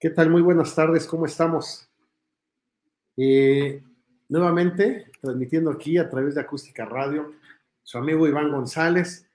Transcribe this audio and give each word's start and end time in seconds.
¿Qué 0.00 0.08
tal? 0.08 0.30
Muy 0.30 0.40
buenas 0.40 0.74
tardes, 0.74 1.06
¿cómo 1.06 1.26
estamos? 1.26 1.86
Eh, 3.18 3.82
nuevamente, 4.30 5.12
transmitiendo 5.20 5.70
aquí 5.70 5.98
a 5.98 6.08
través 6.08 6.34
de 6.34 6.40
Acústica 6.40 6.86
Radio, 6.86 7.34
su 7.82 7.98
amigo 7.98 8.26
Iván 8.26 8.50
González. 8.50 9.28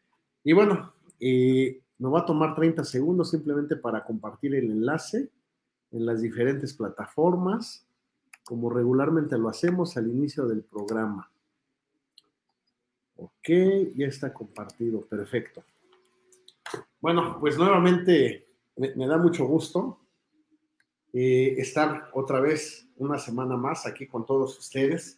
Y 0.44 0.54
bueno, 0.54 0.92
eh, 1.20 1.84
me 2.00 2.10
va 2.10 2.22
a 2.22 2.26
tomar 2.26 2.56
30 2.56 2.84
segundos 2.84 3.30
simplemente 3.30 3.76
para 3.76 4.04
compartir 4.04 4.56
el 4.56 4.72
enlace 4.72 5.30
en 5.92 6.04
las 6.04 6.24
diferentes 6.24 6.74
plataformas, 6.74 7.86
como 8.44 8.72
regularmente 8.72 9.38
lo 9.38 9.50
hacemos 9.50 9.96
al 9.98 10.08
inicio 10.08 10.48
del 10.48 10.64
programa. 10.64 11.30
Ok, 13.18 13.50
ya 13.96 14.08
está 14.08 14.34
compartido, 14.34 15.02
perfecto. 15.02 15.64
Bueno, 17.00 17.38
pues 17.40 17.56
nuevamente 17.56 18.48
me, 18.78 18.96
me 18.96 19.06
da 19.06 19.20
mucho 19.20 19.46
gusto 19.46 20.00
eh, 21.18 21.56
estar 21.62 22.10
otra 22.12 22.42
vez 22.42 22.90
una 22.98 23.18
semana 23.18 23.56
más 23.56 23.86
aquí 23.86 24.06
con 24.06 24.26
todos 24.26 24.60
ustedes. 24.60 25.18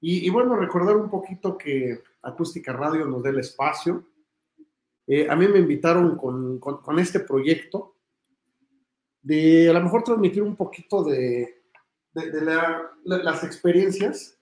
Y, 0.00 0.26
y, 0.26 0.30
bueno, 0.30 0.56
recordar 0.56 0.96
un 0.96 1.10
poquito 1.10 1.58
que 1.58 2.02
Acústica 2.22 2.72
Radio 2.72 3.04
nos 3.04 3.22
dé 3.22 3.28
el 3.28 3.40
espacio. 3.40 4.08
Eh, 5.06 5.28
a 5.28 5.36
mí 5.36 5.46
me 5.48 5.58
invitaron 5.58 6.16
con, 6.16 6.98
este 6.98 7.20
proyecto 7.20 7.94
de 9.20 9.68
a 9.68 9.74
lo 9.74 9.82
mejor 9.82 10.02
transmitir 10.02 10.42
un 10.42 10.56
poquito 10.56 11.04
de, 11.04 11.62
de, 12.14 12.30
de 12.30 12.40
la, 12.40 12.90
las 13.04 13.44
experiencias 13.44 14.40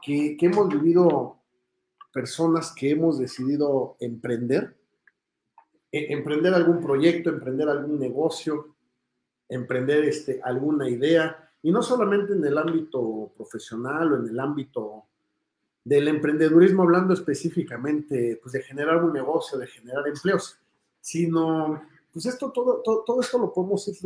que, 0.00 0.36
que 0.36 0.46
hemos 0.46 0.68
vivido 0.68 1.42
personas 2.12 2.72
que 2.72 2.90
hemos 2.90 3.18
decidido 3.18 3.96
emprender, 3.98 4.78
e, 5.90 6.12
emprender 6.12 6.54
algún 6.54 6.80
proyecto, 6.80 7.30
emprender 7.30 7.68
algún 7.68 7.98
negocio, 7.98 8.77
emprender 9.48 10.04
este, 10.04 10.40
alguna 10.42 10.88
idea, 10.88 11.50
y 11.62 11.72
no 11.72 11.82
solamente 11.82 12.34
en 12.34 12.44
el 12.44 12.56
ámbito 12.56 13.32
profesional 13.36 14.12
o 14.12 14.16
en 14.16 14.28
el 14.28 14.38
ámbito 14.38 15.04
del 15.84 16.08
emprendedurismo, 16.08 16.82
hablando 16.82 17.14
específicamente 17.14 18.38
pues, 18.42 18.52
de 18.52 18.62
generar 18.62 19.02
un 19.02 19.12
negocio, 19.12 19.58
de 19.58 19.66
generar 19.66 20.06
empleos, 20.06 20.58
sino, 21.00 21.82
pues 22.12 22.26
esto, 22.26 22.52
todo, 22.52 22.82
todo, 22.82 23.04
todo 23.04 23.20
esto 23.20 23.38
lo 23.38 23.52
podemos 23.52 23.88
ir 23.88 23.96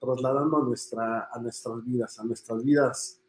trasladando 0.00 0.58
a, 0.58 0.64
nuestra, 0.64 1.28
a 1.32 1.38
nuestras 1.40 1.84
vidas, 1.84 2.18
a 2.18 2.24
nuestras 2.24 2.64
vidas 2.64 3.20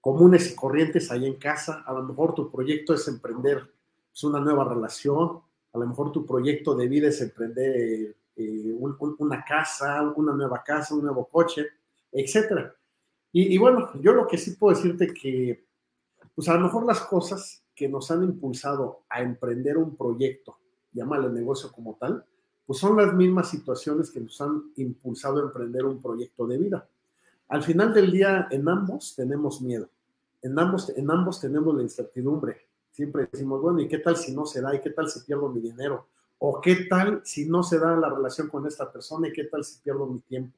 comunes 0.00 0.52
y 0.52 0.54
corrientes 0.54 1.10
ahí 1.10 1.26
en 1.26 1.36
casa. 1.36 1.82
A 1.86 1.92
lo 1.92 2.02
mejor 2.02 2.34
tu 2.34 2.50
proyecto 2.50 2.94
es 2.94 3.06
emprender 3.08 3.72
pues, 4.10 4.24
una 4.24 4.40
nueva 4.40 4.64
relación, 4.64 5.40
a 5.72 5.78
lo 5.78 5.86
mejor 5.86 6.12
tu 6.12 6.24
proyecto 6.24 6.74
de 6.74 6.88
vida 6.88 7.08
es 7.08 7.20
emprender 7.20 8.16
eh, 8.36 8.72
un, 8.78 8.96
un, 8.98 9.16
una 9.18 9.44
casa, 9.44 10.02
una 10.14 10.32
nueva 10.34 10.62
casa, 10.62 10.94
un 10.94 11.02
nuevo 11.02 11.26
coche. 11.26 11.66
Y, 13.32 13.54
y, 13.54 13.58
bueno, 13.58 13.90
yo 14.00 14.12
lo 14.12 14.26
que 14.26 14.38
sí 14.38 14.52
puedo 14.52 14.76
decirte 14.76 15.12
que, 15.12 15.66
pues 16.34 16.48
a 16.48 16.54
lo 16.54 16.60
mejor 16.60 16.86
las 16.86 17.00
cosas 17.00 17.64
que 17.74 17.88
nos 17.88 18.10
han 18.10 18.22
impulsado 18.24 19.04
a 19.08 19.20
emprender 19.20 19.76
un 19.76 19.96
proyecto, 19.96 20.58
llámale 20.92 21.28
negocio 21.28 21.70
como 21.72 21.96
tal, 21.96 22.24
pues 22.66 22.78
son 22.78 22.96
las 22.96 23.14
mismas 23.14 23.50
situaciones 23.50 24.10
que 24.10 24.20
nos 24.20 24.40
han 24.40 24.72
impulsado 24.76 25.38
a 25.38 25.42
emprender 25.42 25.84
un 25.84 26.00
proyecto 26.02 26.46
de 26.46 26.58
vida. 26.58 26.88
Al 27.48 27.62
final 27.62 27.94
del 27.94 28.10
día, 28.10 28.48
en 28.50 28.68
ambos 28.68 29.14
tenemos 29.14 29.60
miedo, 29.60 29.88
en 30.42 30.58
ambos, 30.58 30.90
en 30.90 31.10
ambos 31.10 31.40
tenemos 31.40 31.74
la 31.76 31.82
incertidumbre. 31.82 32.66
Siempre 32.90 33.28
decimos, 33.30 33.60
bueno, 33.60 33.80
¿y 33.80 33.88
qué 33.88 33.98
tal 33.98 34.16
si 34.16 34.34
no 34.34 34.46
se 34.46 34.60
da? 34.62 34.74
¿Y 34.74 34.80
qué 34.80 34.90
tal 34.90 35.08
si 35.08 35.20
pierdo 35.20 35.48
mi 35.48 35.60
dinero? 35.60 36.08
¿O 36.38 36.60
qué 36.60 36.86
tal 36.88 37.22
si 37.24 37.46
no 37.46 37.62
se 37.62 37.78
da 37.78 37.96
la 37.96 38.10
relación 38.10 38.48
con 38.48 38.66
esta 38.66 38.92
persona 38.92 39.28
y 39.28 39.32
qué 39.32 39.44
tal 39.44 39.64
si 39.64 39.80
pierdo 39.80 40.06
mi 40.06 40.20
tiempo? 40.20 40.56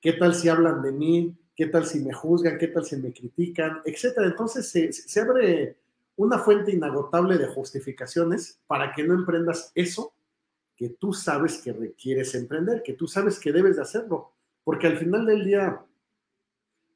¿Qué 0.00 0.12
tal 0.12 0.34
si 0.34 0.48
hablan 0.48 0.82
de 0.82 0.92
mí? 0.92 1.36
¿Qué 1.54 1.66
tal 1.66 1.86
si 1.86 2.00
me 2.00 2.12
juzgan? 2.12 2.58
¿Qué 2.58 2.68
tal 2.68 2.84
si 2.84 2.96
me 2.96 3.12
critican? 3.12 3.80
Etcétera. 3.84 4.26
Entonces 4.26 4.68
se, 4.68 5.20
abre 5.20 5.76
una 6.16 6.38
fuente 6.38 6.72
inagotable 6.72 7.36
de 7.36 7.48
justificaciones 7.48 8.60
para 8.66 8.92
que 8.92 9.02
no 9.04 9.14
emprendas 9.14 9.72
eso 9.74 10.12
que 10.76 10.90
tú 10.90 11.12
sabes 11.12 11.58
que 11.58 11.72
requieres 11.72 12.34
emprender, 12.34 12.82
que 12.82 12.94
tú 12.94 13.06
sabes 13.06 13.38
que 13.38 13.52
debes 13.52 13.76
de 13.76 13.82
hacerlo. 13.82 14.32
Porque 14.64 14.86
al 14.86 14.98
final 14.98 15.26
del 15.26 15.44
día, 15.44 15.84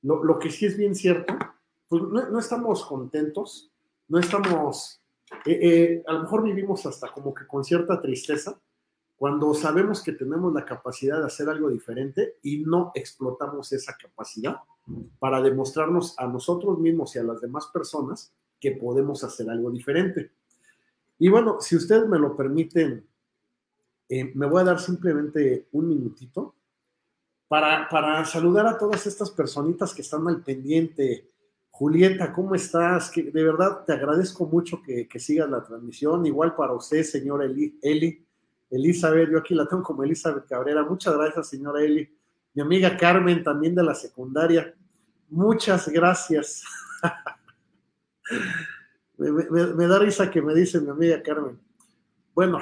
lo, 0.02 0.38
que 0.38 0.50
sí 0.50 0.66
es 0.66 0.76
bien 0.76 0.94
cierto, 0.94 1.36
pues 1.88 2.02
no 2.02 2.38
estamos 2.38 2.84
contentos, 2.84 3.70
no 4.08 4.18
estamos 4.18 5.00
eh, 5.44 5.58
eh, 5.60 6.04
a 6.06 6.12
lo 6.12 6.20
mejor 6.20 6.42
vivimos 6.42 6.86
hasta 6.86 7.12
como 7.12 7.34
que 7.34 7.46
con 7.46 7.64
cierta 7.64 8.00
tristeza 8.00 8.60
cuando 9.16 9.54
sabemos 9.54 10.02
que 10.02 10.12
tenemos 10.12 10.52
la 10.52 10.64
capacidad 10.64 11.18
de 11.18 11.26
hacer 11.26 11.48
algo 11.48 11.70
diferente 11.70 12.36
y 12.42 12.58
no 12.58 12.92
explotamos 12.94 13.72
esa 13.72 13.96
capacidad 13.96 14.56
para 15.18 15.40
demostrarnos 15.40 16.18
a 16.18 16.26
nosotros 16.26 16.78
mismos 16.78 17.16
y 17.16 17.18
a 17.18 17.24
las 17.24 17.40
demás 17.40 17.68
personas 17.72 18.32
que 18.60 18.72
podemos 18.72 19.24
hacer 19.24 19.48
algo 19.48 19.70
diferente. 19.70 20.32
Y 21.18 21.28
bueno, 21.30 21.60
si 21.60 21.76
ustedes 21.76 22.06
me 22.06 22.18
lo 22.18 22.36
permiten, 22.36 23.06
eh, 24.08 24.32
me 24.34 24.46
voy 24.46 24.60
a 24.60 24.64
dar 24.64 24.80
simplemente 24.80 25.66
un 25.72 25.88
minutito 25.88 26.54
para, 27.48 27.88
para 27.88 28.24
saludar 28.26 28.66
a 28.66 28.76
todas 28.76 29.06
estas 29.06 29.30
personitas 29.30 29.94
que 29.94 30.02
están 30.02 30.28
al 30.28 30.42
pendiente, 30.42 31.30
Julieta, 31.78 32.32
¿cómo 32.32 32.54
estás? 32.54 33.12
De 33.14 33.44
verdad 33.44 33.84
te 33.84 33.92
agradezco 33.92 34.46
mucho 34.46 34.80
que, 34.82 35.06
sigas 35.18 35.50
la 35.50 35.62
transmisión. 35.62 36.24
Igual 36.24 36.56
para 36.56 36.72
usted, 36.72 37.02
señora 37.02 37.44
Eli, 37.44 37.78
Eli, 37.82 38.24
Elizabeth, 38.70 39.28
yo 39.30 39.38
aquí 39.38 39.54
la 39.54 39.66
tengo 39.66 39.82
como 39.82 40.02
Elizabeth 40.02 40.46
Cabrera. 40.46 40.82
Muchas 40.84 41.14
gracias, 41.14 41.50
señora 41.50 41.82
Eli. 41.82 42.08
Mi 42.54 42.62
amiga 42.62 42.96
Carmen, 42.96 43.44
también 43.44 43.74
de 43.74 43.82
la 43.82 43.94
secundaria. 43.94 44.74
Muchas 45.28 45.86
gracias. 45.90 46.64
me, 49.18 49.30
me, 49.30 49.66
me, 49.74 49.86
da 49.86 49.98
risa 49.98 50.30
que 50.30 50.40
me 50.40 50.54
dice 50.54 50.80
mi 50.80 50.88
amiga 50.88 51.22
Carmen. 51.22 51.60
Bueno, 52.34 52.58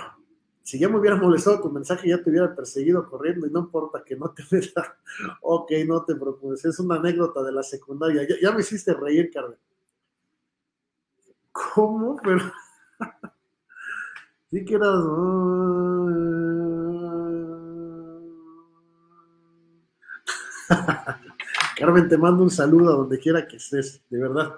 si 0.65 0.79
ya 0.79 0.89
me 0.89 0.99
hubiera 0.99 1.17
molestado 1.17 1.61
tu 1.61 1.71
mensaje, 1.71 2.09
ya 2.09 2.23
te 2.23 2.31
hubiera 2.31 2.57
perseguido 2.57 3.07
corriendo 3.07 3.47
y 3.47 3.51
no 3.51 3.61
importa 3.61 4.03
que 4.03 4.17
no 4.17 4.31
te 4.31 4.43
vea. 4.51 4.97
ok, 5.43 5.71
no 5.87 6.03
te 6.07 6.15
preocupes, 6.15 6.65
es 6.65 6.79
una 6.81 6.97
anécdota 6.97 7.43
de 7.43 7.53
la 7.53 7.63
secundaria. 7.63 8.27
Ya, 8.27 8.37
ya 8.41 8.51
me 8.51 8.61
hiciste 8.61 8.95
reír, 8.95 9.31
Carmen. 9.31 9.59
¿Cómo? 11.53 12.17
Pero. 12.25 12.51
sí 14.51 14.65
que 14.65 14.75
eras. 14.75 15.05
Carmen, 21.77 22.09
te 22.09 22.17
mando 22.17 22.43
un 22.43 22.51
saludo 22.51 22.95
a 22.95 22.97
donde 22.97 23.19
quiera 23.19 23.47
que 23.47 23.59
estés, 23.59 24.01
de 24.09 24.19
verdad. 24.19 24.55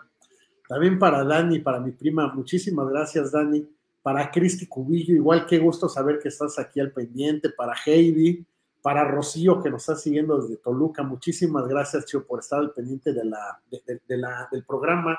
También 0.68 1.00
para 1.00 1.24
Dani, 1.24 1.58
para 1.58 1.80
mi 1.80 1.90
prima, 1.90 2.32
muchísimas 2.32 2.88
gracias, 2.88 3.32
Dani 3.32 3.68
para 4.06 4.30
Cristi 4.30 4.68
Cubillo, 4.68 5.16
igual 5.16 5.46
qué 5.46 5.58
gusto 5.58 5.88
saber 5.88 6.20
que 6.20 6.28
estás 6.28 6.60
aquí 6.60 6.78
al 6.78 6.92
pendiente, 6.92 7.50
para 7.50 7.74
Heidi, 7.84 8.46
para 8.80 9.02
Rocío 9.02 9.60
que 9.60 9.68
nos 9.68 9.82
está 9.82 9.96
siguiendo 9.96 10.40
desde 10.40 10.58
Toluca, 10.58 11.02
muchísimas 11.02 11.66
gracias, 11.66 12.06
Chio, 12.06 12.24
por 12.24 12.38
estar 12.38 12.60
al 12.60 12.70
pendiente 12.70 13.12
de 13.12 13.24
la, 13.24 13.60
de, 13.68 13.82
de, 13.84 14.00
de 14.06 14.16
la, 14.16 14.48
del 14.52 14.64
programa. 14.64 15.18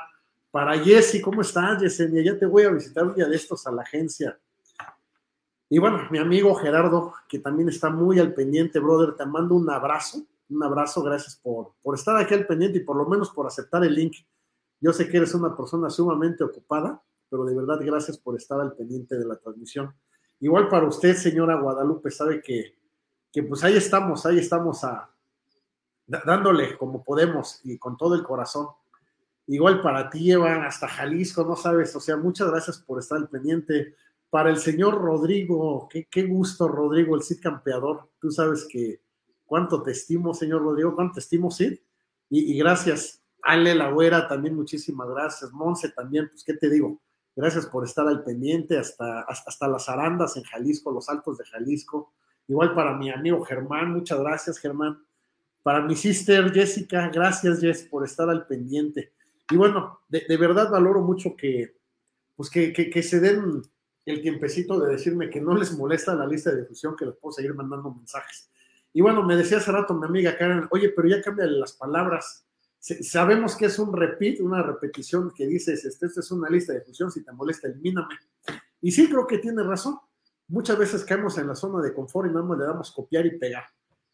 Para 0.49 0.79
Jessy, 0.79 1.19
¿cómo 1.19 1.41
estás, 1.41 1.81
Yesenia? 1.81 2.23
Ya 2.23 2.39
te 2.39 2.45
voy 2.45 2.63
a 2.63 2.69
visitar 2.69 3.03
un 3.03 3.13
día 3.13 3.27
de 3.27 3.35
estos 3.35 3.67
a 3.67 3.73
la 3.73 3.81
agencia. 3.81 4.39
Y 5.67 5.79
bueno, 5.79 6.07
mi 6.09 6.19
amigo 6.19 6.55
Gerardo, 6.55 7.13
que 7.27 7.39
también 7.39 7.67
está 7.67 7.89
muy 7.89 8.21
al 8.21 8.33
pendiente, 8.33 8.79
brother, 8.79 9.17
te 9.17 9.25
mando 9.25 9.55
un 9.55 9.69
abrazo, 9.69 10.23
un 10.49 10.63
abrazo, 10.63 11.03
gracias 11.03 11.35
por, 11.35 11.73
por 11.83 11.95
estar 11.95 12.15
aquí 12.15 12.33
al 12.33 12.47
pendiente 12.47 12.77
y 12.77 12.85
por 12.85 12.95
lo 12.95 13.05
menos 13.05 13.31
por 13.31 13.47
aceptar 13.47 13.83
el 13.83 13.93
link. 13.93 14.15
Yo 14.79 14.93
sé 14.93 15.09
que 15.09 15.17
eres 15.17 15.33
una 15.33 15.57
persona 15.57 15.89
sumamente 15.89 16.41
ocupada, 16.45 17.03
pero 17.29 17.45
de 17.45 17.55
verdad 17.55 17.79
gracias 17.81 18.17
por 18.17 18.35
estar 18.35 18.59
al 18.59 18.73
pendiente 18.73 19.17
de 19.17 19.25
la 19.25 19.35
transmisión. 19.35 19.93
Igual 20.39 20.67
para 20.69 20.87
usted, 20.87 21.15
señora 21.15 21.59
Guadalupe, 21.59 22.11
sabe 22.11 22.41
que, 22.41 22.77
que 23.31 23.43
pues 23.43 23.63
ahí 23.63 23.75
estamos, 23.75 24.25
ahí 24.25 24.37
estamos 24.37 24.83
a, 24.83 25.09
dándole 26.07 26.77
como 26.77 27.03
podemos 27.03 27.59
y 27.63 27.77
con 27.77 27.97
todo 27.97 28.15
el 28.15 28.23
corazón. 28.23 28.67
Igual 29.47 29.81
para 29.81 30.09
ti, 30.09 30.31
Eva, 30.31 30.65
hasta 30.65 30.87
Jalisco, 30.87 31.43
no 31.43 31.55
sabes, 31.55 31.95
o 31.95 31.99
sea, 31.99 32.17
muchas 32.17 32.49
gracias 32.49 32.79
por 32.79 32.99
estar 32.99 33.17
al 33.17 33.29
pendiente. 33.29 33.95
Para 34.29 34.49
el 34.49 34.57
señor 34.57 35.01
Rodrigo, 35.01 35.87
qué, 35.89 36.07
qué 36.09 36.23
gusto, 36.23 36.67
Rodrigo, 36.67 37.15
el 37.15 37.23
Cid 37.23 37.41
campeador. 37.41 38.09
Tú 38.19 38.29
sabes 38.29 38.67
que 38.69 39.01
cuánto 39.45 39.81
te 39.81 39.91
estimo, 39.91 40.33
señor 40.33 40.61
Rodrigo, 40.63 40.95
cuánto 40.95 41.15
te 41.15 41.19
estimo, 41.21 41.49
Cid. 41.49 41.79
Y, 42.29 42.53
y 42.53 42.57
gracias, 42.59 43.23
Ale 43.41 43.73
La 43.73 43.89
Güera, 43.89 44.27
también 44.27 44.55
muchísimas 44.55 45.07
gracias. 45.09 45.51
Monse 45.53 45.89
también, 45.89 46.27
pues, 46.29 46.43
¿qué 46.43 46.53
te 46.53 46.69
digo? 46.69 46.99
Gracias 47.37 47.67
por 47.67 47.85
estar 47.85 48.07
al 48.07 48.23
pendiente, 48.23 48.79
hasta, 48.79 49.21
hasta 49.21 49.67
las 49.67 49.87
arandas 49.89 50.35
en 50.37 50.43
Jalisco, 50.43 50.91
los 50.91 51.07
altos 51.07 51.37
de 51.37 51.45
Jalisco. 51.45 52.11
Igual 52.47 52.73
para 52.73 52.97
mi 52.97 53.11
amigo 53.11 53.45
Germán, 53.45 53.93
muchas 53.93 54.19
gracias, 54.19 54.57
Germán. 54.57 54.97
Para 55.61 55.81
mi 55.81 55.95
sister 55.95 56.51
Jessica, 56.51 57.09
gracias, 57.09 57.61
Jess, 57.61 57.83
por 57.83 58.03
estar 58.03 58.27
al 58.27 58.47
pendiente. 58.47 59.13
Y 59.51 59.55
bueno, 59.55 59.99
de, 60.09 60.35
verdad 60.35 60.71
valoro 60.71 61.01
mucho 61.01 61.35
que, 61.35 61.77
pues 62.35 62.49
que, 62.49 62.73
que, 62.73 62.89
que, 62.89 63.03
se 63.03 63.19
den 63.19 63.61
el 64.05 64.21
tiempecito 64.23 64.79
de 64.79 64.93
decirme 64.93 65.29
que 65.29 65.39
no 65.39 65.55
les 65.55 65.77
molesta 65.77 66.15
la 66.15 66.25
lista 66.25 66.49
de 66.49 66.61
difusión, 66.61 66.95
que 66.95 67.05
les 67.05 67.17
puedo 67.17 67.33
seguir 67.33 67.53
mandando 67.53 67.93
mensajes. 67.93 68.49
Y 68.93 69.01
bueno, 69.01 69.21
me 69.21 69.35
decía 69.35 69.57
hace 69.57 69.71
rato 69.71 69.93
mi 69.93 70.07
amiga 70.07 70.35
Karen, 70.35 70.67
oye, 70.71 70.89
pero 70.89 71.07
ya 71.07 71.21
cambia 71.21 71.45
las 71.45 71.73
palabras. 71.73 72.47
Sabemos 72.79 73.55
que 73.55 73.65
es 73.65 73.79
un 73.79 73.93
repeat, 73.93 74.39
una 74.39 74.61
repetición 74.63 75.31
que 75.35 75.47
dices, 75.47 75.83
esta 75.83 76.05
es 76.05 76.31
una 76.31 76.49
lista 76.49 76.73
de 76.73 76.79
difusión, 76.79 77.11
si 77.11 77.23
te 77.23 77.31
molesta, 77.31 77.67
elimíname. 77.67 78.15
Y 78.81 78.91
sí, 78.91 79.09
creo 79.09 79.27
que 79.27 79.39
tiene 79.39 79.63
razón. 79.63 79.97
Muchas 80.47 80.77
veces 80.77 81.03
caemos 81.03 81.37
en 81.37 81.47
la 81.47 81.55
zona 81.55 81.81
de 81.81 81.93
confort 81.93 82.29
y 82.29 82.33
no 82.33 82.55
le 82.55 82.63
damos 82.63 82.91
copiar 82.91 83.25
y 83.25 83.37
pegar. 83.37 83.65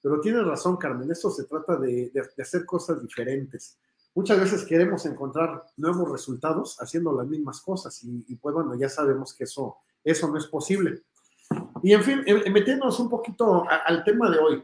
Pero 0.02 0.20
tienes 0.20 0.46
razón, 0.46 0.78
Carmen, 0.78 1.10
esto 1.12 1.30
se 1.30 1.44
trata 1.46 1.78
de, 1.78 2.12
de, 2.14 2.30
de 2.36 2.44
hacer 2.44 2.66
cosas 2.66 3.02
diferentes 3.02 3.78
muchas 4.16 4.40
veces 4.40 4.66
queremos 4.66 5.06
encontrar 5.06 5.66
nuevos 5.78 6.12
resultados 6.12 6.78
haciendo 6.80 7.14
las 7.14 7.28
mismas 7.28 7.62
cosas 7.62 8.04
y, 8.04 8.26
y, 8.28 8.36
pues 8.36 8.54
bueno, 8.54 8.76
ya 8.76 8.90
sabemos 8.90 9.34
que 9.34 9.46
eso, 9.46 9.78
eso 10.04 10.28
no 10.28 10.38
es 10.38 10.48
posible. 10.48 11.04
Y 11.82 11.94
en 11.94 12.04
fin, 12.04 12.24
eh, 12.26 12.50
metiéndonos 12.50 13.00
un 13.00 13.10
poquito 13.10 13.70
a, 13.70 13.78
al 13.78 14.04
tema 14.04 14.30
de 14.30 14.40
hoy. 14.40 14.64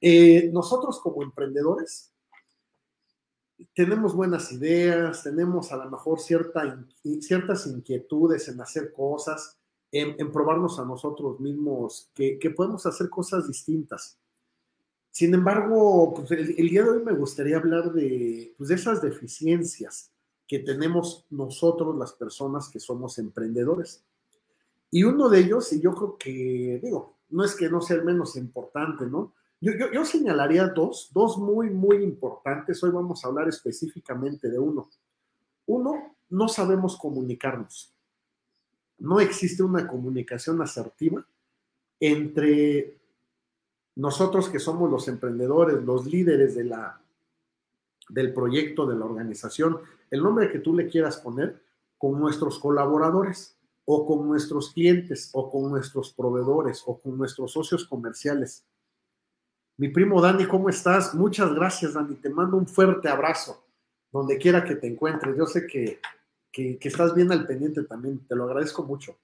Eh, 0.00 0.50
nosotros 0.52 1.00
como 1.00 1.22
emprendedores 1.22 2.12
tenemos 3.74 4.14
buenas 4.14 4.52
ideas, 4.52 5.22
tenemos 5.22 5.72
a 5.72 5.76
lo 5.76 5.90
mejor 5.90 6.20
cierta, 6.20 6.84
ciertas 7.20 7.66
inquietudes 7.66 8.48
en 8.48 8.60
hacer 8.60 8.92
cosas, 8.92 9.58
en, 9.92 10.14
en 10.18 10.30
probarnos 10.30 10.78
a 10.78 10.84
nosotros 10.84 11.40
mismos 11.40 12.10
que, 12.14 12.38
que 12.38 12.50
podemos 12.50 12.84
hacer 12.86 13.08
cosas 13.08 13.46
distintas. 13.46 14.18
Sin 15.10 15.32
embargo, 15.32 16.12
pues 16.14 16.30
el, 16.32 16.54
el, 16.58 16.68
día 16.68 16.82
de 16.82 16.90
hoy 16.90 17.02
me 17.02 17.14
gustaría 17.14 17.56
hablar 17.56 17.92
de, 17.92 18.54
pues 18.58 18.68
de 18.68 18.74
esas 18.74 19.00
deficiencias 19.00 20.10
que 20.46 20.58
tenemos 20.58 21.24
nosotros, 21.30 21.96
las 21.96 22.12
personas 22.12 22.68
que 22.68 22.78
somos 22.78 23.18
emprendedores. 23.18 24.04
Y 24.90 25.04
uno 25.04 25.28
de 25.28 25.40
ellos, 25.40 25.72
y 25.72 25.80
yo 25.80 25.94
creo 25.94 26.16
que, 26.18 26.80
digo, 26.82 27.16
no 27.30 27.44
es 27.44 27.54
que 27.56 27.68
no 27.68 27.80
sea 27.80 27.96
el 27.96 28.04
menos 28.04 28.36
importante, 28.36 29.06
¿no? 29.06 29.32
Yo, 29.60 30.04
señalaría 30.04 30.68
dos, 30.68 31.10
dos 31.14 31.38
muy, 31.38 31.70
muy 31.70 32.02
importantes. 32.02 32.82
Hoy 32.82 32.90
vamos 32.90 33.24
a 33.24 33.28
hablar 33.28 33.48
específicamente 33.48 34.50
de 34.50 34.58
uno. 34.58 34.90
Uno, 35.66 36.16
no 36.28 36.48
sabemos 36.48 36.96
comunicarnos. 36.96 37.94
No 38.98 39.18
existe 39.18 39.62
una 39.62 39.86
comunicación 39.88 40.60
asertiva 40.60 41.26
entre 42.00 42.98
nosotros 43.94 44.50
que 44.50 44.58
somos 44.58 44.90
los 44.90 45.08
emprendedores, 45.08 45.82
los 45.82 46.04
líderes 46.04 46.54
de 46.54 46.64
la, 46.64 47.00
del 48.10 48.34
proyecto, 48.34 48.86
de 48.86 48.96
la 48.96 49.06
organización, 49.06 49.80
el 50.10 50.22
nombre 50.22 50.50
que 50.52 50.58
tú 50.58 50.74
le 50.74 50.86
quieras 50.86 51.16
poner, 51.16 51.62
con 51.96 52.20
nuestros 52.20 52.58
colaboradores 52.58 53.56
o 53.86 54.06
con 54.06 54.28
nuestros 54.28 54.72
clientes 54.72 55.30
o 55.32 55.50
con 55.50 55.70
nuestros 55.70 56.12
proveedores 56.12 56.82
o 56.84 57.00
con 57.00 57.16
nuestros 57.16 57.52
socios 57.52 57.86
comerciales. 57.86 58.66
Mi 59.78 59.88
primo 59.88 60.20
Dani, 60.20 60.46
¿cómo 60.46 60.68
estás? 60.68 61.14
Muchas 61.14 61.52
gracias, 61.54 61.94
Dani. 61.94 62.14
Te 62.16 62.30
mando 62.30 62.56
un 62.56 62.66
fuerte 62.66 63.08
abrazo, 63.08 63.64
donde 64.10 64.38
quiera 64.38 64.64
que 64.64 64.76
te 64.76 64.86
encuentres. 64.86 65.36
Yo 65.36 65.46
sé 65.46 65.66
que, 65.66 66.00
que, 66.50 66.78
que 66.78 66.88
estás 66.88 67.14
bien 67.14 67.30
al 67.32 67.46
pendiente 67.46 67.82
también, 67.82 68.26
te 68.26 68.34
lo 68.34 68.44
agradezco 68.44 68.84
mucho. 68.84 69.18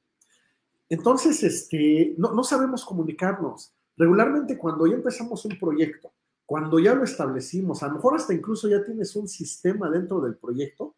Entonces, 0.89 1.43
este, 1.43 2.15
no, 2.19 2.33
no 2.33 2.45
sabemos 2.45 2.85
comunicarnos 2.85 3.75
Regularmente 3.97 4.57
cuando 4.57 4.87
ya 4.87 4.95
empezamos 4.95 5.45
un 5.45 5.59
proyecto, 5.59 6.13
cuando 6.47 6.79
ya 6.79 6.95
lo 6.95 7.05
establecimos, 7.05 7.83
a 7.83 7.89
lo 7.89 7.95
mejor 7.95 8.17
hasta 8.17 8.35
incluso 8.35 8.69
ya 8.69 8.85
tienes 8.85 9.15
un 9.17 9.29
sistema 9.29 9.91
dentro 9.91 10.21
del 10.21 10.37
proyecto 10.37 10.95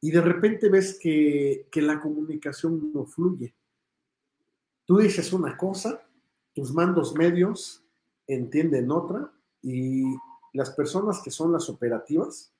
y 0.00 0.10
de 0.10 0.20
repente 0.20 0.68
ves 0.68 0.98
que, 1.00 1.68
que 1.70 1.82
la 1.82 2.00
comunicación 2.00 2.92
no 2.92 3.04
fluye. 3.04 3.54
Tú 4.84 4.98
dices 4.98 5.32
una 5.32 5.56
cosa, 5.56 6.02
tus 6.52 6.72
mandos 6.72 7.14
medios 7.14 7.81
entienden 8.34 8.90
otra 8.90 9.30
y 9.62 10.04
las 10.52 10.70
personas 10.70 11.20
que 11.22 11.30
son 11.30 11.52
las 11.52 11.68
operativas. 11.68 12.52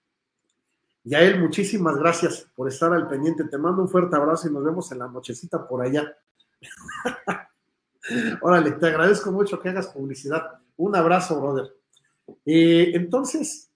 Yael, 1.04 1.40
muchísimas 1.40 1.96
gracias 1.96 2.46
por 2.54 2.68
estar 2.68 2.92
al 2.92 3.08
pendiente. 3.08 3.44
Te 3.44 3.58
mando 3.58 3.82
un 3.82 3.88
fuerte 3.88 4.16
abrazo 4.16 4.48
y 4.48 4.52
nos 4.52 4.64
vemos 4.64 4.90
en 4.92 5.00
la 5.00 5.08
nochecita 5.08 5.66
por 5.66 5.82
allá. 5.82 6.16
Órale, 8.42 8.72
te 8.72 8.86
agradezco 8.86 9.32
mucho 9.32 9.60
que 9.60 9.68
hagas 9.68 9.88
publicidad. 9.88 10.60
Un 10.76 10.96
abrazo, 10.96 11.40
brother. 11.40 11.74
Eh, 12.44 12.92
entonces, 12.94 13.70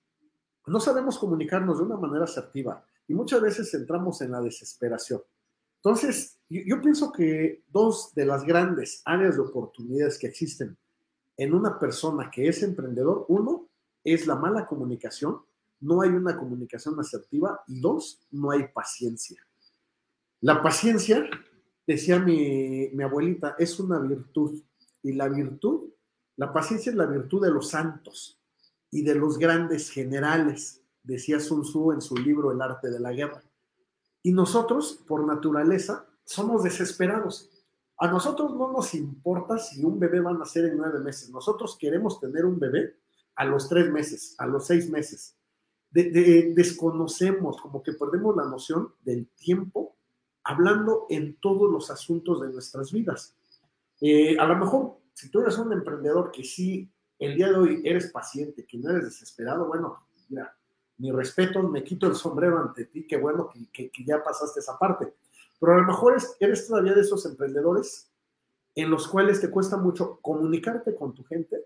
no 0.66 0.81
sabemos 0.81 1.19
comunicarnos 1.19 1.78
de 1.78 1.84
una 1.84 1.96
manera 1.96 2.25
asertiva 2.25 2.84
y 3.08 3.14
muchas 3.14 3.40
veces 3.40 3.72
entramos 3.75 4.20
en 4.22 4.32
la 4.32 4.40
desesperación. 4.40 5.22
Entonces, 5.76 6.38
yo, 6.48 6.81
pienso 6.81 7.12
que 7.12 7.62
dos 7.69 8.12
de 8.14 8.26
las 8.26 8.44
grandes 8.44 9.02
áreas 9.04 9.37
de 9.37 9.43
oportunidades 9.43 10.19
que 10.19 10.26
existen 10.26 10.76
en 11.37 11.55
una 11.55 11.79
persona 11.79 12.31
que 12.31 12.49
es 12.49 12.62
emprendedor, 12.62 13.27
uno, 13.29 13.69
es 14.03 14.27
la 14.27 14.37
mala 14.37 14.67
comunicación, 14.67 15.41
no 15.81 16.00
hay 16.00 16.11
una 16.11 16.37
comunicación 16.37 16.99
asertiva 16.99 17.62
y 17.67 17.81
dos, 17.81 18.21
no 18.31 18.50
hay 18.50 18.69
paciencia. 18.69 19.41
La 20.41 20.62
paciencia 20.62 21.29
decía 21.87 22.19
mi, 22.19 22.88
mi, 22.93 23.03
abuelita, 23.03 23.56
es 23.59 23.79
una 23.79 23.99
virtud. 23.99 24.62
Y 25.03 25.12
la 25.12 25.29
virtud, 25.29 25.91
la 26.37 26.53
paciencia 26.53 26.91
es 26.91 26.97
la 26.97 27.06
virtud 27.06 27.43
de 27.44 27.50
los 27.50 27.71
santos 27.71 28.41
y 28.91 29.03
de 29.03 29.15
los 29.15 29.39
grandes 29.39 29.91
generales, 29.91 30.82
decía 31.03 31.39
Sun 31.41 31.62
Tzu 31.62 31.93
en 31.93 32.00
su 32.00 32.17
libro 32.17 32.53
El 32.53 32.62
arte 32.62 32.91
de 32.91 33.00
la 33.00 33.12
guerra. 33.12 33.43
Y 34.23 34.32
nosotros, 34.32 35.05
por 35.06 35.25
naturaleza, 35.25 36.06
somos 36.25 36.65
desesperados. 36.65 37.50
A 37.98 38.08
nosotros 38.08 38.54
no 38.54 38.72
nos 38.72 38.94
importa 38.94 39.58
si 39.58 39.82
un 39.84 39.98
bebé 39.98 40.20
va 40.20 40.31
a 40.31 40.34
nacer 40.34 40.66
en 40.66 40.76
nueve 40.76 41.00
meses. 41.00 41.31
Nosotros 41.31 41.76
queremos 41.78 42.20
tener 42.20 42.44
un 42.44 42.58
bebé 42.58 42.96
a 43.37 43.44
los 43.44 43.69
tres 43.69 43.90
meses, 43.90 44.34
a 44.38 44.46
los 44.46 44.66
seis 44.66 44.90
meses. 44.90 45.37
De, 45.90 46.10
de, 46.10 46.52
desconocemos, 46.54 47.60
como 47.60 47.82
que 47.82 47.93
perdemos 47.93 48.36
la 48.36 48.44
noción 48.44 48.93
del 49.03 49.29
tiempo 49.29 49.96
hablando 50.44 51.06
en 51.08 51.36
todos 51.41 51.70
los 51.70 51.91
asuntos 51.91 52.41
de 52.41 52.53
nuestras 52.53 52.93
vidas. 52.93 53.34
Eh, 54.00 54.38
a 54.38 54.46
lo 54.46 54.56
mejor, 54.56 54.98
si 55.12 55.31
tú 55.31 55.41
eres 55.41 55.58
un 55.58 55.72
emprendedor 55.72 56.31
que 56.31 56.44
sí, 56.44 56.91
el 57.19 57.34
día 57.34 57.48
de 57.48 57.56
hoy 57.56 57.82
eres 57.84 58.12
paciente, 58.12 58.67
que 58.67 58.79
no 58.79 58.91
eres 58.91 59.05
desesperado, 59.05 59.67
bueno, 59.67 60.06
mira, 60.29 60.55
mi 60.98 61.10
respeto, 61.10 61.62
me 61.62 61.82
quito 61.82 62.06
el 62.06 62.15
sombrero 62.15 62.58
ante 62.58 62.84
ti, 62.86 63.06
qué 63.06 63.17
bueno 63.17 63.50
que, 63.72 63.91
que 63.91 64.05
ya 64.05 64.22
pasaste 64.22 64.60
esa 64.60 64.79
parte. 64.79 65.15
Pero 65.58 65.72
a 65.72 65.79
lo 65.79 65.86
mejor 65.86 66.17
es, 66.17 66.36
eres 66.41 66.67
todavía 66.67 66.94
de 66.94 67.01
esos 67.01 67.25
emprendedores 67.27 68.13
en 68.75 68.91
los 68.91 69.08
cuales 69.08 69.41
te 69.41 69.51
cuesta 69.51 69.77
mucho 69.77 70.19
comunicarte 70.20 70.94
con 70.94 71.15
tu 71.15 71.25
gente 71.25 71.65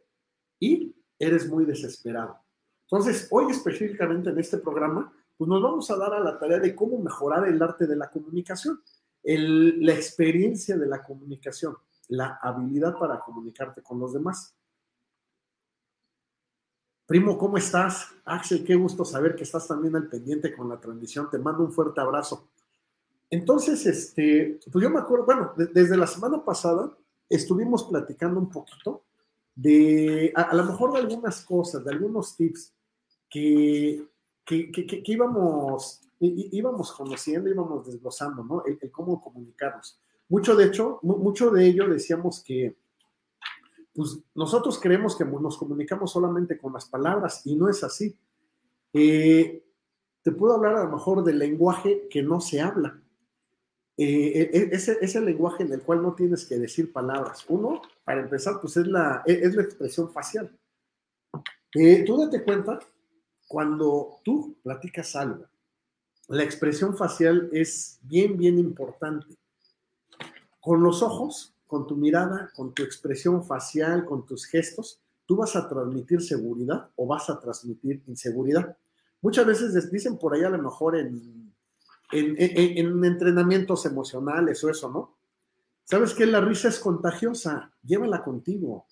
y 0.61 0.95
eres 1.19 1.49
muy 1.49 1.65
desesperado. 1.65 2.39
Entonces, 2.83 3.29
hoy 3.31 3.51
específicamente 3.51 4.31
en 4.31 4.39
este 4.39 4.59
programa, 4.59 5.13
pues 5.37 5.49
nos 5.49 5.63
vamos 5.63 5.91
a 5.91 5.97
dar 5.97 6.15
a 6.15 6.21
la 6.21 6.39
tarea 6.39 6.59
de 6.59 6.75
cómo 6.75 6.99
mejorar 6.99 7.47
el 7.49 7.61
arte 7.63 7.87
de 7.87 7.97
la 7.97 8.11
comunicación, 8.11 8.81
la 9.23 9.93
experiencia 9.93 10.77
de 10.77 10.87
la 10.87 11.03
comunicación, 11.03 11.77
la 12.09 12.39
habilidad 12.43 12.99
para 12.99 13.21
comunicarte 13.21 13.83
con 13.83 13.99
los 13.99 14.13
demás. 14.13 14.57
Primo, 17.07 17.37
¿cómo 17.39 17.59
estás? 17.59 18.09
Axel, 18.25 18.65
qué 18.65 18.77
gusto 18.77 19.05
saber 19.05 19.35
que 19.35 19.43
estás 19.43 19.67
también 19.67 19.97
al 19.97 20.09
pendiente 20.09 20.55
con 20.57 20.69
la 20.69 20.79
transmisión. 20.79 21.29
Te 21.29 21.39
mando 21.39 21.65
un 21.65 21.73
fuerte 21.73 22.01
abrazo. 22.01 22.51
Entonces, 23.31 23.87
este, 23.87 24.59
pues 24.71 24.83
yo 24.83 24.91
me 24.91 24.99
acuerdo, 24.99 25.25
bueno, 25.25 25.53
de, 25.57 25.67
desde 25.67 25.97
la 25.97 26.07
semana 26.07 26.45
pasada 26.45 26.97
estuvimos 27.29 27.85
platicando 27.85 28.41
un 28.41 28.51
poquito 28.51 29.05
de, 29.55 30.33
a, 30.35 30.55
lo 30.55 30.65
mejor 30.65 30.93
de 30.93 30.99
algunas 30.99 31.45
cosas, 31.45 31.85
de 31.85 31.93
algunos 31.93 32.37
tips 32.37 32.75
que, 33.29 34.05
que, 34.45 34.71
que, 34.73 35.03
íbamos, 35.07 36.01
íbamos 36.19 36.93
conociendo, 36.93 37.49
íbamos 37.49 37.87
desglosando, 37.87 38.43
¿no? 38.43 38.65
El, 38.65 38.79
el, 38.81 38.91
cómo 38.91 39.23
comunicarnos. 39.23 40.01
Mucho 40.29 40.57
de 40.57 40.67
hecho, 40.67 40.99
mucho 41.03 41.51
de 41.51 41.67
ello 41.67 41.89
decíamos 41.89 42.43
que, 42.45 42.77
pues 43.95 44.19
nosotros 44.35 44.79
creemos 44.79 45.17
que 45.17 45.25
nos 45.25 45.59
comunicamos 45.59 46.13
solamente 46.13 46.59
con 46.59 46.73
las 46.73 46.89
palabras 46.89 47.43
y 47.45 47.57
no 47.57 47.69
es 47.69 47.83
así. 47.85 48.17
Eh, 48.93 49.65
te 50.23 50.33
puedo 50.33 50.55
hablar 50.55 50.77
a 50.77 50.85
lo 50.85 50.91
mejor 50.91 51.25
del 51.25 51.39
lenguaje 51.39 52.09
que 52.09 52.23
no 52.23 52.41
se 52.41 52.61
habla. 52.61 53.01
Eh, 54.03 54.71
ese, 54.73 54.97
ese 55.03 55.21
lenguaje 55.21 55.63
en 55.63 55.75
el 55.75 55.83
cual 55.83 56.01
no 56.01 56.15
tienes 56.15 56.47
que 56.47 56.57
decir 56.57 56.91
palabras. 56.91 57.45
Uno, 57.49 57.83
para 58.03 58.23
empezar, 58.23 58.59
pues 58.59 58.79
es 58.79 58.87
la, 58.87 59.23
es 59.27 59.55
la 59.55 59.61
expresión 59.61 60.11
facial. 60.11 60.51
Eh, 61.75 62.03
tú 62.07 62.17
date 62.17 62.43
cuenta 62.43 62.79
cuando 63.47 64.21
tú 64.25 64.57
platicas 64.63 65.15
algo, 65.17 65.45
la 66.29 66.43
expresión 66.43 66.97
facial 66.97 67.51
es 67.53 67.99
bien, 68.01 68.39
bien 68.39 68.59
importante. 68.59 69.37
Con 70.61 70.83
los 70.83 71.03
ojos, 71.03 71.53
con 71.67 71.87
tu 71.87 71.95
mirada, 71.95 72.51
con 72.57 72.73
tu 72.73 72.83
expresión 72.83 73.45
facial, 73.45 74.07
con 74.07 74.25
tus 74.25 74.47
gestos, 74.47 74.99
tú 75.27 75.37
vas 75.37 75.55
a 75.57 75.69
transmitir 75.69 76.23
seguridad 76.23 76.89
o 76.97 77.07
vas 77.07 77.29
a 77.29 77.39
transmitir 77.39 78.03
inseguridad. 78.07 78.79
Muchas 79.21 79.45
veces 79.45 79.93
dicen 79.93 80.17
por 80.17 80.33
ahí 80.33 80.43
a 80.43 80.49
lo 80.49 80.57
mejor 80.57 80.97
en, 80.97 81.50
en, 82.13 83.05
entrenamientos 83.05 83.87
emocionales 83.87 84.63
o 84.65 84.71
eso, 84.71 84.91
¿no? 84.91 85.17
¿Sabes 85.85 86.15
qué? 86.15 86.27
La 86.27 86.41
risa 86.41 86.69
es 86.69 86.79
contagiosa, 86.79 87.73
llévala 87.83 88.23
contigo. 88.23 88.87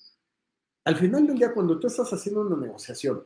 Al 0.84 0.96
final 0.96 1.26
del 1.26 1.38
día, 1.38 1.54
cuando 1.54 1.78
tú 1.78 1.86
estás 1.86 2.12
haciendo 2.12 2.40
una 2.40 2.56
negociación, 2.56 3.24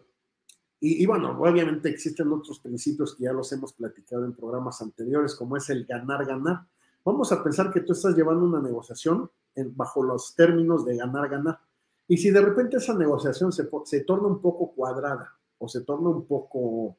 y, 0.85 1.07
bueno, 1.07 1.39
obviamente 1.39 1.89
existen 1.89 2.33
otros 2.33 2.59
principios 2.59 3.15
que 3.15 3.23
ya 3.23 3.33
los 3.33 3.53
hemos 3.53 3.73
platicado 3.73 4.25
en 4.25 4.35
programas 4.35 4.83
anteriores, 4.83 5.37
como 5.37 5.57
es 5.57 5.71
el 5.71 5.87
ganar-ganar. 5.87 6.67
Vamos 7.05 7.31
a 7.31 7.41
pensar 7.41 7.73
que 7.73 7.83
tú 7.83 7.93
estás 7.93 8.17
llevando 8.17 8.45
una 8.45 8.61
negociación 8.61 9.31
bajo 9.77 10.03
los 10.03 10.35
términos 10.35 10.85
de 10.85 10.97
ganar-ganar. 10.97 11.61
Y 12.09 12.17
si 12.17 12.33
de 12.33 12.41
repente 12.41 12.79
esa 12.79 12.95
negociación 12.95 13.53
se, 13.53 13.71
se 13.85 14.01
torna 14.01 14.27
un 14.27 14.43
poco 14.43 14.73
cuadrada 14.73 15.33
o 15.59 15.69
se 15.69 15.83
torna 15.83 16.09
un 16.09 16.27
poco 16.27 16.97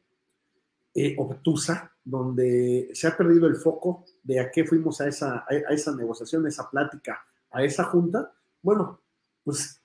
eh, 0.94 1.16
obtusa, 1.18 1.92
donde 2.04 2.90
se 2.94 3.08
ha 3.08 3.18
perdido 3.18 3.48
el 3.48 3.56
foco 3.56 4.06
de 4.22 4.40
a 4.40 4.52
qué 4.52 4.64
fuimos 4.66 5.02
a 5.02 5.08
esa, 5.08 5.46
a, 5.48 5.74
esa 5.74 5.96
negociación, 5.96 6.46
a 6.46 6.50
esa 6.50 6.70
plática, 6.70 7.26
a 7.50 7.64
esa 7.64 7.86
junta, 7.86 8.34
bueno, 8.62 9.02
pues 9.44 9.82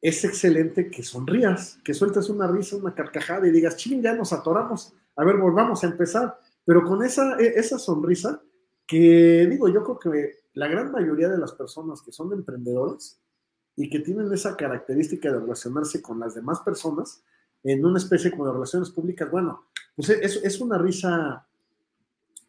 es 0.00 0.24
excelente 0.24 0.90
que 0.90 1.02
sonrías, 1.02 1.78
que 1.84 1.94
sueltes 1.94 2.28
una 2.28 2.46
risa, 2.46 2.76
una 2.76 2.94
carcajada 2.94 3.46
y 3.46 3.50
digas, 3.50 3.76
ching, 3.76 4.02
ya 4.02 4.14
nos 4.14 4.32
atoramos, 4.32 4.94
a 5.16 5.24
ver, 5.24 5.36
volvamos 5.36 5.82
a 5.82 5.88
empezar. 5.88 6.38
Pero 6.64 6.84
con 6.84 7.02
esa, 7.04 7.38
e, 7.38 7.58
esa 7.58 7.78
sonrisa, 7.78 8.42
que 8.86 9.46
digo, 9.50 9.68
yo 9.68 9.82
creo 9.82 9.98
que 9.98 10.34
la 10.54 10.68
gran 10.68 10.92
mayoría 10.92 11.28
de 11.28 11.38
las 11.38 11.52
personas 11.52 12.02
que 12.02 12.12
son 12.12 12.32
emprendedores 12.32 13.20
y 13.74 13.90
que 13.90 14.00
tienen 14.00 14.32
esa 14.32 14.56
característica 14.56 15.30
de 15.30 15.40
relacionarse 15.40 16.00
con 16.00 16.20
las 16.20 16.34
demás 16.34 16.60
personas, 16.60 17.22
en 17.62 17.84
una 17.84 17.98
especie 17.98 18.30
como 18.30 18.46
de 18.46 18.52
relaciones 18.52 18.90
públicas, 18.90 19.30
bueno, 19.30 19.66
pues 19.94 20.10
es, 20.10 20.36
es 20.42 20.60
una 20.60 20.78
risa 20.78 21.46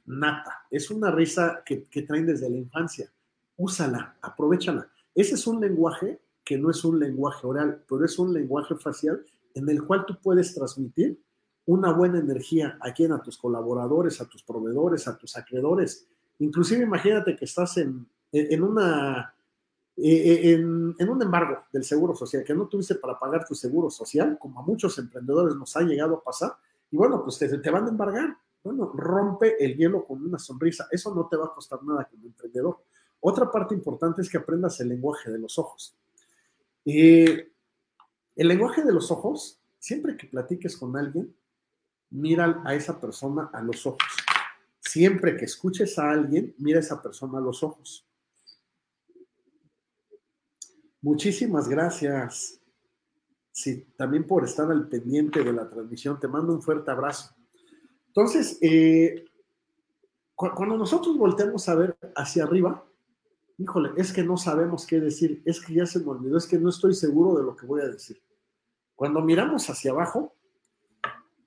nata, 0.05 0.65
es 0.69 0.89
una 0.91 1.11
risa 1.11 1.63
que, 1.65 1.83
que 1.85 2.03
traen 2.03 2.25
desde 2.25 2.49
la 2.49 2.57
infancia. 2.57 3.11
Úsala, 3.57 4.17
aprovechala. 4.21 4.87
Ese 5.15 5.35
es 5.35 5.47
un 5.47 5.59
lenguaje 5.59 6.19
que 6.43 6.57
no 6.57 6.69
es 6.69 6.83
un 6.85 6.99
lenguaje 6.99 7.45
oral, 7.45 7.83
pero 7.89 8.05
es 8.05 8.17
un 8.19 8.33
lenguaje 8.33 8.75
facial 8.75 9.25
en 9.53 9.67
el 9.69 9.83
cual 9.83 10.05
tú 10.05 10.17
puedes 10.21 10.53
transmitir 10.53 11.19
una 11.65 11.91
buena 11.91 12.19
energía 12.19 12.77
a 12.79 12.93
quien, 12.93 13.11
a 13.11 13.21
tus 13.21 13.37
colaboradores, 13.37 14.21
a 14.21 14.25
tus 14.25 14.43
proveedores, 14.43 15.07
a 15.07 15.17
tus 15.17 15.35
acreedores. 15.35 16.07
Inclusive 16.39 16.83
imagínate 16.83 17.35
que 17.35 17.45
estás 17.45 17.77
en, 17.77 18.07
en 18.31 18.63
una 18.63 19.33
eh, 19.97 20.53
en, 20.53 20.95
en, 20.97 21.09
un 21.09 21.21
embargo 21.21 21.63
del 21.73 21.83
seguro 21.83 22.15
social, 22.15 22.43
que 22.43 22.53
no 22.53 22.67
tuviste 22.67 22.95
para 22.95 23.17
pagar 23.17 23.45
tu 23.45 23.55
seguro 23.55 23.89
social, 23.89 24.37
como 24.39 24.59
a 24.59 24.63
muchos 24.63 24.97
emprendedores 24.99 25.55
nos 25.55 25.75
ha 25.75 25.81
llegado 25.81 26.15
a 26.15 26.23
pasar, 26.23 26.55
y 26.91 26.97
bueno, 26.97 27.23
pues 27.23 27.37
te, 27.37 27.57
te 27.57 27.69
van 27.69 27.85
a 27.85 27.89
embargar. 27.89 28.37
Bueno, 28.63 28.91
rompe 28.93 29.63
el 29.63 29.75
hielo 29.75 30.05
con 30.05 30.23
una 30.23 30.39
sonrisa. 30.39 30.87
Eso 30.91 31.13
no 31.13 31.27
te 31.27 31.37
va 31.37 31.45
a 31.45 31.53
costar 31.53 31.83
nada 31.83 32.05
como 32.05 32.25
emprendedor. 32.25 32.83
Otra 33.19 33.51
parte 33.51 33.73
importante 33.73 34.21
es 34.21 34.29
que 34.29 34.37
aprendas 34.37 34.79
el 34.79 34.89
lenguaje 34.89 35.31
de 35.31 35.39
los 35.39 35.57
ojos. 35.57 35.95
Eh, 36.85 37.51
el 38.35 38.47
lenguaje 38.47 38.83
de 38.83 38.93
los 38.93 39.11
ojos, 39.11 39.59
siempre 39.79 40.15
que 40.15 40.27
platiques 40.27 40.77
con 40.77 40.95
alguien, 40.95 41.35
mira 42.09 42.61
a 42.65 42.73
esa 42.75 42.99
persona 43.01 43.49
a 43.51 43.61
los 43.61 43.85
ojos. 43.85 44.07
Siempre 44.79 45.35
que 45.35 45.45
escuches 45.45 45.99
a 45.99 46.11
alguien, 46.11 46.55
mira 46.57 46.77
a 46.77 46.81
esa 46.81 47.01
persona 47.01 47.39
a 47.39 47.41
los 47.41 47.63
ojos. 47.63 48.06
Muchísimas 51.07 51.69
gracias. 51.69 52.59
Sí, 53.53 53.87
también 53.95 54.27
por 54.27 54.43
estar 54.43 54.69
al 54.69 54.89
pendiente 54.89 55.41
de 55.41 55.53
la 55.53 55.69
transmisión. 55.69 56.19
Te 56.19 56.27
mando 56.27 56.53
un 56.53 56.61
fuerte 56.61 56.91
abrazo. 56.91 57.33
Entonces, 58.07 58.57
eh, 58.61 59.23
cuando 60.35 60.75
nosotros 60.75 61.17
volteamos 61.17 61.69
a 61.69 61.75
ver 61.75 61.97
hacia 62.13 62.43
arriba, 62.43 62.85
híjole, 63.57 63.91
es 63.95 64.11
que 64.11 64.21
no 64.21 64.35
sabemos 64.35 64.85
qué 64.85 64.99
decir, 64.99 65.41
es 65.45 65.61
que 65.61 65.75
ya 65.75 65.85
se 65.85 66.01
me 66.01 66.09
olvidó, 66.09 66.37
es 66.37 66.45
que 66.45 66.59
no 66.59 66.67
estoy 66.67 66.93
seguro 66.93 67.39
de 67.39 67.45
lo 67.45 67.55
que 67.55 67.65
voy 67.65 67.79
a 67.79 67.87
decir. 67.87 68.21
Cuando 68.93 69.21
miramos 69.21 69.69
hacia 69.69 69.91
abajo, 69.91 70.35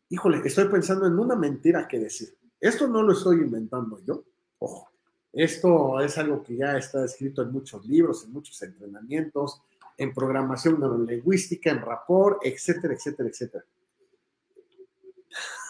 híjole, 0.09 0.41
estoy 0.43 0.69
pensando 0.69 1.07
en 1.07 1.19
una 1.19 1.37
mentira 1.37 1.87
que 1.87 1.99
decir. 1.99 2.31
Esto 2.59 2.89
no 2.89 3.03
lo 3.03 3.13
estoy 3.13 3.37
inventando 3.41 4.03
yo, 4.07 4.25
ojo. 4.59 4.91
Esto 5.33 6.01
es 6.01 6.19
algo 6.19 6.43
que 6.43 6.57
ya 6.57 6.77
está 6.77 7.05
escrito 7.05 7.43
en 7.43 7.53
muchos 7.53 7.87
libros, 7.87 8.25
en 8.25 8.33
muchos 8.33 8.61
entrenamientos, 8.63 9.63
en 9.97 10.13
programación 10.13 10.81
neurolingüística, 10.81 11.71
en 11.71 11.83
rapport, 11.83 12.41
etcétera, 12.43 12.95
etcétera, 12.95 13.29
etcétera. 13.29 13.65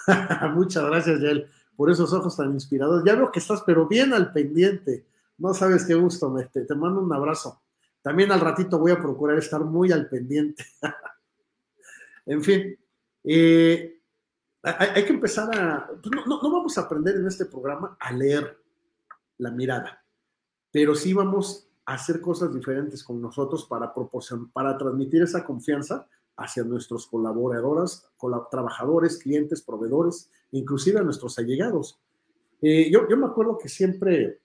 Muchas 0.54 0.84
gracias, 0.84 1.20
Yael, 1.20 1.50
por 1.76 1.90
esos 1.90 2.12
ojos 2.12 2.36
tan 2.36 2.52
inspirados. 2.52 3.02
Ya 3.04 3.14
veo 3.14 3.30
que 3.30 3.40
estás, 3.40 3.62
pero 3.62 3.86
bien 3.86 4.12
al 4.12 4.32
pendiente. 4.32 5.04
No 5.38 5.54
sabes 5.54 5.84
qué 5.84 5.94
gusto, 5.94 6.30
me, 6.30 6.44
te, 6.44 6.64
mando 6.74 7.00
un 7.00 7.12
abrazo. 7.12 7.60
También 8.02 8.32
al 8.32 8.40
ratito 8.40 8.78
voy 8.78 8.92
a 8.92 9.00
procurar 9.00 9.38
estar 9.38 9.62
muy 9.62 9.92
al 9.92 10.08
pendiente. 10.08 10.64
en 12.26 12.42
fin, 12.42 12.78
eh, 13.24 14.00
hay, 14.62 15.04
que 15.04 15.12
empezar 15.12 15.54
a... 15.58 15.88
Pues 15.88 16.26
no, 16.26 16.40
vamos 16.40 16.76
a 16.78 16.82
aprender 16.82 17.16
en 17.16 17.26
este 17.26 17.46
programa 17.46 17.96
a 17.98 18.12
leer 18.12 18.58
la 19.40 19.50
mirada. 19.50 20.04
Pero 20.70 20.94
sí 20.94 21.12
vamos 21.12 21.68
a 21.84 21.94
hacer 21.94 22.20
cosas 22.20 22.54
diferentes 22.54 23.02
con 23.02 23.20
nosotros 23.20 23.64
para, 23.64 23.92
para 24.52 24.78
transmitir 24.78 25.22
esa 25.22 25.44
confianza 25.44 26.06
hacia 26.36 26.64
nuestros 26.64 27.06
colaboradores, 27.06 28.06
trabajadores, 28.50 29.18
clientes, 29.18 29.60
proveedores, 29.60 30.30
inclusive 30.52 31.00
a 31.00 31.02
nuestros 31.02 31.38
allegados. 31.38 32.00
Eh, 32.62 32.90
yo, 32.90 33.08
yo, 33.08 33.16
me 33.16 33.26
acuerdo 33.26 33.58
que 33.58 33.68
siempre, 33.68 34.40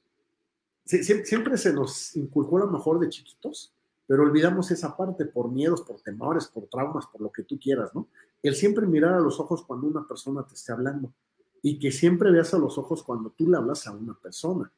siempre, 0.84 1.58
se 1.58 1.74
nos 1.74 2.16
inculcó 2.16 2.58
a 2.58 2.62
lo 2.62 2.72
mejor 2.72 3.00
de 3.00 3.10
chiquitos, 3.10 3.74
pero 4.08 4.24
olvidamos 4.24 4.72
esa 4.72 4.96
parte 4.96 5.26
por 5.26 5.50
miedos, 5.50 5.82
por 5.82 6.02
temores, 6.02 6.48
por 6.48 6.68
traumas, 6.68 7.06
por 7.08 7.22
lo 7.22 7.32
que 7.32 7.44
tú 7.44 7.58
quieras, 7.60 7.94
¿no? 7.96 8.08
El 8.44 8.56
siempre 8.56 8.86
mirar 8.86 9.14
a 9.14 9.20
los 9.20 9.40
ojos 9.40 9.64
cuando 9.64 9.88
una 9.88 10.08
persona 10.08 10.46
te 10.46 10.54
esté 10.54 10.72
hablando 10.72 11.12
y 11.62 11.80
que 11.80 11.92
siempre 11.92 12.30
veas 12.30 12.54
a 12.54 12.60
los 12.60 12.78
ojos 12.78 13.02
cuando 13.04 13.32
tú 13.32 13.50
le 13.50 13.58
hablas 13.58 13.88
a 13.88 13.92
una 13.92 14.14
persona. 14.14 14.72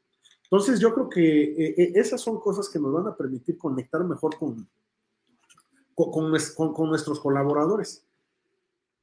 Entonces 0.49 0.79
yo 0.79 0.93
creo 0.93 1.09
que 1.09 1.43
eh, 1.43 1.75
eh, 1.77 1.91
esas 1.95 2.21
son 2.21 2.39
cosas 2.39 2.69
que 2.69 2.79
nos 2.79 2.93
van 2.93 3.07
a 3.07 3.15
permitir 3.15 3.57
conectar 3.57 4.03
mejor 4.05 4.37
con, 4.37 4.67
con, 5.93 6.89
nuestros 6.89 7.19
colaboradores. 7.19 8.05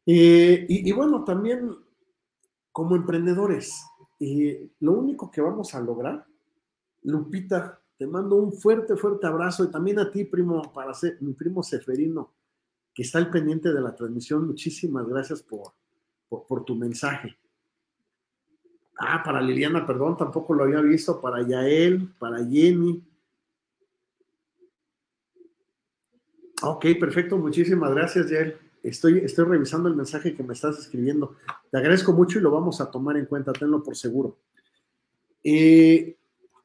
Eh, 0.07 0.65
y, 0.69 0.91
bueno, 0.93 1.23
también 1.23 1.77
como 2.73 2.97
emprendedores, 2.97 3.85
lo 4.81 4.93
único 4.93 5.31
que 5.31 5.43
vamos 5.43 5.75
a 5.75 5.81
lograr, 5.81 6.27
Lupita, 7.03 7.79
te 7.99 8.07
mando 8.07 8.37
un 8.37 8.53
fuerte, 8.53 8.97
fuerte 8.97 9.27
abrazo 9.27 9.65
y 9.65 9.71
también 9.71 9.99
a 9.99 10.11
ti, 10.11 10.25
primo, 10.25 10.73
para 10.73 10.95
ser 10.95 11.19
mi 11.21 11.35
primo 11.35 11.63
Seferino, 11.63 12.33
que 12.95 13.03
está 13.03 13.19
al 13.19 13.31
pendiente 13.31 13.71
de 13.71 13.83
la 13.83 13.95
transmisión. 13.95 14.47
Muchísimas 14.47 15.07
gracias 15.07 15.43
por, 15.43 15.75
por 16.29 16.65
tu 16.65 16.75
mensaje. 16.75 17.37
Ah, 18.99 19.23
para 19.25 19.41
Liliana, 19.41 19.87
perdón, 19.87 20.17
tampoco 20.17 20.55
lo 20.55 20.65
había 20.65 20.81
visto. 20.81 21.21
Para 21.21 21.47
Yael, 21.47 22.09
para 22.19 22.39
Jenny. 22.39 23.03
Ok, 26.63 26.87
perfecto. 26.99 27.37
Muchísimas 27.37 27.91
gracias, 27.91 28.31
Yael. 28.31 28.57
Estoy, 28.83 29.19
estoy 29.19 29.47
revisando 29.47 29.89
el 29.89 29.97
mensaje 29.97 30.35
que 30.35 30.43
me 30.43 30.53
estás 30.53 30.79
escribiendo. 30.79 31.37
Te 31.71 31.79
agradezco 31.79 32.13
mucho 32.13 32.39
y 32.39 32.43
lo 32.43 32.51
vamos 32.51 32.81
a 32.81 32.91
tomar 32.91 33.17
en 33.17 33.27
cuenta, 33.27 33.53
tenlo 33.53 33.83
por 33.83 33.97
seguro. 33.97 34.37
Eh, 35.43 36.17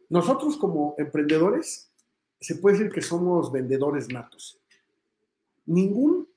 nosotros 0.09 0.57
como 0.57 0.95
emprendedores, 0.97 1.91
se 2.39 2.55
puede 2.55 2.77
decir 2.77 2.91
que 2.91 3.01
somos 3.01 3.51
vendedores 3.51 4.09
natos. 4.09 4.59
Ningún, 5.65 6.27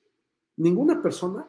ninguna 0.57 1.01
persona 1.01 1.47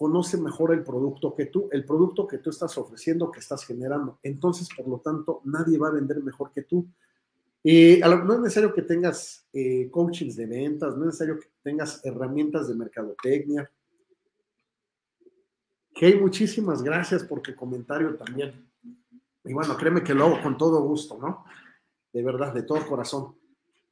conoce 0.00 0.38
mejor 0.38 0.72
el 0.72 0.82
producto 0.82 1.34
que 1.34 1.44
tú, 1.44 1.68
el 1.70 1.84
producto 1.84 2.26
que 2.26 2.38
tú 2.38 2.48
estás 2.48 2.78
ofreciendo, 2.78 3.30
que 3.30 3.40
estás 3.40 3.66
generando. 3.66 4.18
Entonces, 4.22 4.66
por 4.74 4.88
lo 4.88 5.00
tanto, 5.00 5.42
nadie 5.44 5.76
va 5.76 5.88
a 5.88 5.92
vender 5.92 6.22
mejor 6.22 6.50
que 6.52 6.62
tú. 6.62 6.88
Eh, 7.62 8.00
no 8.00 8.32
es 8.32 8.40
necesario 8.40 8.72
que 8.72 8.80
tengas 8.80 9.46
eh, 9.52 9.90
coachings 9.90 10.36
de 10.36 10.46
ventas, 10.46 10.96
no 10.96 11.02
es 11.02 11.06
necesario 11.08 11.38
que 11.38 11.48
tengas 11.62 12.02
herramientas 12.02 12.66
de 12.68 12.76
mercadotecnia. 12.76 13.70
Hey, 15.92 16.18
muchísimas 16.18 16.82
gracias 16.82 17.22
por 17.22 17.42
tu 17.42 17.54
comentario 17.54 18.16
también. 18.16 18.72
Y 19.44 19.52
bueno, 19.52 19.76
créeme 19.76 20.02
que 20.02 20.14
lo 20.14 20.24
hago 20.24 20.42
con 20.42 20.56
todo 20.56 20.80
gusto, 20.80 21.18
¿no? 21.20 21.44
De 22.10 22.22
verdad, 22.22 22.54
de 22.54 22.62
todo 22.62 22.86
corazón. 22.86 23.36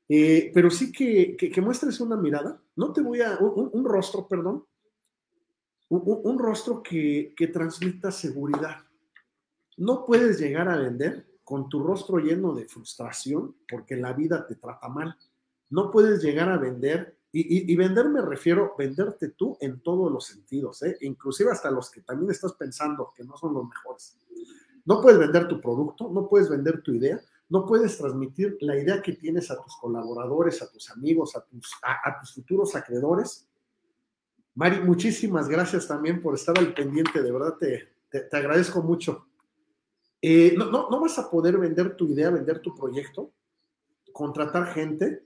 Eh, 0.08 0.52
pero 0.54 0.70
sí 0.70 0.90
que, 0.90 1.36
que, 1.36 1.60
muestres 1.60 2.00
una 2.00 2.16
mirada. 2.16 2.62
No 2.76 2.94
te 2.94 3.02
voy 3.02 3.20
a, 3.20 3.36
un 3.38 3.84
rostro, 3.84 4.26
perdón, 4.26 4.64
un, 5.88 6.38
rostro 6.38 6.82
que, 6.82 7.34
que 7.36 7.48
transmita 7.48 8.10
seguridad. 8.10 8.76
No 9.76 10.04
puedes 10.04 10.38
llegar 10.38 10.68
a 10.68 10.76
vender 10.76 11.26
con 11.48 11.68
tu 11.68 11.82
rostro 11.82 12.18
lleno 12.18 12.54
de 12.54 12.66
frustración 12.66 13.56
porque 13.70 13.96
la 13.96 14.12
vida 14.12 14.46
te 14.46 14.56
trata 14.56 14.88
mal. 14.88 15.16
No 15.70 15.90
puedes 15.90 16.22
llegar 16.22 16.50
a 16.50 16.58
vender, 16.58 17.16
y, 17.32 17.74
vender 17.74 18.10
me 18.10 18.20
refiero 18.20 18.74
venderte 18.76 19.30
tú 19.30 19.56
en 19.60 19.80
todos 19.80 20.12
los 20.12 20.26
sentidos, 20.26 20.82
¿eh? 20.82 20.98
inclusive 21.00 21.50
hasta 21.50 21.70
los 21.70 21.90
que 21.90 22.02
también 22.02 22.30
estás 22.30 22.52
pensando 22.52 23.12
que 23.16 23.24
no 23.24 23.34
son 23.36 23.54
los 23.54 23.66
mejores. 23.66 24.18
No 24.84 25.00
puedes 25.00 25.18
vender 25.18 25.48
tu 25.48 25.60
producto, 25.60 26.10
no 26.10 26.28
puedes 26.28 26.50
vender 26.50 26.82
tu 26.82 26.92
idea, 26.92 27.20
no 27.48 27.64
puedes 27.64 27.96
transmitir 27.96 28.58
la 28.60 28.78
idea 28.78 29.00
que 29.00 29.14
tienes 29.14 29.50
a 29.50 29.62
tus 29.62 29.74
colaboradores, 29.76 30.60
a 30.60 30.70
tus 30.70 30.90
amigos, 30.90 31.34
a 31.34 31.40
tus, 31.44 31.70
a 31.82 32.20
tus 32.20 32.34
futuros 32.34 32.76
acreedores 32.76 33.47
Mari, 34.58 34.80
muchísimas 34.80 35.48
gracias 35.48 35.86
también 35.86 36.20
por 36.20 36.34
estar 36.34 36.58
al 36.58 36.74
pendiente, 36.74 37.22
de 37.22 37.30
verdad 37.30 37.54
te, 37.60 37.90
te, 38.10 38.36
agradezco 38.36 38.82
mucho. 38.82 39.28
Eh, 40.20 40.52
no, 40.58 40.64
no, 40.64 40.90
no, 40.90 41.00
vas 41.00 41.16
a 41.20 41.30
poder 41.30 41.56
vender 41.58 41.94
tu 41.94 42.08
idea, 42.08 42.28
vender 42.28 42.58
tu 42.58 42.74
proyecto, 42.74 43.30
contratar 44.12 44.74
gente. 44.74 45.24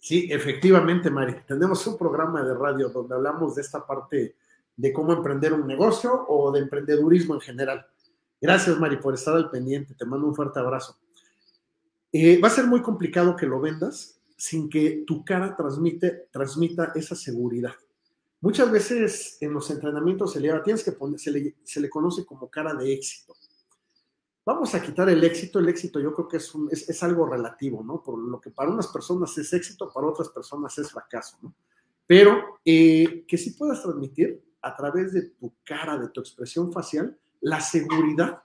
Sí, 0.00 0.28
efectivamente, 0.30 1.10
Mari, 1.10 1.42
tenemos 1.46 1.86
un 1.86 1.98
programa 1.98 2.42
de 2.42 2.54
radio 2.54 2.88
donde 2.88 3.16
hablamos 3.16 3.54
de 3.54 3.60
esta 3.60 3.86
parte 3.86 4.34
de 4.74 4.92
cómo 4.94 5.12
emprender 5.12 5.52
un 5.52 5.66
negocio 5.66 6.24
o 6.26 6.50
de 6.52 6.60
emprendedurismo 6.60 7.34
en 7.34 7.40
general. 7.42 7.86
Gracias, 8.40 8.80
Mari, 8.80 8.96
por 8.96 9.12
estar 9.12 9.36
al 9.36 9.50
pendiente. 9.50 9.94
Te 9.94 10.06
mando 10.06 10.26
un 10.26 10.34
fuerte 10.34 10.58
abrazo. 10.58 10.96
Eh, 12.10 12.40
va 12.40 12.48
a 12.48 12.50
ser 12.50 12.66
muy 12.66 12.80
complicado 12.80 13.36
que 13.36 13.44
lo 13.44 13.60
vendas 13.60 14.23
sin 14.36 14.68
que 14.68 15.04
tu 15.06 15.24
cara 15.24 15.56
transmite, 15.56 16.28
transmita 16.30 16.92
esa 16.94 17.14
seguridad. 17.14 17.72
Muchas 18.40 18.70
veces 18.70 19.38
en 19.40 19.54
los 19.54 19.70
entrenamientos 19.70 20.32
se 20.32 20.40
le, 20.40 20.52
tienes 20.60 20.84
que 20.84 20.94
se 21.16 21.30
le, 21.30 21.56
se 21.62 21.80
le 21.80 21.88
conoce 21.88 22.26
como 22.26 22.50
cara 22.50 22.74
de 22.74 22.92
éxito. 22.92 23.34
Vamos 24.44 24.74
a 24.74 24.82
quitar 24.82 25.08
el 25.08 25.24
éxito. 25.24 25.58
El 25.58 25.68
éxito 25.68 25.98
yo 25.98 26.12
creo 26.12 26.28
que 26.28 26.36
es, 26.36 26.52
es, 26.70 27.02
algo 27.02 27.26
relativo, 27.26 27.82
¿no? 27.82 28.02
Por 28.02 28.18
lo 28.18 28.38
que 28.40 28.50
para 28.50 28.70
unas 28.70 28.88
personas 28.88 29.36
es 29.38 29.50
éxito, 29.54 29.90
para 29.90 30.08
otras 30.08 30.28
personas 30.28 30.76
es 30.76 30.90
fracaso, 30.90 31.38
¿no? 31.40 31.54
Pero 32.06 32.58
eh, 32.64 33.24
que 33.26 33.38
sí 33.38 33.52
puedas 33.52 33.82
transmitir 33.82 34.42
a 34.60 34.76
través 34.76 35.12
de 35.14 35.30
tu 35.30 35.54
cara, 35.64 35.96
de 35.96 36.10
tu 36.10 36.20
expresión 36.20 36.70
facial, 36.70 37.18
la 37.40 37.60
seguridad 37.60 38.42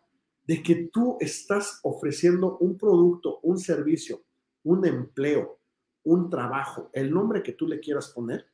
de 0.48 0.63
que 0.63 0.89
tú 0.91 1.17
estás 1.19 1.79
ofreciendo 1.84 2.58
un 2.60 2.77
producto, 2.77 3.39
un 3.43 3.60
servicio, 3.60 4.24
un 4.63 4.86
empleo, 4.86 5.59
un 6.03 6.29
trabajo, 6.29 6.89
el 6.94 7.12
nombre 7.12 7.44
que 7.44 7.53
tú 7.53 7.68
le 7.68 7.79
quieras 7.79 8.10
poner, 8.10 8.48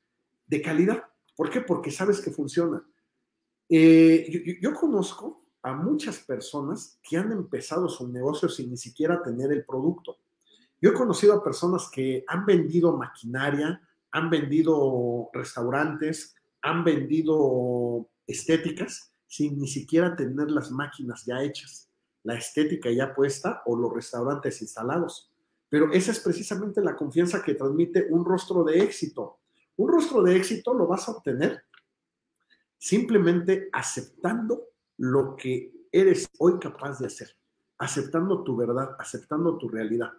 de 0.47 0.61
calidad. 0.61 1.03
¿Por 1.35 1.49
qué? 1.49 1.61
Porque 1.61 1.91
sabes 1.91 2.21
que 2.21 2.31
funciona. 2.31 2.83
Eh, 3.69 4.59
yo, 4.61 4.73
conozco 4.73 5.43
a 5.63 5.73
muchas 5.73 6.19
personas 6.19 6.99
que 7.01 7.17
han 7.17 7.31
empezado 7.31 7.89
su 7.89 8.07
negocio 8.07 8.47
sin 8.47 8.69
ni 8.69 8.77
siquiera 8.77 9.23
tener 9.23 9.51
el 9.51 9.65
producto. 9.65 10.17
Yo 10.81 10.91
he 10.91 10.93
conocido 10.93 11.33
a 11.33 11.43
personas 11.43 11.89
que 11.91 12.23
han 12.27 12.45
vendido 12.45 12.95
maquinaria, 12.95 13.81
han 14.11 14.29
vendido 14.29 15.29
restaurantes, 15.33 16.35
han 16.61 16.83
vendido 16.83 18.07
estéticas 18.27 19.11
sin 19.27 19.57
ni 19.57 19.67
siquiera 19.67 20.15
tener 20.15 20.51
las 20.51 20.71
máquinas 20.71 21.25
ya 21.25 21.41
hechas, 21.41 21.89
la 22.23 22.35
estética 22.35 22.91
ya 22.91 23.13
puesta 23.13 23.63
o 23.65 23.75
los 23.75 23.93
restaurantes 23.93 24.61
instalados. 24.61 25.34
Pero 25.69 25.91
esa 25.91 26.11
es 26.11 26.19
precisamente 26.19 26.81
la 26.81 26.95
confianza 26.95 27.41
que 27.43 27.55
transmite 27.55 28.07
un 28.09 28.23
rostro 28.23 28.63
de 28.63 28.81
éxito. 28.81 29.39
Un 29.77 29.89
rostro 29.89 30.21
de 30.23 30.35
éxito 30.35 30.73
lo 30.73 30.87
vas 30.87 31.07
a 31.07 31.11
obtener 31.11 31.63
simplemente 32.77 33.69
aceptando 33.71 34.69
lo 34.97 35.35
que 35.35 35.87
eres 35.91 36.29
hoy 36.37 36.59
capaz 36.59 36.99
de 36.99 37.07
hacer, 37.07 37.35
aceptando 37.79 38.43
tu 38.43 38.55
verdad, 38.55 38.95
aceptando 38.99 39.57
tu 39.57 39.67
realidad. 39.69 40.11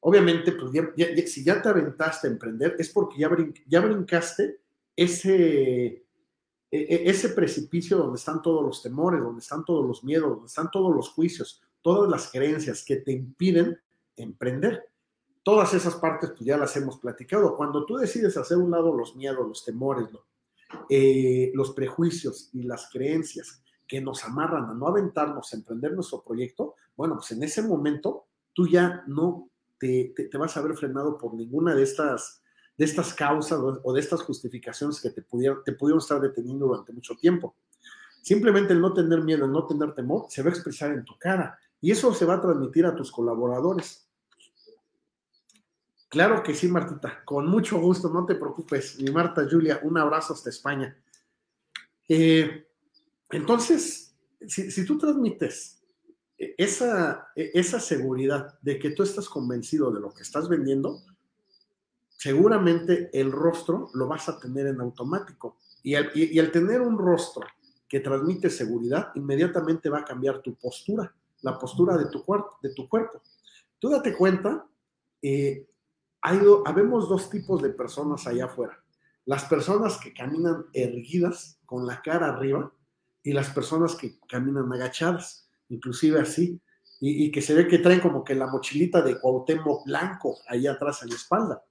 Obviamente, 0.00 0.52
pues 0.52 1.32
si 1.32 1.42
ya 1.42 1.60
te 1.60 1.68
aventaste 1.68 2.28
a 2.28 2.30
emprender, 2.30 2.76
es 2.78 2.90
porque 2.90 3.18
ya, 3.18 3.30
ya 3.66 3.80
brincaste 3.80 4.60
ese, 4.94 5.86
e, 5.86 6.04
e, 6.70 7.10
ese 7.10 7.30
precipicio 7.30 7.96
donde 7.96 8.18
están 8.18 8.40
todos 8.40 8.62
los 8.64 8.82
temores, 8.82 9.20
donde 9.20 9.40
están 9.40 9.64
todos 9.64 9.84
los 9.84 10.04
miedos, 10.04 10.30
donde 10.30 10.46
están 10.46 10.70
todos 10.70 10.94
los 10.94 11.08
juicios, 11.08 11.60
todas 11.82 12.08
las 12.08 12.30
creencias 12.30 12.84
que 12.84 12.96
te 12.96 13.12
impiden 13.12 13.80
emprender. 14.16 14.88
Todas 15.42 15.74
esas 15.74 15.96
partes 15.96 16.30
pues 16.30 16.44
ya 16.44 16.56
las 16.56 16.76
hemos 16.76 16.98
platicado. 16.98 17.56
Cuando 17.56 17.84
tú 17.86 17.96
decides 17.96 18.36
hacer 18.36 18.58
un 18.58 18.70
lado 18.70 18.96
los 18.96 19.14
miedos, 19.16 19.46
los 19.46 19.64
temores, 19.64 20.08
eh, 20.88 21.52
los 21.54 21.72
prejuicios 21.72 22.50
y 22.52 22.62
las 22.62 22.88
creencias 22.90 23.62
que 23.86 24.00
nos 24.00 24.24
amarran 24.24 24.64
a 24.64 24.74
no 24.74 24.88
aventarnos 24.88 25.52
a 25.52 25.56
emprender 25.56 25.92
nuestro 25.92 26.22
proyecto, 26.22 26.74
bueno, 26.96 27.14
pues 27.16 27.30
en 27.30 27.42
ese 27.42 27.62
momento 27.62 28.26
tú 28.52 28.66
ya 28.66 29.04
no 29.06 29.48
te, 29.78 30.14
vas 30.38 30.56
a 30.56 30.62
ver 30.62 30.76
frenado 30.76 31.18
por 31.18 31.34
ninguna 31.34 31.74
de 31.74 31.82
estas, 31.82 32.42
de 32.76 32.84
estas 32.84 33.14
causas 33.14 33.60
o 33.60 33.92
de 33.92 34.00
estas 34.00 34.22
justificaciones 34.22 35.00
que 35.00 35.10
te, 35.10 35.22
pudieron, 35.22 35.62
te 35.64 35.72
pudieron 35.72 35.98
estar 35.98 36.20
deteniendo 36.20 36.66
durante 36.66 36.92
mucho 36.92 37.14
tiempo. 37.14 37.54
Simplemente 38.22 38.72
el 38.72 38.80
no 38.80 38.92
tener 38.92 39.22
miedo, 39.22 39.44
el 39.44 39.52
no 39.52 39.66
tener 39.66 39.94
temor, 39.94 40.26
se 40.28 40.42
va 40.42 40.48
a 40.48 40.52
expresar 40.52 40.90
en 40.90 41.04
tu 41.04 41.16
cara 41.18 41.58
y 41.80 41.90
eso 41.92 42.12
se 42.12 42.24
va 42.24 42.34
a 42.34 42.40
transmitir 42.40 42.86
a 42.86 42.96
tus 42.96 43.12
colaboradores. 43.12 44.05
Claro 46.08 46.42
que 46.42 46.54
sí, 46.54 46.68
Martita, 46.68 47.24
con 47.24 47.46
mucho 47.48 47.80
gusto, 47.80 48.08
no 48.08 48.24
te 48.24 48.36
preocupes. 48.36 49.00
Mi 49.00 49.10
Marta 49.10 49.46
Julia, 49.50 49.80
un 49.82 49.98
abrazo 49.98 50.34
hasta 50.34 50.50
España. 50.50 50.96
Eh, 52.08 52.66
entonces, 53.30 54.14
si, 54.46 54.86
tú 54.86 54.98
transmites 54.98 55.82
esa, 56.36 57.28
esa 57.34 57.80
seguridad 57.80 58.58
de 58.60 58.78
que 58.78 58.90
tú 58.90 59.02
estás 59.02 59.28
convencido 59.28 59.90
de 59.90 60.00
lo 60.00 60.12
que 60.12 60.22
estás 60.22 60.48
vendiendo, 60.48 61.02
seguramente 62.08 63.10
el 63.12 63.32
rostro 63.32 63.90
lo 63.94 64.06
vas 64.06 64.28
a 64.28 64.38
tener 64.38 64.68
en 64.68 64.80
automático. 64.80 65.58
Y 65.82 65.96
al, 65.96 66.10
y, 66.14 66.38
al, 66.38 66.52
tener 66.52 66.80
un 66.80 66.98
rostro 66.98 67.46
que 67.88 68.00
transmite 68.00 68.48
seguridad, 68.48 69.10
inmediatamente 69.16 69.88
va 69.88 70.00
a 70.00 70.04
cambiar 70.04 70.40
tu 70.40 70.54
postura, 70.54 71.12
la 71.42 71.58
postura 71.58 71.96
de 71.96 72.06
tu, 72.06 72.24
de 72.62 72.74
tu 72.74 72.88
cuerpo. 72.88 73.22
Tú 73.78 73.90
date 73.90 74.14
cuenta, 74.14 74.66
eh, 75.22 75.66
hay 76.26 76.40
habemos 76.64 77.08
dos 77.08 77.30
tipos 77.30 77.62
de 77.62 77.70
personas 77.70 78.26
allá 78.26 78.46
afuera. 78.46 78.82
Las 79.26 79.44
personas 79.44 79.96
que 79.96 80.12
caminan 80.12 80.66
erguidas 80.72 81.60
con 81.64 81.86
la 81.86 82.02
cara 82.02 82.26
arriba 82.26 82.72
y 83.22 83.32
las 83.32 83.50
personas 83.50 83.94
que 83.94 84.18
caminan 84.28 84.72
agachadas, 84.72 85.48
inclusive 85.68 86.18
así, 86.20 86.60
y, 86.98 87.30
que 87.30 87.40
se 87.40 87.54
ve 87.54 87.68
que 87.68 87.78
traen 87.78 88.00
como 88.00 88.24
que 88.24 88.34
la 88.34 88.48
mochilita 88.48 89.02
de 89.02 89.20
Cuauhtémoc 89.20 89.84
blanco 89.84 90.38
ahí 90.48 90.66
atrás 90.66 91.04
en 91.04 91.10
la 91.10 91.14
espalda. 91.14 91.62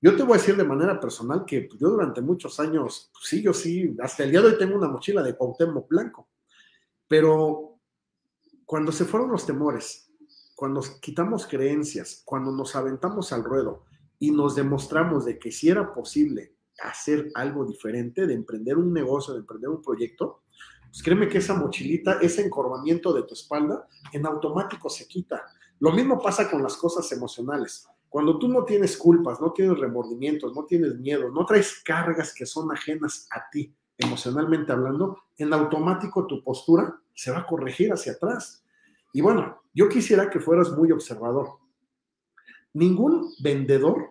Yo 0.00 0.14
te 0.14 0.22
voy 0.22 0.34
a 0.34 0.40
decir 0.40 0.56
de 0.56 0.62
manera 0.62 1.00
personal 1.00 1.44
que 1.44 1.68
yo 1.80 1.88
durante 1.88 2.20
muchos 2.20 2.60
años, 2.60 3.10
pues, 3.12 3.24
sí, 3.26 3.42
yo 3.42 3.52
sí, 3.52 3.96
hasta 4.00 4.22
el 4.22 4.30
día 4.30 4.40
de 4.40 4.48
hoy 4.48 4.58
tengo 4.58 4.76
una 4.76 4.88
mochila 4.88 5.20
de 5.20 5.34
Cuauhtémoc 5.34 5.88
blanco, 5.88 6.28
pero 7.08 7.80
cuando 8.64 8.92
se 8.92 9.04
fueron 9.04 9.32
los 9.32 9.44
temores, 9.44 10.07
cuando 10.58 10.82
quitamos 11.00 11.46
creencias, 11.46 12.22
cuando 12.24 12.50
nos 12.50 12.74
aventamos 12.74 13.32
al 13.32 13.44
ruedo 13.44 13.84
y 14.18 14.32
nos 14.32 14.56
demostramos 14.56 15.24
de 15.24 15.38
que 15.38 15.52
si 15.52 15.68
era 15.68 15.94
posible 15.94 16.56
hacer 16.82 17.30
algo 17.36 17.64
diferente, 17.64 18.26
de 18.26 18.34
emprender 18.34 18.76
un 18.76 18.92
negocio, 18.92 19.34
de 19.34 19.38
emprender 19.38 19.70
un 19.70 19.80
proyecto, 19.80 20.42
pues 20.90 21.00
créeme 21.04 21.28
que 21.28 21.38
esa 21.38 21.54
mochilita, 21.54 22.18
ese 22.20 22.44
encorvamiento 22.44 23.12
de 23.12 23.22
tu 23.22 23.34
espalda, 23.34 23.86
en 24.12 24.26
automático 24.26 24.90
se 24.90 25.06
quita. 25.06 25.44
Lo 25.78 25.92
mismo 25.92 26.20
pasa 26.20 26.50
con 26.50 26.60
las 26.60 26.76
cosas 26.76 27.12
emocionales. 27.12 27.86
Cuando 28.08 28.36
tú 28.36 28.48
no 28.48 28.64
tienes 28.64 28.96
culpas, 28.96 29.40
no 29.40 29.52
tienes 29.52 29.78
remordimientos, 29.78 30.56
no 30.56 30.64
tienes 30.64 30.98
miedo, 30.98 31.30
no 31.30 31.46
traes 31.46 31.80
cargas 31.84 32.34
que 32.34 32.46
son 32.46 32.72
ajenas 32.72 33.28
a 33.30 33.48
ti, 33.48 33.72
emocionalmente 33.96 34.72
hablando, 34.72 35.18
en 35.36 35.52
automático 35.52 36.26
tu 36.26 36.42
postura 36.42 37.00
se 37.14 37.30
va 37.30 37.38
a 37.38 37.46
corregir 37.46 37.92
hacia 37.92 38.14
atrás. 38.14 38.64
Y 39.12 39.20
bueno, 39.20 39.62
yo 39.74 39.88
quisiera 39.88 40.30
que 40.30 40.40
fueras 40.40 40.70
muy 40.72 40.92
observador. 40.92 41.58
Ningún 42.72 43.32
vendedor 43.40 44.10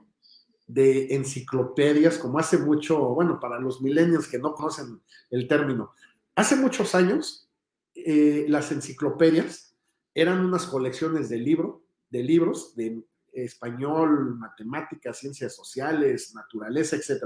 de 0.67 1.15
enciclopedias, 1.15 2.17
como 2.17 2.39
hace 2.39 2.57
mucho, 2.57 2.99
bueno, 3.13 3.39
para 3.39 3.59
los 3.59 3.81
millennials 3.81 4.27
que 4.27 4.39
no 4.39 4.53
conocen 4.53 5.01
el 5.29 5.47
término, 5.47 5.91
hace 6.35 6.55
muchos 6.55 6.93
años 6.95 7.49
eh, 7.95 8.45
las 8.47 8.71
enciclopedias 8.71 9.75
eran 10.13 10.43
unas 10.43 10.65
colecciones 10.65 11.29
de 11.29 11.37
libro, 11.37 11.83
de 12.09 12.23
libros 12.23 12.75
de 12.75 13.03
español, 13.31 14.35
matemáticas, 14.35 15.19
ciencias 15.19 15.55
sociales, 15.55 16.33
naturaleza, 16.33 16.95
etc. 16.95 17.23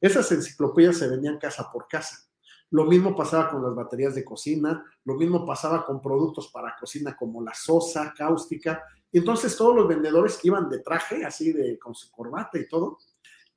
Esas 0.00 0.32
enciclopedias 0.32 0.96
se 0.96 1.08
vendían 1.08 1.38
casa 1.38 1.70
por 1.70 1.86
casa. 1.86 2.29
Lo 2.70 2.84
mismo 2.84 3.16
pasaba 3.16 3.50
con 3.50 3.62
las 3.62 3.74
baterías 3.74 4.14
de 4.14 4.24
cocina, 4.24 4.84
lo 5.04 5.14
mismo 5.14 5.44
pasaba 5.44 5.84
con 5.84 6.00
productos 6.00 6.48
para 6.48 6.76
cocina 6.78 7.16
como 7.16 7.42
la 7.42 7.52
sosa, 7.52 8.14
cáustica. 8.16 8.84
Y 9.10 9.18
entonces 9.18 9.56
todos 9.56 9.74
los 9.74 9.88
vendedores 9.88 10.38
iban 10.44 10.68
de 10.68 10.78
traje, 10.78 11.24
así 11.24 11.52
de 11.52 11.78
con 11.78 11.94
su 11.94 12.10
corbata 12.12 12.58
y 12.58 12.68
todo, 12.68 12.98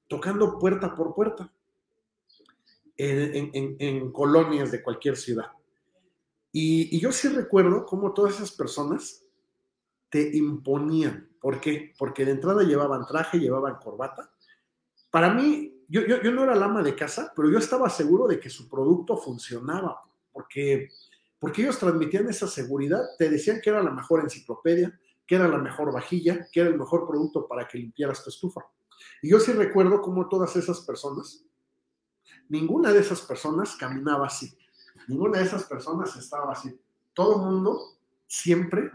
tocando 0.08 0.58
puerta 0.58 0.96
por 0.96 1.14
puerta. 1.14 1.52
en, 2.96 4.12
colonias 4.12 4.72
de 4.72 4.82
cualquier 4.82 5.18
ciudad. 5.18 5.52
Y, 6.52 6.96
y, 6.96 7.00
yo 7.00 7.12
sí 7.12 7.28
recuerdo 7.28 7.86
cómo 7.86 8.14
todas 8.14 8.36
esas 8.36 8.52
personas 8.52 9.24
te 10.10 10.38
imponían. 10.38 11.28
¿Por 11.42 11.60
qué? 11.60 11.94
Porque 11.98 12.24
de 12.24 12.32
entrada 12.34 12.62
llevaban 12.62 13.08
traje, 13.08 13.40
llevaban 13.40 13.78
corbata. 13.78 14.32
Para 15.10 15.34
mí, 15.34 15.73
yo, 15.88 16.06
yo, 16.06 16.22
yo 16.22 16.32
no 16.32 16.44
era 16.44 16.56
la 16.56 16.66
ama 16.66 16.84
de 16.84 16.96
casa, 16.96 17.32
pero 17.36 17.50
yo 17.50 17.58
estaba 17.58 17.90
seguro 17.90 18.28
de 18.28 18.40
que 18.40 18.50
su 18.50 18.70
producto 18.70 19.18
funcionaba, 19.18 20.02
porque, 20.32 20.90
porque 21.40 21.62
ellos 21.62 21.80
transmitían 21.80 22.30
esa 22.30 22.48
seguridad, 22.48 23.02
te 23.18 23.30
decían 23.30 23.62
que 23.62 23.70
era 23.70 23.84
la 23.84 23.92
mejor 23.92 24.22
enciclopedia, 24.22 25.00
que 25.26 25.36
era 25.36 25.48
la 25.48 25.58
mejor 25.58 25.94
vajilla, 25.94 26.48
que 26.52 26.60
era 26.60 26.70
el 26.70 26.78
mejor 26.78 27.08
producto 27.08 27.48
para 27.48 27.68
que 27.68 27.78
limpiaras 27.78 28.24
tu 28.24 28.30
estufa. 28.30 28.62
Y 29.22 29.30
yo 29.30 29.40
sí 29.40 29.52
recuerdo 29.54 30.02
cómo 30.02 30.28
todas 30.28 30.56
esas 30.56 30.82
personas, 30.82 31.46
ninguna 32.50 32.92
de 32.92 33.00
esas 33.00 33.22
personas 33.22 33.76
caminaba 33.76 34.28
así, 34.28 34.58
ninguna 35.08 35.40
de 35.40 35.46
esas 35.46 35.64
personas 35.64 36.16
estaba 36.16 36.52
así. 36.52 36.78
Todo 37.14 37.36
el 37.36 37.52
mundo 37.52 37.80
siempre 38.28 38.92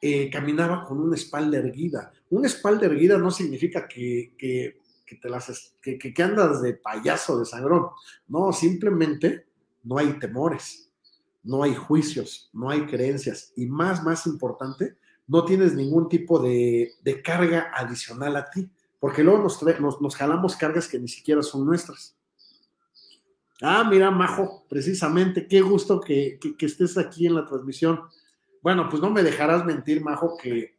eh, 0.00 0.30
caminaba 0.30 0.84
con 0.84 1.00
una 1.00 1.14
espalda 1.14 1.58
erguida. 1.58 2.12
Una 2.30 2.48
espalda 2.48 2.86
erguida 2.86 3.18
no 3.18 3.30
significa 3.30 3.86
que, 3.86 4.80
te 5.20 5.28
las, 5.28 5.74
que, 5.80 5.98
que 5.98 6.22
andas 6.22 6.62
de 6.62 6.74
payaso, 6.74 7.38
de 7.38 7.44
sangrón. 7.44 7.88
No, 8.28 8.52
simplemente 8.52 9.46
no 9.82 9.98
hay 9.98 10.18
temores, 10.18 10.90
no 11.42 11.62
hay 11.62 11.74
juicios, 11.74 12.50
no 12.52 12.70
hay 12.70 12.86
creencias. 12.86 13.52
Y 13.56 13.66
más, 13.66 14.02
más 14.04 14.26
importante, 14.26 14.96
no 15.26 15.44
tienes 15.44 15.74
ningún 15.74 16.08
tipo 16.08 16.38
de, 16.38 16.94
carga 17.24 17.70
adicional 17.74 18.36
a 18.36 18.50
ti, 18.50 18.68
porque 19.00 19.24
luego 19.24 19.42
nos, 19.42 20.00
nos, 20.00 20.16
jalamos 20.16 20.56
cargas 20.56 20.88
que 20.88 20.98
ni 20.98 21.08
siquiera 21.08 21.42
son 21.42 21.66
nuestras. 21.66 22.16
Ah, 23.60 23.84
mira, 23.88 24.10
Majo, 24.10 24.66
precisamente, 24.68 25.46
qué 25.46 25.60
gusto 25.60 26.00
que, 26.00 26.38
estés 26.58 26.98
aquí 26.98 27.26
en 27.26 27.34
la 27.34 27.46
transmisión. 27.46 28.00
Bueno, 28.60 28.88
pues 28.88 29.00
no 29.00 29.10
me 29.10 29.22
dejarás 29.22 29.64
mentir, 29.64 30.02
Majo, 30.02 30.36
que, 30.36 30.76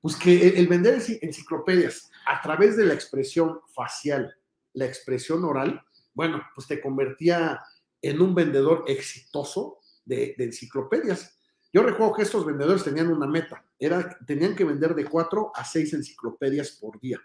pues 0.00 0.16
que 0.16 0.48
el, 0.48 0.68
vender 0.68 1.02
enciclopedias 1.20 2.10
a 2.26 2.42
través 2.42 2.76
de 2.76 2.84
la 2.84 2.94
expresión 2.94 3.60
facial, 3.74 4.34
la 4.74 4.86
expresión 4.86 5.44
oral, 5.44 5.82
bueno, 6.14 6.42
pues 6.54 6.66
te 6.66 6.80
convertía 6.80 7.60
en 8.02 8.20
un 8.20 8.34
vendedor 8.34 8.84
exitoso 8.86 9.78
de 10.04 10.34
enciclopedias. 10.38 11.36
Yo 11.72 11.82
recuerdo 11.82 12.14
que 12.14 12.22
estos 12.22 12.46
vendedores 12.46 12.84
tenían 12.84 13.08
una 13.08 13.26
meta, 13.26 13.62
era, 13.78 14.16
tenían 14.26 14.54
que 14.54 14.64
vender 14.64 14.94
de 14.94 15.04
cuatro 15.04 15.52
a 15.54 15.62
seis 15.64 15.92
enciclopedias 15.92 16.70
por 16.80 16.98
día, 17.00 17.20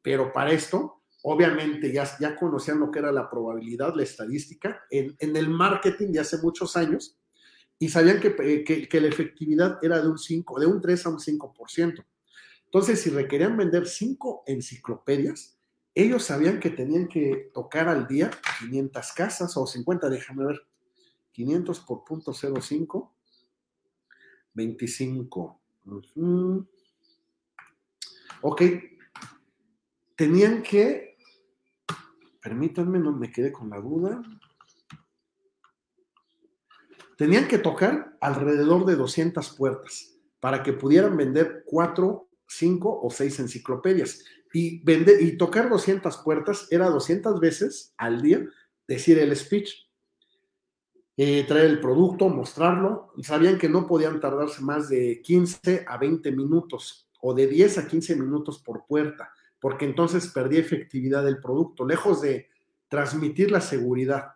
pero 0.00 0.32
para 0.32 0.52
esto, 0.52 1.02
obviamente 1.22 1.92
ya, 1.92 2.08
ya 2.20 2.36
conocían 2.36 2.78
lo 2.78 2.90
que 2.90 3.00
era 3.00 3.10
la 3.10 3.28
probabilidad, 3.28 3.94
la 3.96 4.04
estadística, 4.04 4.84
en, 4.90 5.16
el 5.18 5.48
marketing 5.48 6.12
de 6.12 6.20
hace 6.20 6.38
muchos 6.38 6.76
años, 6.76 7.18
y 7.80 7.88
sabían 7.88 8.20
que, 8.20 8.86
que, 8.88 9.00
la 9.00 9.08
efectividad 9.08 9.78
era 9.82 10.00
de 10.00 10.08
un 10.08 10.18
5, 10.18 10.60
de 10.60 10.66
un 10.66 10.80
3 10.80 11.06
a 11.06 11.08
un 11.08 11.18
5%. 11.18 12.04
Entonces, 12.76 13.00
si 13.00 13.08
requerían 13.08 13.56
vender 13.56 13.86
cinco 13.86 14.42
enciclopedias, 14.46 15.58
ellos 15.94 16.24
sabían 16.24 16.60
que 16.60 16.68
tenían 16.68 17.08
que 17.08 17.50
tocar 17.54 17.88
al 17.88 18.06
día 18.06 18.30
500 18.60 19.12
casas 19.14 19.56
o 19.56 19.66
50, 19.66 20.10
déjame 20.10 20.44
ver, 20.44 20.60
500 21.32 21.80
por 21.80 22.04
punto 22.04 22.34
05, 22.34 23.16
25. 24.52 25.60
Ok. 28.42 28.62
Tenían 30.14 30.62
que, 30.62 31.16
permítanme, 32.42 32.98
no 32.98 33.12
me 33.12 33.32
quedé 33.32 33.52
con 33.52 33.70
la 33.70 33.80
duda. 33.80 34.20
Tenían 37.16 37.48
que 37.48 37.56
tocar 37.56 38.18
alrededor 38.20 38.84
de 38.84 38.96
200 38.96 39.56
puertas 39.56 40.20
para 40.40 40.62
que 40.62 40.74
pudieran 40.74 41.16
vender 41.16 41.62
4, 41.64 42.25
5 42.46 43.00
o 43.02 43.10
6 43.10 43.40
enciclopedias. 43.40 44.24
Y, 44.52 44.82
vender, 44.84 45.20
y 45.20 45.36
tocar 45.36 45.68
200 45.68 46.16
puertas 46.18 46.68
era 46.70 46.88
200 46.88 47.40
veces 47.40 47.94
al 47.96 48.22
día 48.22 48.44
decir 48.86 49.18
el 49.18 49.34
speech. 49.36 49.86
Eh, 51.16 51.44
traer 51.48 51.66
el 51.66 51.80
producto, 51.80 52.28
mostrarlo. 52.28 53.12
Sabían 53.22 53.58
que 53.58 53.68
no 53.68 53.86
podían 53.86 54.20
tardarse 54.20 54.62
más 54.62 54.88
de 54.88 55.20
15 55.22 55.84
a 55.88 55.96
20 55.96 56.30
minutos 56.32 57.08
o 57.20 57.34
de 57.34 57.46
10 57.46 57.78
a 57.78 57.88
15 57.88 58.16
minutos 58.16 58.58
por 58.58 58.86
puerta, 58.86 59.30
porque 59.58 59.86
entonces 59.86 60.28
perdía 60.28 60.60
efectividad 60.60 61.24
del 61.24 61.40
producto. 61.40 61.86
Lejos 61.86 62.20
de 62.20 62.48
transmitir 62.88 63.50
la 63.50 63.60
seguridad, 63.60 64.32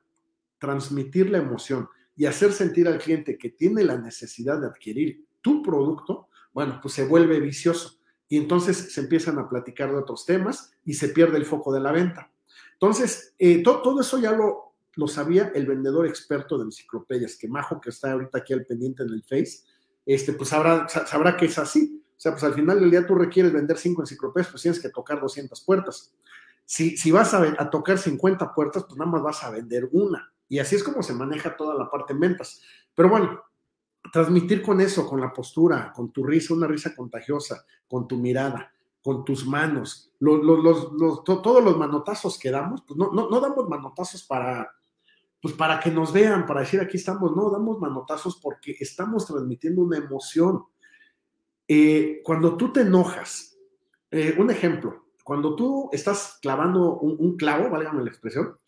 transmitir 0.58 1.30
la 1.30 1.38
emoción 1.38 1.88
y 2.16 2.26
hacer 2.26 2.52
sentir 2.52 2.88
al 2.88 2.98
cliente 2.98 3.38
que 3.38 3.50
tiene 3.50 3.84
la 3.84 3.98
necesidad 3.98 4.60
de 4.60 4.66
adquirir 4.66 5.26
tu 5.40 5.62
producto, 5.62 6.28
bueno, 6.52 6.80
pues 6.82 6.94
se 6.94 7.06
vuelve 7.06 7.40
vicioso 7.40 7.99
y 8.30 8.36
entonces 8.36 8.94
se 8.94 9.00
empiezan 9.00 9.38
a 9.40 9.48
platicar 9.48 9.90
de 9.90 9.98
otros 9.98 10.24
temas 10.24 10.72
y 10.84 10.94
se 10.94 11.08
pierde 11.08 11.36
el 11.36 11.44
foco 11.44 11.72
de 11.72 11.80
la 11.80 11.90
venta. 11.90 12.32
Entonces, 12.74 13.34
eh, 13.38 13.60
todo 13.60 14.00
eso 14.00 14.18
ya 14.18 14.30
lo, 14.30 14.76
lo 14.94 15.08
sabía 15.08 15.50
el 15.52 15.66
vendedor 15.66 16.06
experto 16.06 16.56
de 16.56 16.64
enciclopedias, 16.64 17.36
que 17.36 17.48
Majo, 17.48 17.80
que 17.80 17.90
está 17.90 18.12
ahorita 18.12 18.38
aquí 18.38 18.52
al 18.52 18.64
pendiente 18.64 19.02
en 19.02 19.10
el 19.10 19.24
Face, 19.24 19.64
este, 20.06 20.32
pues 20.32 20.50
sabrá, 20.50 20.88
sabrá 20.88 21.36
que 21.36 21.46
es 21.46 21.58
así. 21.58 22.04
O 22.16 22.20
sea, 22.20 22.30
pues 22.30 22.44
al 22.44 22.54
final 22.54 22.78
del 22.78 22.92
día 22.92 23.04
tú 23.04 23.16
requieres 23.16 23.52
vender 23.52 23.76
cinco 23.76 24.02
enciclopedias, 24.02 24.52
pues 24.52 24.62
tienes 24.62 24.80
que 24.80 24.90
tocar 24.90 25.20
200 25.20 25.60
puertas. 25.64 26.14
Si, 26.64 26.96
si 26.96 27.10
vas 27.10 27.34
a, 27.34 27.68
tocar 27.68 27.98
50 27.98 28.54
puertas, 28.54 28.84
pues 28.84 28.96
nada 28.96 29.10
más 29.10 29.22
vas 29.22 29.42
a 29.42 29.50
vender 29.50 29.88
una. 29.90 30.32
Y 30.48 30.60
así 30.60 30.76
es 30.76 30.84
como 30.84 31.02
se 31.02 31.14
maneja 31.14 31.56
toda 31.56 31.74
la 31.74 31.90
parte 31.90 32.12
en 32.12 32.20
ventas. 32.20 32.62
Pero 32.94 33.08
bueno, 33.08 33.42
transmitir 34.12 34.62
con 34.62 34.80
eso, 34.80 35.06
con 35.06 35.20
la 35.20 35.32
postura, 35.32 35.92
con 35.94 36.10
tu 36.10 36.24
risa, 36.24 36.54
una 36.54 36.66
risa 36.66 36.94
contagiosa, 36.94 37.64
con 37.88 38.08
tu 38.08 38.16
mirada, 38.16 38.72
con 39.02 39.24
tus 39.24 39.46
manos, 39.46 40.12
todos 40.18 41.64
los 41.64 41.76
manotazos 41.76 42.38
que 42.38 42.50
damos, 42.50 42.82
pues 42.86 42.98
no, 42.98 43.12
no, 43.12 43.30
no 43.30 43.40
damos 43.40 43.68
manotazos 43.68 44.24
para, 44.24 44.70
pues 45.40 45.54
para 45.54 45.80
que 45.80 45.90
nos 45.90 46.12
vean, 46.12 46.46
para 46.46 46.60
decir 46.60 46.80
aquí 46.80 46.96
estamos, 46.96 47.34
no, 47.34 47.50
damos 47.50 47.78
manotazos 47.78 48.38
porque 48.42 48.76
estamos 48.78 49.26
transmitiendo 49.26 49.82
una 49.82 49.96
emoción. 49.96 50.64
Eh, 51.66 52.20
cuando 52.24 52.56
tú 52.56 52.72
te 52.72 52.82
enojas, 52.82 53.56
eh, 54.10 54.36
un 54.38 54.50
ejemplo, 54.50 55.06
cuando 55.24 55.54
tú 55.54 55.88
estás 55.92 56.38
clavando 56.42 56.98
un, 56.98 57.36
clavo, 57.36 57.70
válgame 57.70 58.02
la 58.02 58.10
expresión, 58.10 58.58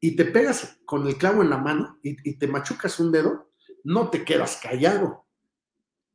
y 0.00 0.16
te 0.16 0.26
pegas 0.26 0.78
con 0.84 1.06
el 1.06 1.16
clavo 1.16 1.42
en 1.42 1.50
la 1.50 1.58
mano 1.58 1.98
y 2.02 2.36
te 2.36 2.46
machucas 2.46 3.00
un 3.00 3.10
dedo, 3.10 3.48
no 3.84 4.10
te 4.10 4.24
quedas 4.24 4.58
callado. 4.60 5.24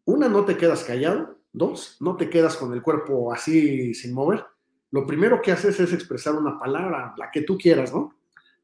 Una, 0.05 0.27
no 0.27 0.43
te 0.43 0.57
quedas 0.57 0.83
callado. 0.83 1.37
Dos, 1.53 1.97
no 1.99 2.17
te 2.17 2.29
quedas 2.29 2.57
con 2.57 2.73
el 2.73 2.81
cuerpo 2.81 3.31
así 3.31 3.93
sin 3.93 4.13
mover. 4.13 4.45
Lo 4.91 5.05
primero 5.05 5.41
que 5.41 5.51
haces 5.51 5.79
es 5.79 5.93
expresar 5.93 6.35
una 6.35 6.59
palabra, 6.59 7.13
la 7.17 7.31
que 7.31 7.43
tú 7.43 7.57
quieras, 7.57 7.93
¿no? 7.93 8.15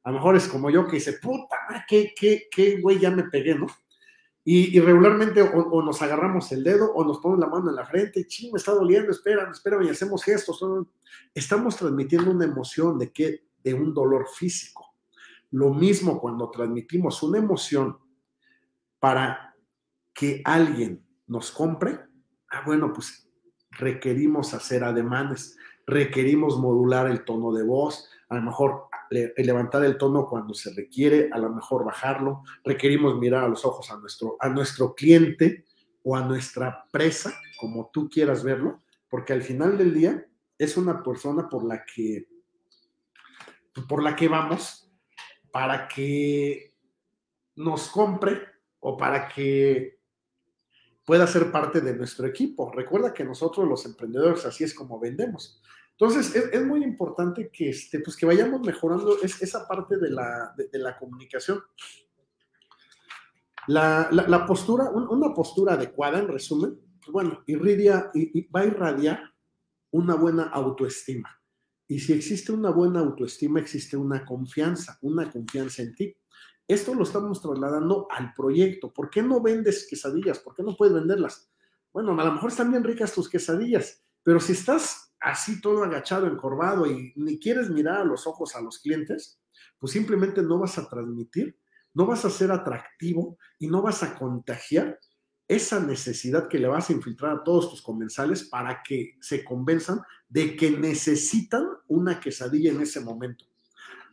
A 0.03 0.11
lo 0.11 0.17
mejor 0.17 0.35
es 0.35 0.47
como 0.47 0.69
yo 0.69 0.85
que 0.87 0.97
dice, 0.97 1.13
puta, 1.13 1.55
qué, 1.87 2.13
qué, 2.15 2.47
qué 2.51 2.79
güey, 2.81 2.99
ya 2.99 3.09
me 3.09 3.23
pegué, 3.23 3.55
¿no? 3.55 3.67
Y, 4.47 4.79
regularmente 4.79 5.41
o, 5.41 5.81
nos 5.81 6.03
agarramos 6.03 6.51
el 6.51 6.63
dedo 6.63 6.93
o 6.93 7.03
nos 7.03 7.17
ponemos 7.17 7.39
la 7.39 7.49
mano 7.49 7.71
en 7.71 7.75
la 7.75 7.85
frente, 7.87 8.27
ching, 8.27 8.51
me 8.53 8.57
está 8.57 8.73
doliendo, 8.73 9.11
espera, 9.11 9.49
espera, 9.51 9.83
y 9.83 9.89
hacemos 9.89 10.23
gestos. 10.23 10.63
Estamos 11.33 11.75
transmitiendo 11.75 12.29
una 12.29 12.45
emoción 12.45 12.99
de 12.99 13.11
que 13.11 13.45
de 13.63 13.73
un 13.73 13.91
dolor 13.91 14.27
físico. 14.27 14.93
Lo 15.49 15.73
mismo 15.73 16.21
cuando 16.21 16.51
transmitimos 16.51 17.23
una 17.23 17.39
emoción 17.39 17.97
para 19.05 19.55
que 20.15 20.41
alguien 20.43 21.05
nos 21.27 21.51
compre, 21.51 21.99
ah, 22.49 22.63
bueno, 22.65 22.91
pues 22.91 23.29
requerimos 23.69 24.55
hacer 24.55 24.83
ademanes, 24.83 25.55
requerimos 25.85 26.57
modular 26.57 27.05
el 27.11 27.23
tono 27.23 27.53
de 27.53 27.61
voz, 27.61 28.09
a 28.29 28.37
lo 28.37 28.41
mejor 28.41 28.87
levantar 29.11 29.85
el 29.85 29.99
tono 29.99 30.27
cuando 30.27 30.55
se 30.55 30.73
requiere, 30.73 31.29
a 31.31 31.37
lo 31.37 31.51
mejor 31.51 31.85
bajarlo. 31.85 32.41
Requerimos 32.63 33.19
mirar 33.19 33.43
a 33.43 33.47
los 33.47 33.63
ojos 33.63 33.91
a 33.91 33.97
nuestro, 33.97 34.37
a 34.39 34.49
nuestro 34.49 34.95
cliente 34.95 35.65
o 36.01 36.15
a 36.15 36.25
nuestra 36.25 36.87
presa, 36.91 37.31
como 37.59 37.91
tú 37.93 38.09
quieras 38.09 38.43
verlo, 38.43 38.81
porque 39.07 39.33
al 39.33 39.43
final 39.43 39.77
del 39.77 39.93
día 39.93 40.25
es 40.57 40.77
una 40.77 41.03
persona 41.03 41.47
por 41.47 41.63
la 41.63 41.85
que, 41.85 42.27
por 43.87 44.01
la 44.01 44.15
que 44.15 44.27
vamos 44.27 44.91
para 45.51 45.87
que 45.87 46.75
nos 47.55 47.87
compre 47.89 48.54
o 48.87 48.95
para 48.95 49.27
que 49.27 49.99
pueda 51.03 51.25
ser 51.25 51.51
parte 51.51 51.81
de 51.81 51.95
nuestro 51.95 52.27
equipo. 52.27 52.71
Recuerda 52.71 53.15
que 53.15 53.23
nosotros 53.23 53.67
los 53.67 53.83
emprendedores 53.87 54.45
así 54.45 54.63
es 54.63 54.75
como 54.75 54.99
vendemos. 54.99 55.59
Entonces, 55.97 56.35
es, 56.35 56.63
muy 56.63 56.83
importante 56.83 57.49
que, 57.51 57.69
este, 57.69 57.99
pues 58.01 58.15
que 58.15 58.27
vayamos 58.27 58.61
mejorando 58.61 59.17
esa 59.23 59.67
parte 59.67 59.97
de 59.97 60.11
la, 60.11 60.53
de, 60.55 60.77
la 60.77 60.95
comunicación. 60.99 61.63
La, 63.67 64.07
la, 64.11 64.45
postura, 64.45 64.91
una 64.91 65.33
postura 65.33 65.73
adecuada, 65.73 66.19
en 66.19 66.27
resumen, 66.27 66.79
bueno, 67.07 67.41
irradia, 67.47 68.11
y, 68.13 68.47
va 68.49 68.59
a 68.59 68.65
irradiar 68.65 69.33
una 69.91 70.13
buena 70.13 70.43
autoestima. 70.43 71.41
Y 71.87 71.99
si 71.99 72.13
existe 72.13 72.51
una 72.51 72.69
buena 72.69 72.99
autoestima, 72.99 73.59
existe 73.59 73.97
una 73.97 74.23
confianza, 74.23 74.99
una 75.01 75.31
confianza 75.31 75.81
en 75.81 75.95
ti. 75.95 76.15
Esto 76.67 76.95
lo 76.95 77.03
estamos 77.03 77.41
trasladando 77.41 78.07
al 78.09 78.33
proyecto. 78.33 78.91
¿Por 78.91 79.09
qué 79.09 79.21
no 79.21 79.39
vendes 79.39 79.87
quesadillas? 79.87 80.39
¿Por 80.39 80.55
qué 80.55 80.63
no 80.63 80.75
puedes 80.75 80.95
venderlas? 80.95 81.51
Bueno, 81.93 82.19
a 82.19 82.25
lo 82.25 82.31
mejor 82.33 82.49
están 82.49 82.71
bien 82.71 82.83
ricas 82.83 83.13
tus 83.13 83.29
quesadillas, 83.29 84.03
pero 84.23 84.39
si 84.39 84.53
estás 84.53 85.13
así 85.19 85.61
todo 85.61 85.83
agachado, 85.83 86.27
encorvado 86.27 86.87
y 86.87 87.13
ni 87.15 87.39
quieres 87.39 87.69
mirar 87.69 88.01
a 88.01 88.03
los 88.03 88.25
ojos 88.25 88.55
a 88.55 88.61
los 88.61 88.79
clientes, 88.79 89.39
pues 89.79 89.93
simplemente 89.93 90.41
no 90.41 90.59
vas 90.59 90.77
a 90.77 90.89
transmitir, 90.89 91.57
no 91.93 92.05
vas 92.07 92.25
a 92.25 92.29
ser 92.29 92.51
atractivo 92.51 93.37
y 93.59 93.67
no 93.67 93.81
vas 93.81 94.01
a 94.03 94.17
contagiar 94.17 94.99
esa 95.47 95.79
necesidad 95.79 96.47
que 96.47 96.57
le 96.57 96.67
vas 96.67 96.89
a 96.89 96.93
infiltrar 96.93 97.37
a 97.37 97.43
todos 97.43 97.69
tus 97.69 97.81
comensales 97.81 98.43
para 98.43 98.81
que 98.83 99.15
se 99.21 99.43
convenzan 99.43 100.01
de 100.27 100.55
que 100.55 100.71
necesitan 100.71 101.67
una 101.87 102.19
quesadilla 102.19 102.71
en 102.71 102.81
ese 102.81 102.99
momento. 102.99 103.45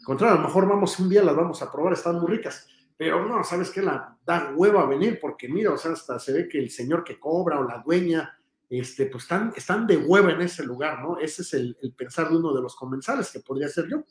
A 0.09 0.35
lo 0.35 0.39
mejor 0.39 0.69
vamos 0.69 0.99
un 0.99 1.09
día, 1.09 1.23
las 1.23 1.37
vamos 1.37 1.63
a 1.63 1.71
probar, 1.71 1.93
están 1.93 2.21
muy 2.21 2.31
ricas, 2.31 2.67
pero 2.97 3.27
no, 3.27 3.43
¿sabes 3.45 3.71
qué? 3.71 3.83
La 3.83 4.17
da 4.25 4.53
hueva 4.55 4.87
venir 4.87 5.19
porque 5.21 5.49
mira, 5.49 5.73
o 5.73 5.77
sea, 5.77 5.93
hasta 5.93 6.19
se 6.19 6.33
ve 6.33 6.49
que 6.49 6.59
el 6.59 6.71
señor 6.71 7.05
que 7.05 7.19
cobra 7.19 7.61
o 7.61 7.65
la 7.65 7.83
dueña, 7.85 8.39
este, 8.69 9.07
pues 9.07 9.25
están, 9.25 9.53
están 9.57 9.87
de 9.87 9.97
hueva 9.97 10.33
en 10.33 10.43
ese 10.43 10.65
lugar, 10.65 11.01
¿no? 11.01 11.19
Ese 11.19 11.43
es 11.43 11.55
el, 11.55 11.77
el 11.83 11.93
pensar 11.95 12.29
de 12.31 12.37
uno 12.37 12.53
de 12.53 12.63
los 12.63 12.75
comensales, 12.75 13.31
que 13.31 13.41
podría 13.41 13.69
ser 13.69 13.89
yo. 13.89 14.05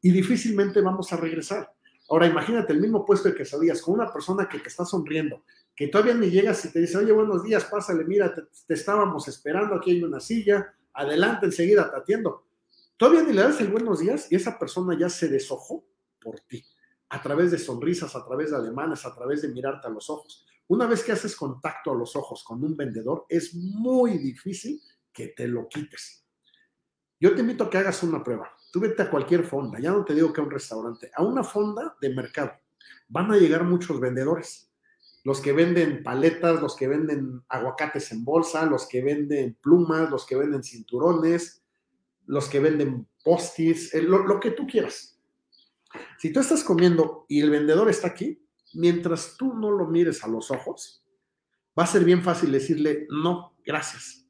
Y 0.00 0.10
difícilmente 0.10 0.80
vamos 0.80 1.12
a 1.12 1.16
regresar. 1.16 1.70
Ahora 2.08 2.26
imagínate 2.26 2.72
el 2.72 2.80
mismo 2.80 3.04
puesto 3.04 3.28
de 3.28 3.34
quesadillas 3.34 3.82
con 3.82 3.94
una 3.94 4.12
persona 4.12 4.48
que 4.48 4.58
te 4.58 4.68
está 4.68 4.84
sonriendo, 4.84 5.42
que 5.74 5.88
todavía 5.88 6.14
ni 6.14 6.30
llegas 6.30 6.64
y 6.64 6.72
te 6.72 6.80
dice, 6.80 6.98
oye, 6.98 7.12
buenos 7.12 7.42
días, 7.42 7.64
pásale, 7.64 8.04
mira, 8.04 8.32
te, 8.32 8.74
estábamos 8.74 9.26
esperando, 9.26 9.74
aquí 9.74 9.90
hay 9.90 10.02
una 10.02 10.20
silla, 10.20 10.72
adelante 10.92 11.46
enseguida 11.46 11.90
te 11.90 11.96
atiendo. 11.96 12.45
Todavía 12.96 13.24
ni 13.24 13.34
le 13.34 13.42
das 13.42 13.60
el 13.60 13.68
buenos 13.68 14.00
días 14.00 14.32
y 14.32 14.36
esa 14.36 14.58
persona 14.58 14.98
ya 14.98 15.10
se 15.10 15.28
deshojó 15.28 15.84
por 16.18 16.40
ti, 16.40 16.64
a 17.10 17.20
través 17.20 17.50
de 17.50 17.58
sonrisas, 17.58 18.16
a 18.16 18.24
través 18.24 18.50
de 18.50 18.56
alemanes, 18.56 19.04
a 19.04 19.14
través 19.14 19.42
de 19.42 19.48
mirarte 19.48 19.86
a 19.86 19.90
los 19.90 20.08
ojos. 20.08 20.46
Una 20.68 20.86
vez 20.86 21.04
que 21.04 21.12
haces 21.12 21.36
contacto 21.36 21.92
a 21.92 21.94
los 21.94 22.16
ojos 22.16 22.42
con 22.42 22.64
un 22.64 22.74
vendedor, 22.74 23.26
es 23.28 23.54
muy 23.54 24.16
difícil 24.16 24.80
que 25.12 25.28
te 25.28 25.46
lo 25.46 25.68
quites. 25.68 26.24
Yo 27.20 27.34
te 27.34 27.42
invito 27.42 27.64
a 27.64 27.70
que 27.70 27.76
hagas 27.76 28.02
una 28.02 28.24
prueba. 28.24 28.50
Tú 28.72 28.80
vete 28.80 29.02
a 29.02 29.10
cualquier 29.10 29.44
fonda, 29.44 29.78
ya 29.78 29.90
no 29.90 30.02
te 30.02 30.14
digo 30.14 30.32
que 30.32 30.40
a 30.40 30.44
un 30.44 30.50
restaurante, 30.50 31.10
a 31.14 31.22
una 31.22 31.44
fonda 31.44 31.96
de 32.00 32.14
mercado. 32.14 32.52
Van 33.08 33.30
a 33.30 33.36
llegar 33.36 33.64
muchos 33.64 34.00
vendedores. 34.00 34.72
Los 35.22 35.40
que 35.42 35.52
venden 35.52 36.02
paletas, 36.02 36.62
los 36.62 36.74
que 36.74 36.88
venden 36.88 37.42
aguacates 37.48 38.10
en 38.12 38.24
bolsa, 38.24 38.64
los 38.64 38.86
que 38.86 39.02
venden 39.02 39.58
plumas, 39.60 40.10
los 40.10 40.24
que 40.24 40.36
venden 40.36 40.62
cinturones, 40.62 41.62
los 42.26 42.48
que 42.48 42.60
venden 42.60 43.08
postis, 43.24 43.94
eh, 43.94 44.02
lo, 44.02 44.26
lo 44.26 44.40
que 44.40 44.50
tú 44.50 44.66
quieras. 44.66 45.20
Si 46.18 46.32
tú 46.32 46.40
estás 46.40 46.62
comiendo 46.62 47.24
y 47.28 47.40
el 47.40 47.50
vendedor 47.50 47.88
está 47.88 48.08
aquí, 48.08 48.42
mientras 48.74 49.36
tú 49.36 49.54
no 49.54 49.70
lo 49.70 49.86
mires 49.86 50.22
a 50.24 50.28
los 50.28 50.50
ojos, 50.50 51.04
va 51.78 51.84
a 51.84 51.86
ser 51.86 52.04
bien 52.04 52.22
fácil 52.22 52.52
decirle, 52.52 53.06
no, 53.10 53.56
gracias 53.64 54.26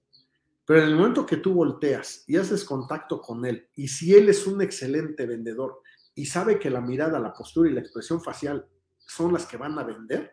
pero 0.67 0.83
en 0.83 0.89
el 0.89 0.97
momento 0.97 1.25
que 1.25 1.37
tú 1.37 1.55
volteas 1.55 2.25
y 2.27 2.37
haces 2.37 2.65
contacto 2.65 3.21
con 3.21 3.47
él, 3.47 3.69
y 3.77 3.87
si 3.87 4.15
él 4.15 4.29
es 4.29 4.47
un 4.49 4.61
excelente 4.61 5.25
vendedor 5.25 5.81
y 6.15 6.27
sabe 6.27 6.59
que 6.59 6.71
la 6.71 6.81
mirada, 6.81 7.21
la 7.21 7.33
postura 7.33 7.71
y 7.71 7.73
la 7.73 7.81
expresión 7.81 8.21
facial 8.21 8.67
son 8.99 9.33
las 9.33 9.47
que 9.47 9.57
van 9.57 9.79
a 9.79 9.85
vender, 9.85 10.33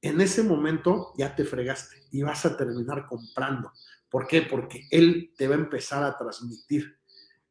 en 0.00 0.18
ese 0.22 0.42
momento 0.42 1.12
ya 1.18 1.36
te 1.36 1.44
fregaste 1.44 1.96
y 2.10 2.22
vas 2.22 2.46
a 2.46 2.56
terminar 2.56 3.06
comprando. 3.06 3.70
¿Por 4.10 4.26
qué? 4.26 4.42
Porque 4.42 4.86
él 4.90 5.32
te 5.36 5.46
va 5.46 5.54
a 5.54 5.58
empezar 5.58 6.02
a 6.02 6.18
transmitir 6.18 6.98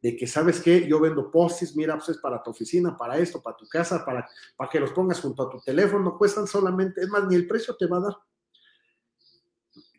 de 0.02 0.16
que, 0.16 0.28
¿sabes 0.28 0.62
qué? 0.62 0.88
Yo 0.88 1.00
vendo 1.00 1.32
postis, 1.32 1.76
mira, 1.76 1.96
pues 1.96 2.10
es 2.10 2.18
para 2.18 2.42
tu 2.44 2.52
oficina, 2.52 2.96
para 2.98 3.18
esto, 3.18 3.42
para 3.42 3.58
tu 3.58 3.68
casa, 3.68 4.04
para, 4.06 4.28
para 4.56 4.70
que 4.70 4.80
los 4.80 4.92
pongas 4.92 5.20
junto 5.22 5.44
a 5.44 5.50
tu 5.50 5.60
teléfono, 5.62 6.18
cuestan 6.18 6.48
solamente, 6.48 7.02
es 7.02 7.10
más, 7.10 7.26
ni 7.28 7.36
el 7.36 7.48
precio 7.48 7.76
te 7.76 7.88
va 7.88 7.98
a 7.98 8.02
dar. 8.02 8.18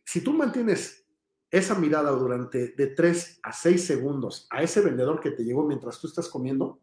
Si 0.05 0.23
tú 0.23 0.33
mantienes 0.33 1.07
esa 1.51 1.75
mirada 1.75 2.11
durante 2.11 2.68
de 2.68 2.87
3 2.88 3.40
a 3.42 3.53
6 3.53 3.87
segundos 3.87 4.46
a 4.51 4.62
ese 4.62 4.81
vendedor 4.81 5.20
que 5.20 5.33
te 5.33 5.44
llegó 5.44 5.64
mientras 5.64 5.99
tú 5.99 6.07
estás 6.07 6.29
comiendo, 6.29 6.81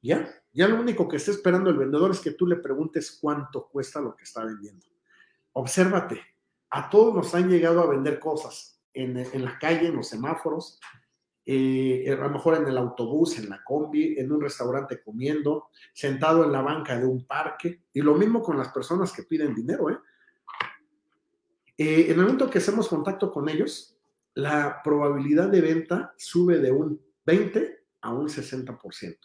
ya, 0.00 0.28
ya 0.52 0.68
lo 0.68 0.80
único 0.80 1.08
que 1.08 1.16
está 1.16 1.30
esperando 1.30 1.70
el 1.70 1.76
vendedor 1.76 2.10
es 2.10 2.20
que 2.20 2.32
tú 2.32 2.46
le 2.46 2.56
preguntes 2.56 3.18
cuánto 3.20 3.68
cuesta 3.68 4.00
lo 4.00 4.14
que 4.14 4.24
está 4.24 4.44
vendiendo. 4.44 4.86
Obsérvate, 5.52 6.20
a 6.70 6.88
todos 6.88 7.14
nos 7.14 7.34
han 7.34 7.48
llegado 7.48 7.80
a 7.80 7.88
vender 7.88 8.18
cosas 8.20 8.77
en, 8.94 9.44
la 9.44 9.58
calle, 9.58 9.88
en 9.88 9.96
los 9.96 10.08
semáforos, 10.08 10.80
eh, 11.44 12.10
a 12.10 12.16
lo 12.16 12.30
mejor 12.30 12.56
en 12.56 12.66
el 12.66 12.76
autobús, 12.76 13.38
en 13.38 13.48
la 13.48 13.62
combi, 13.64 14.18
en 14.18 14.30
un 14.30 14.40
restaurante 14.40 15.00
comiendo, 15.02 15.68
sentado 15.92 16.44
en 16.44 16.52
la 16.52 16.60
banca 16.60 16.98
de 16.98 17.06
un 17.06 17.26
parque, 17.26 17.84
y 17.92 18.02
lo 18.02 18.14
mismo 18.14 18.42
con 18.42 18.58
las 18.58 18.68
personas 18.68 19.12
que 19.12 19.22
piden 19.22 19.54
dinero, 19.54 19.90
¿eh? 19.90 19.98
Eh, 21.78 22.06
en 22.06 22.18
el 22.18 22.22
momento 22.22 22.50
que 22.50 22.58
hacemos 22.58 22.88
contacto 22.88 23.30
con 23.30 23.48
ellos, 23.48 23.96
la 24.34 24.82
probabilidad 24.82 25.48
de 25.48 25.60
venta 25.60 26.12
sube 26.16 26.58
de 26.58 26.72
un 26.72 27.00
20 27.24 27.84
a 28.00 28.12
un 28.12 28.28
60%. 28.28 29.18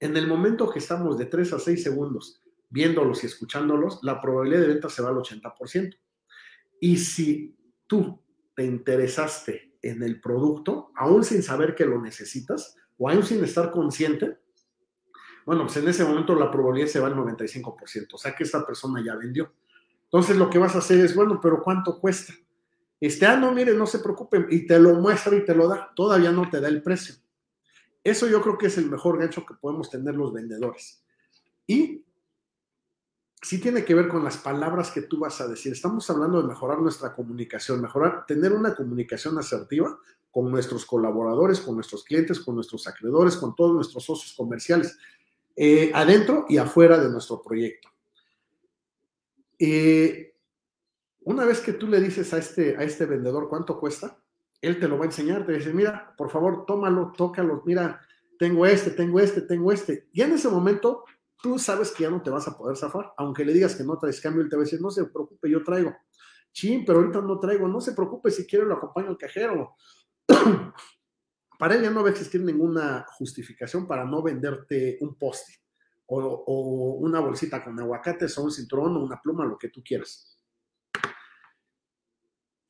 En 0.00 0.16
el 0.16 0.26
momento 0.26 0.70
que 0.70 0.80
estamos 0.80 1.16
de 1.16 1.26
3 1.26 1.54
a 1.54 1.58
6 1.58 1.82
segundos 1.82 2.42
viéndolos 2.68 3.22
y 3.22 3.26
escuchándolos, 3.26 4.00
la 4.02 4.20
probabilidad 4.20 4.62
de 4.62 4.68
venta 4.68 4.88
se 4.88 5.00
va 5.00 5.10
al 5.10 5.16
80%. 5.16 5.96
Y 6.80 6.96
si 6.96 7.56
tú 7.86 8.20
te 8.54 8.64
interesaste 8.64 9.74
en 9.82 10.02
el 10.02 10.20
producto, 10.20 10.92
aún 10.96 11.24
sin 11.24 11.42
saber 11.42 11.74
que 11.74 11.84
lo 11.84 12.00
necesitas 12.00 12.76
o 12.98 13.08
aún 13.08 13.22
sin 13.22 13.42
estar 13.44 13.70
consciente, 13.70 14.38
bueno, 15.44 15.64
pues 15.64 15.76
en 15.76 15.88
ese 15.88 16.04
momento 16.04 16.34
la 16.34 16.50
probabilidad 16.50 16.88
se 16.88 17.00
va 17.00 17.08
al 17.08 17.16
95%, 17.16 18.14
o 18.14 18.18
sea 18.18 18.34
que 18.34 18.44
esta 18.44 18.64
persona 18.64 19.02
ya 19.04 19.14
vendió. 19.14 19.52
Entonces 20.04 20.36
lo 20.36 20.48
que 20.48 20.58
vas 20.58 20.74
a 20.74 20.78
hacer 20.78 21.00
es, 21.00 21.14
bueno, 21.14 21.38
pero 21.40 21.62
¿cuánto 21.62 22.00
cuesta? 22.00 22.32
Este, 23.00 23.26
ah, 23.26 23.36
no, 23.36 23.52
mire, 23.52 23.74
no 23.74 23.86
se 23.86 23.98
preocupen, 23.98 24.46
y 24.48 24.66
te 24.66 24.78
lo 24.78 24.94
muestra 24.94 25.36
y 25.36 25.44
te 25.44 25.54
lo 25.54 25.68
da, 25.68 25.92
todavía 25.94 26.32
no 26.32 26.48
te 26.48 26.60
da 26.60 26.68
el 26.68 26.82
precio. 26.82 27.16
Eso 28.02 28.26
yo 28.28 28.40
creo 28.40 28.56
que 28.56 28.66
es 28.66 28.78
el 28.78 28.90
mejor 28.90 29.18
gancho 29.18 29.44
que 29.44 29.54
podemos 29.54 29.90
tener 29.90 30.14
los 30.14 30.32
vendedores. 30.32 31.04
Y 31.66 32.03
sí 33.44 33.58
tiene 33.58 33.84
que 33.84 33.94
ver 33.94 34.08
con 34.08 34.24
las 34.24 34.38
palabras 34.38 34.90
que 34.90 35.02
tú 35.02 35.18
vas 35.18 35.40
a 35.40 35.46
decir. 35.46 35.72
Estamos 35.72 36.08
hablando 36.08 36.40
de 36.40 36.48
mejorar 36.48 36.78
nuestra 36.78 37.14
comunicación, 37.14 37.82
mejorar, 37.82 38.24
tener 38.26 38.52
una 38.52 38.74
comunicación 38.74 39.38
asertiva 39.38 39.98
con 40.30 40.50
nuestros 40.50 40.86
colaboradores, 40.86 41.60
con 41.60 41.74
nuestros 41.74 42.04
clientes, 42.04 42.40
con 42.40 42.54
nuestros 42.54 42.88
acreedores, 42.88 43.36
con 43.36 43.54
todos 43.54 43.74
nuestros 43.74 44.04
socios 44.04 44.32
comerciales, 44.34 44.98
eh, 45.54 45.92
adentro 45.94 46.46
y 46.48 46.56
afuera 46.56 46.98
de 46.98 47.10
nuestro 47.10 47.42
proyecto. 47.42 47.90
Eh, 49.58 50.34
una 51.20 51.44
vez 51.44 51.60
que 51.60 51.74
tú 51.74 51.86
le 51.86 52.00
dices 52.00 52.32
a 52.32 52.38
este, 52.38 52.76
a 52.76 52.82
este 52.82 53.04
vendedor 53.04 53.48
cuánto 53.48 53.78
cuesta, 53.78 54.18
él 54.62 54.80
te 54.80 54.88
lo 54.88 54.96
va 54.96 55.04
a 55.04 55.08
enseñar, 55.08 55.44
te 55.44 55.52
dice, 55.52 55.72
mira, 55.74 56.14
por 56.16 56.30
favor, 56.30 56.64
tómalo, 56.66 57.12
tócalo, 57.14 57.62
mira, 57.66 58.00
tengo 58.38 58.64
este, 58.64 58.90
tengo 58.90 59.20
este, 59.20 59.42
tengo 59.42 59.70
este. 59.70 60.08
Y 60.12 60.22
en 60.22 60.32
ese 60.32 60.48
momento, 60.48 61.04
tú 61.44 61.58
sabes 61.58 61.92
que 61.92 62.04
ya 62.04 62.10
no 62.10 62.22
te 62.22 62.30
vas 62.30 62.48
a 62.48 62.56
poder 62.56 62.74
zafar, 62.74 63.12
aunque 63.18 63.44
le 63.44 63.52
digas 63.52 63.76
que 63.76 63.84
no 63.84 63.98
traes 63.98 64.18
cambio, 64.18 64.42
él 64.42 64.48
te 64.48 64.56
va 64.56 64.62
a 64.62 64.64
decir, 64.64 64.80
no 64.80 64.90
se 64.90 65.04
preocupe, 65.04 65.50
yo 65.50 65.62
traigo. 65.62 65.94
Chin, 66.54 66.86
pero 66.86 67.00
ahorita 67.00 67.20
no 67.20 67.38
traigo, 67.38 67.68
no 67.68 67.82
se 67.82 67.92
preocupe, 67.92 68.30
si 68.30 68.46
quiere 68.46 68.64
lo 68.64 68.76
acompaño 68.76 69.08
al 69.08 69.18
cajero. 69.18 69.76
para 71.58 71.74
él 71.74 71.82
ya 71.82 71.90
no 71.90 72.00
va 72.00 72.08
a 72.08 72.12
existir 72.12 72.40
ninguna 72.40 73.04
justificación 73.18 73.86
para 73.86 74.06
no 74.06 74.22
venderte 74.22 74.96
un 75.02 75.18
poste 75.18 75.52
o, 76.06 76.96
una 77.00 77.20
bolsita 77.20 77.62
con 77.62 77.78
aguacates 77.78 78.38
o 78.38 78.44
un 78.44 78.50
cinturón 78.50 78.96
o 78.96 79.04
una 79.04 79.20
pluma, 79.20 79.44
lo 79.44 79.58
que 79.58 79.68
tú 79.68 79.82
quieras 79.84 80.34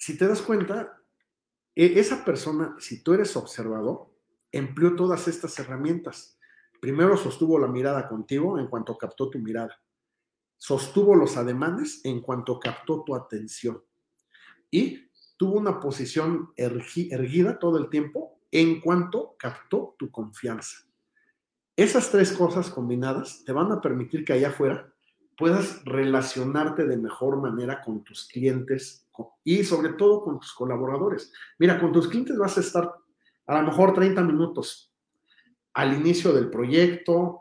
si 0.05 0.19
te 0.19 0.29
das 0.29 0.43
cuenta, 0.43 1.01
e, 1.75 1.99
esa 1.99 2.27
persona, 2.27 2.77
si 2.79 3.03
tú 3.03 3.15
eres 3.15 3.35
observador, 3.39 4.11
empleó 4.53 4.97
todas 4.97 5.29
estas 5.29 5.59
herramientas. 5.59 6.39
Primero 6.85 7.17
sostuvo 7.17 7.59
la 7.59 7.67
mirada 7.67 8.07
contigo 8.07 8.59
en 8.59 8.67
cuanto 8.67 8.99
captó 8.99 9.31
tu 9.31 9.39
mirada. 9.39 9.75
Sostuvo 10.59 11.15
los 11.15 11.39
ademanes 11.39 12.05
en 12.05 12.21
cuanto 12.21 12.61
captó 12.61 13.03
tu 13.05 13.15
atención. 13.15 13.83
Y 14.71 15.09
tuvo 15.39 15.59
una 15.59 15.81
posición 15.81 16.51
erguida 16.59 17.59
todo 17.59 17.79
el 17.79 17.89
tiempo 17.89 18.39
en 18.51 18.83
cuanto 18.83 19.35
captó 19.39 19.97
tu 19.99 20.11
confianza. 20.11 20.87
Esas 21.75 22.11
tres 22.11 22.33
cosas 22.33 22.69
combinadas 22.69 23.43
te 23.47 23.53
van 23.53 23.73
a 23.73 23.81
permitir 23.81 24.23
que 24.23 24.35
allá 24.35 24.49
afuera 24.49 24.93
puedas 25.39 25.83
relacionarte 25.87 26.87
de 26.87 26.99
mejor 26.99 27.41
manera 27.41 27.81
con 27.81 28.05
tus 28.05 28.29
clientes, 28.29 29.09
y 29.43 29.65
sobre 29.65 29.95
todo 29.95 30.23
con 30.23 30.39
tus 30.39 30.53
colaboradores. 30.53 31.33
Mira, 31.59 31.81
con 31.81 31.93
tus 31.93 32.09
clientes 32.09 32.37
vas 32.37 32.59
a 32.59 32.61
estar 32.61 32.93
a 33.47 33.63
lo 33.63 33.69
mejor 33.69 33.95
30 33.95 34.21
minutos 34.21 34.94
al 35.75 35.93
inicio 35.93 36.33
del 36.33 36.51
proyecto 36.51 37.41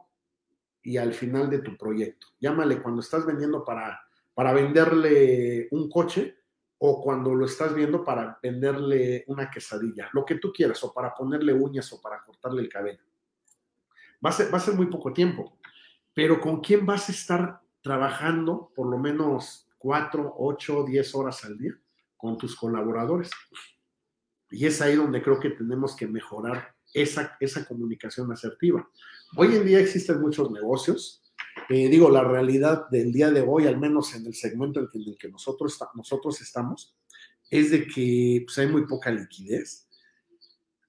y 0.81 0.97
al 0.97 1.13
final 1.13 1.49
de 1.49 1.59
tu 1.59 1.77
proyecto. 1.77 2.27
Llámale 2.39 2.81
cuando 2.81 3.01
estás 3.01 3.25
vendiendo 3.25 3.63
para, 3.63 4.01
para 4.33 4.53
venderle 4.53 5.67
un 5.71 5.89
coche 5.89 6.39
o 6.79 7.01
cuando 7.01 7.33
lo 7.33 7.45
estás 7.45 7.73
viendo 7.73 8.03
para 8.03 8.37
venderle 8.43 9.23
una 9.27 9.49
quesadilla, 9.49 10.09
lo 10.11 10.25
que 10.25 10.35
tú 10.35 10.51
quieras, 10.51 10.83
o 10.83 10.93
para 10.93 11.13
ponerle 11.13 11.53
uñas 11.53 11.93
o 11.93 12.01
para 12.01 12.21
cortarle 12.21 12.61
el 12.61 12.69
cabello. 12.69 13.03
Va 14.25 14.31
a 14.31 14.33
ser, 14.33 14.53
va 14.53 14.57
a 14.57 14.61
ser 14.61 14.73
muy 14.73 14.87
poco 14.87 15.13
tiempo, 15.13 15.57
pero 16.13 16.41
¿con 16.41 16.59
quién 16.59 16.85
vas 16.85 17.07
a 17.07 17.13
estar 17.13 17.61
trabajando 17.81 18.71
por 18.75 18.87
lo 18.89 18.97
menos 18.97 19.69
cuatro, 19.77 20.33
ocho, 20.37 20.83
diez 20.83 21.15
horas 21.15 21.45
al 21.45 21.57
día? 21.57 21.73
Con 22.17 22.37
tus 22.37 22.55
colaboradores. 22.55 23.31
Y 24.49 24.65
es 24.65 24.81
ahí 24.81 24.95
donde 24.95 25.21
creo 25.21 25.39
que 25.39 25.51
tenemos 25.51 25.95
que 25.95 26.07
mejorar 26.07 26.72
esa, 26.93 27.37
esa 27.39 27.65
comunicación 27.65 28.31
asertiva. 28.31 28.87
Hoy 29.35 29.55
en 29.55 29.65
día 29.65 29.79
existen 29.79 30.21
muchos 30.21 30.51
negocios. 30.51 31.23
Eh, 31.69 31.87
digo, 31.89 32.09
la 32.09 32.23
realidad 32.23 32.89
del 32.89 33.11
día 33.11 33.31
de 33.31 33.41
hoy, 33.41 33.67
al 33.67 33.79
menos 33.79 34.13
en 34.15 34.25
el 34.25 34.33
segmento 34.33 34.79
en 34.79 34.89
el 34.93 35.17
que 35.17 35.29
nosotros, 35.29 35.79
nosotros 35.95 36.41
estamos, 36.41 36.95
es 37.49 37.71
de 37.71 37.87
que 37.87 38.43
pues, 38.45 38.57
hay 38.57 38.67
muy 38.67 38.85
poca 38.85 39.11
liquidez. 39.11 39.87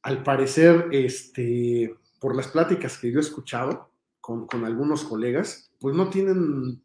Al 0.03 0.23
parecer, 0.23 0.89
este, 0.93 1.95
por 2.21 2.37
las 2.37 2.49
pláticas 2.49 2.99
que 2.99 3.11
yo 3.11 3.19
he 3.19 3.23
escuchado 3.23 3.91
con, 4.21 4.47
con 4.47 4.65
algunos 4.65 5.05
colegas, 5.05 5.71
pues 5.79 5.95
no 5.95 6.09
tienen 6.11 6.83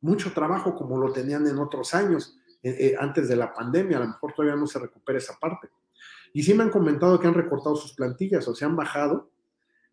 mucho 0.00 0.32
trabajo 0.32 0.74
como 0.74 0.98
lo 0.98 1.12
tenían 1.12 1.46
en 1.46 1.58
otros 1.58 1.94
años, 1.94 2.38
eh, 2.62 2.76
eh, 2.78 2.96
antes 2.98 3.28
de 3.28 3.36
la 3.36 3.52
pandemia. 3.52 3.98
A 3.98 4.00
lo 4.00 4.08
mejor 4.08 4.32
todavía 4.32 4.56
no 4.56 4.66
se 4.66 4.78
recupera 4.78 5.18
esa 5.18 5.38
parte. 5.38 5.68
Y 6.34 6.42
sí 6.42 6.52
me 6.52 6.64
han 6.64 6.70
comentado 6.70 7.18
que 7.18 7.28
han 7.28 7.34
recortado 7.34 7.76
sus 7.76 7.94
plantillas 7.94 8.46
o 8.48 8.56
se 8.56 8.64
han 8.64 8.74
bajado 8.74 9.30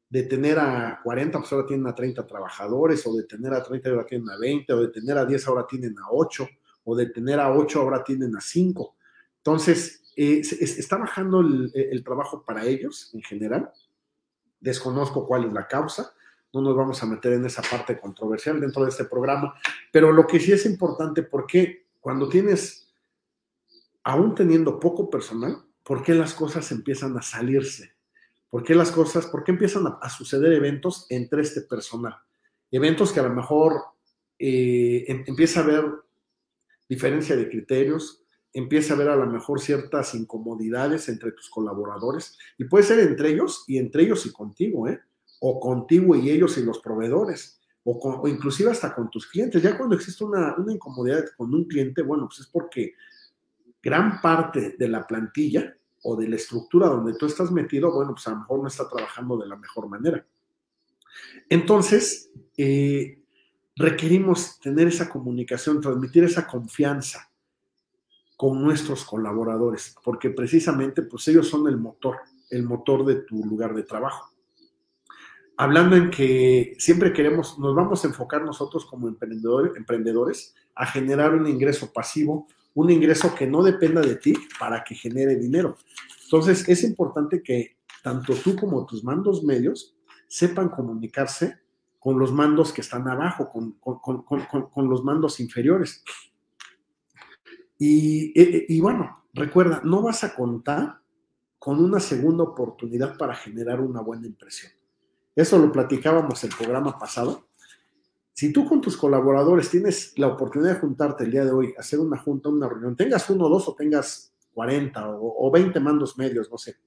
de 0.10 0.23
tener 0.23 0.58
a 0.58 0.99
40, 1.04 1.38
pues 1.38 1.54
ahora 1.54 1.67
tienen 1.67 1.86
a 1.86 1.93
30 1.93 2.25
trabajadores, 2.25 3.06
o 3.06 3.15
de 3.15 3.23
tener 3.23 3.54
a 3.54 3.63
30 3.63 3.89
ahora 3.91 4.06
tienen 4.06 4.30
a 4.30 4.38
20, 4.38 4.73
o 4.73 4.82
de 4.82 4.88
tener 4.88 5.17
a 5.19 5.25
10 5.25 5.47
ahora 5.47 5.67
tienen 5.67 5.97
a 5.99 6.08
8, 6.10 6.49
o 6.84 6.95
de 6.95 7.06
tener 7.06 7.39
a 7.39 7.56
8 7.56 7.80
ahora 7.80 8.04
tienen 8.04 8.36
a 8.36 8.41
5. 8.41 8.95
Entonces, 9.38 10.04
eh, 10.17 10.41
está 10.41 10.97
bajando 10.97 11.41
el, 11.41 11.71
el, 11.73 12.04
trabajo 12.04 12.43
para 12.43 12.65
ellos 12.65 13.12
en 13.13 13.21
general. 13.21 13.71
Desconozco 14.60 15.27
cuál 15.27 15.45
es 15.45 15.54
la 15.54 15.67
causa, 15.67 16.12
no 16.51 16.62
nos 16.62 16.75
vamos 16.75 17.01
a 17.04 17.06
meter 17.06 17.34
en 17.34 17.45
esa 17.45 17.62
parte 17.62 17.99
controversial 17.99 18.60
dentro 18.60 18.84
de 18.84 18.89
este 18.89 19.06
programa, 19.06 19.54
pero 19.91 20.12
lo 20.12 20.25
que 20.25 20.39
sí 20.39 20.51
es 20.51 20.65
importante, 20.65 21.21
porque 21.21 21.86
cuando 21.99 22.27
tienes, 22.27 22.91
aún 24.04 24.34
teniendo 24.34 24.80
poco 24.80 25.08
personal, 25.08 25.63
por 25.84 26.04
qué 26.04 26.13
las 26.13 26.34
cosas 26.34 26.72
empiezan 26.72 27.17
a 27.17 27.22
salirse, 27.22 27.94
por 28.50 28.63
qué 28.63 28.76
las 28.76 28.91
cosas, 28.91 29.28
por 29.28 29.44
qué 29.44 29.52
empiezan 29.52 29.86
a, 29.88 30.10
suceder 30.10 30.54
eventos 30.54 31.06
entre 31.10 31.41
este 31.41 31.62
personal. 31.62 32.15
Eventos 32.70 33.12
que 33.12 33.20
a 33.20 33.24
lo 33.24 33.34
mejor 33.34 33.82
eh, 34.38 35.06
em, 35.08 35.24
empieza 35.28 35.60
a 35.60 35.63
haber 35.63 35.86
diferencia 36.88 37.36
de 37.36 37.50
criterios, 37.50 38.24
empieza 38.54 38.94
a 38.94 38.96
haber 38.96 39.10
a 39.10 39.15
lo 39.15 39.28
mejor 39.28 39.62
ciertas 39.62 40.13
incomodidades 40.13 41.08
entre 41.10 41.32
tus 41.32 41.50
colaboradores 41.50 42.38
y 42.58 42.65
puede 42.65 42.84
ser 42.84 43.00
entre 43.00 43.30
ellos 43.30 43.63
y 43.67 43.78
entre 43.78 44.04
ellos 44.04 44.26
y 44.26 44.32
contigo, 44.32 44.88
¿eh? 44.88 45.00
o 45.39 45.60
contigo 45.60 46.15
y 46.15 46.30
ellos 46.30 46.58
y 46.58 46.63
los 46.63 46.80
proveedores. 46.80 47.60
O, 47.84 48.28
inclusive 48.28 48.70
hasta 48.70 48.94
con 48.94 49.10
tus 49.10 49.26
clientes. 49.26 49.63
Ya 49.63 49.76
cuando 49.76 49.96
existe 49.96 50.24
una, 50.24 50.56
una, 50.56 50.72
incomodidad 50.72 51.26
con 51.36 51.52
un 51.52 51.65
cliente, 51.65 52.04
bueno, 52.04 52.28
pues 52.28 52.41
es 52.41 52.48
porque 52.48 52.94
gran 53.82 54.22
parte 54.22 54.76
de 54.78 54.88
la 54.88 55.06
plantilla 55.06 55.76
o 56.04 56.15
de 56.15 56.28
la 56.28 56.36
estructura 56.36 56.88
donde 56.88 57.15
tú 57.15 57.26
estás 57.26 57.52
metido, 57.52 57.91
bueno, 57.91 58.13
pues 58.13 58.28
a 58.28 58.32
lo 58.32 58.38
mejor 58.38 58.62
no 58.62 58.67
está 58.67 58.88
trabajando 58.88 59.38
de 59.38 59.48
la 59.48 59.56
mejor 59.56 59.88
manera. 59.88 60.26
Entonces, 61.50 62.32
eh, 62.58 63.22
requerimos 63.76 64.60
tener 64.60 64.88
esa 64.88 65.10
comunicación, 65.10 65.82
transmitir 65.82 66.24
esa 66.24 66.48
confianza 66.48 67.30
con 68.38 68.62
nuestros 68.62 69.06
colaboradores, 69.06 69.96
porque 70.04 70.32
precisamente 70.32 71.04
pues 71.04 71.28
ellos 71.28 71.48
son 71.48 71.67
el 71.67 71.78
motor, 71.78 72.17
el 72.50 72.63
motor 72.63 73.06
de 73.06 73.15
tu 73.15 73.44
lugar 73.46 73.76
de 73.76 73.84
trabajo. 73.84 74.32
Hablando 75.58 75.96
en 75.96 76.10
que 76.10 76.76
siempre 76.80 77.13
queremos, 77.13 77.60
nos 77.60 77.76
vamos 77.76 78.04
a 78.04 78.08
enfocar 78.08 78.44
nosotros 78.44 78.86
como 78.86 79.08
emprendedores, 79.08 79.76
emprendedores 79.76 80.56
a 80.74 80.88
generar 80.88 81.36
un 81.36 81.46
ingreso 81.48 81.94
pasivo 81.94 82.48
un 82.74 82.90
ingreso 82.90 83.36
que 83.36 83.48
no 83.48 83.64
dependa 83.64 84.02
de 84.02 84.16
ti 84.16 84.34
para 84.60 84.84
que 84.84 84.96
genere 84.96 85.36
dinero. 85.36 85.78
Entonces, 86.24 86.68
es 86.70 86.84
importante 86.84 87.44
que 87.44 87.78
tanto 88.04 88.34
tú 88.36 88.56
como 88.56 88.86
tus 88.86 89.04
mandos 89.04 89.44
medios 89.44 89.96
sepan 90.28 90.70
comunicarse 90.70 91.60
con 92.00 92.18
los 92.18 92.32
mandos 92.32 92.74
que 92.74 92.82
están 92.82 93.08
abajo, 93.08 93.50
con, 93.52 93.74
con, 93.74 94.24
con, 94.24 94.46
con 94.46 94.90
los 94.90 95.04
mandos 95.04 95.40
inferiores. 95.40 96.04
Y, 97.78 98.32
y, 98.40 98.66
y, 98.76 98.80
bueno, 98.80 99.26
recuerda, 99.34 99.82
no 99.84 100.02
vas 100.02 100.24
a 100.24 100.34
contar 100.34 101.02
con 101.60 101.84
una 101.84 102.00
segunda 102.00 102.44
oportunidad 102.44 103.18
para 103.18 103.36
generar 103.36 103.82
una 103.82 104.02
buena 104.02 104.26
impresión. 104.26 104.72
Eso 105.36 105.60
lo 105.60 105.72
platicábamos 105.72 106.44
el 106.44 106.52
programa 106.58 106.98
pasado 106.98 107.48
si 108.34 108.54
tú 108.54 108.65
con 108.67 108.82
tus 108.82 108.98
colaboradores 108.98 109.70
tienes 109.70 110.17
la 110.17 110.28
oportunidad 110.28 110.76
de 110.76 110.80
juntarte 110.80 111.24
el 111.24 111.32
día 111.32 111.46
de 111.46 111.52
hoy, 111.52 111.74
hacer 111.78 112.00
una 112.00 112.17
junta, 112.17 112.50
una 112.50 112.67
reunión, 112.67 112.96
tengas 112.96 113.30
uno, 113.30 113.50
dos 113.50 113.67
o 113.67 113.76
tengas 113.76 114.34
40 114.54 115.10
o, 115.10 115.48
o 115.48 115.52
20 115.52 115.80
mandos 115.80 116.17
medios, 116.17 116.50
no 116.50 116.58
sé. 116.58 116.78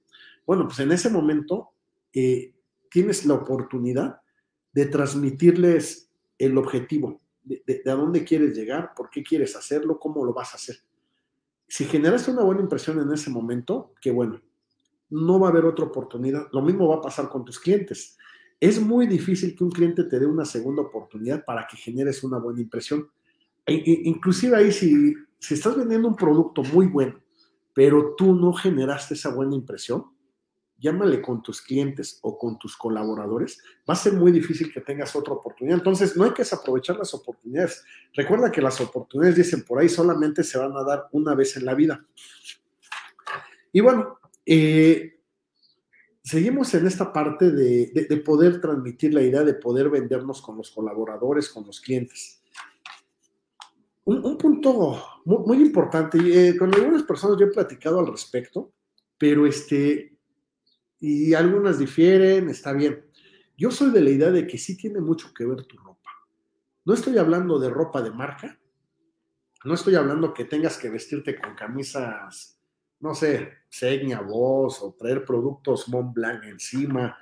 Bueno, 0.45 0.65
pues 0.65 0.79
en 0.79 0.91
ese 0.91 1.09
momento 1.09 1.69
eh, 2.13 2.53
tienes 2.89 3.25
la 3.25 3.35
oportunidad 3.35 4.21
de 4.73 4.85
transmitirles 4.87 6.11
el 6.37 6.57
objetivo, 6.57 7.21
de, 7.43 7.63
de, 7.65 7.91
a 7.91 7.95
dónde 7.95 8.23
quieres 8.23 8.55
llegar, 8.55 8.93
por 8.95 9.09
qué 9.09 9.23
quieres 9.23 9.55
hacerlo, 9.55 9.99
cómo 9.99 10.25
lo 10.25 10.33
vas 10.33 10.53
a 10.53 10.57
hacer. 10.57 10.77
Si 11.67 11.85
generaste 11.85 12.31
una 12.31 12.43
buena 12.43 12.61
impresión 12.61 12.99
en 12.99 13.11
ese 13.11 13.29
momento, 13.29 13.93
qué 14.01 14.11
bueno, 14.11 14.41
no 15.09 15.39
va 15.39 15.47
a 15.47 15.51
haber 15.51 15.65
otra 15.65 15.85
oportunidad. 15.85 16.47
Lo 16.51 16.61
mismo 16.61 16.87
va 16.87 16.97
a 16.97 17.01
pasar 17.01 17.29
con 17.29 17.45
tus 17.45 17.59
clientes 17.59 18.17
es 18.59 18.81
muy 18.81 19.07
difícil 19.07 19.55
que 19.55 19.63
un 19.63 19.71
cliente 19.71 20.03
te 20.05 20.19
dé 20.19 20.25
una 20.25 20.45
segunda 20.45 20.81
oportunidad 20.81 21.43
para 21.43 21.67
que 21.67 21.77
generes 21.77 22.23
una 22.23 22.37
buena 22.37 22.61
impresión. 22.61 23.09
E, 23.65 23.75
e, 23.75 24.01
inclusive 24.05 24.55
ahí 24.55 24.71
si, 24.71 25.13
si 25.39 25.53
estás 25.53 25.75
vendiendo 25.75 26.07
un 26.07 26.15
producto 26.15 26.63
muy 26.63 26.87
bueno, 26.87 27.19
pero 27.73 28.15
tú 28.15 28.33
no 28.33 28.53
generaste 28.53 29.15
esa 29.15 29.29
buena 29.29 29.55
impresión, 29.55 30.05
llámale 30.77 31.21
con 31.21 31.41
tus 31.41 31.61
clientes 31.61 32.19
o 32.21 32.37
con 32.37 32.59
tus 32.59 32.75
colaboradores, 32.75 33.61
va 33.89 33.93
a 33.93 33.97
ser 33.97 34.13
muy 34.13 34.31
difícil 34.31 34.71
que 34.71 34.81
tengas 34.81 35.15
otra 35.15 35.33
oportunidad. 35.33 35.77
Entonces, 35.77 36.15
no 36.15 36.25
hay 36.25 36.31
que 36.31 36.43
desaprovechar 36.43 36.97
las 36.97 37.13
oportunidades. 37.13 37.83
Recuerda 38.13 38.51
que 38.51 38.61
las 38.61 38.79
oportunidades, 38.81 39.35
dicen 39.35 39.63
por 39.63 39.79
ahí, 39.79 39.89
solamente 39.89 40.43
se 40.43 40.57
van 40.57 40.75
a 40.75 40.83
dar 40.83 41.07
una 41.11 41.33
vez 41.33 41.57
en 41.57 41.65
la 41.65 41.73
vida. 41.73 42.05
Y 43.71 43.81
bueno, 43.81 44.19
eh, 44.45 45.14
seguimos 46.25 46.73
en 46.73 46.87
esta 46.87 47.13
parte 47.13 47.51
de, 47.51 47.91
de, 47.93 48.05
de, 48.05 48.17
poder 48.17 48.59
transmitir 48.59 49.13
la 49.13 49.21
idea 49.21 49.43
de 49.43 49.53
poder 49.53 49.89
vendernos 49.89 50.41
con 50.41 50.57
los 50.57 50.71
colaboradores, 50.71 51.49
con 51.49 51.65
los 51.67 51.79
clientes. 51.79 52.41
Un, 54.05 54.25
un 54.25 54.35
punto 54.37 55.21
muy, 55.25 55.37
muy 55.45 55.57
importante, 55.61 56.17
eh, 56.17 56.57
con 56.57 56.73
algunas 56.73 57.03
personas 57.03 57.37
yo 57.39 57.45
he 57.45 57.51
platicado 57.51 57.99
al 57.99 58.07
respecto, 58.07 58.73
pero 59.19 59.45
este, 59.45 60.17
y 60.99 61.35
algunas 61.35 61.77
difieren, 61.77 62.49
está 62.49 62.73
bien. 62.73 63.05
Yo 63.55 63.69
soy 63.69 63.91
de 63.91 64.01
la 64.01 64.09
idea 64.09 64.31
de 64.31 64.47
que 64.47 64.57
sí 64.57 64.75
tiene 64.75 65.01
mucho 65.01 65.31
que 65.31 65.45
ver 65.45 65.63
tu 65.65 65.77
ropa. 65.77 66.09
No 66.85 66.95
estoy 66.95 67.19
hablando 67.19 67.59
de 67.59 67.69
ropa 67.69 68.01
de 68.01 68.11
marca, 68.11 68.59
no 69.63 69.75
estoy 69.75 69.93
hablando 69.93 70.33
que 70.33 70.45
tengas 70.45 70.77
que 70.77 70.89
vestirte 70.89 71.39
con 71.39 71.53
camisas 71.53 72.54
no 72.99 73.13
sé, 73.13 73.49
Segna, 73.69 74.21
Voz 74.21 74.81
o 74.81 74.93
traer 74.93 75.25
productos 75.25 75.87
Mont 75.89 76.13
Blanc 76.13 76.43
encima. 76.45 77.17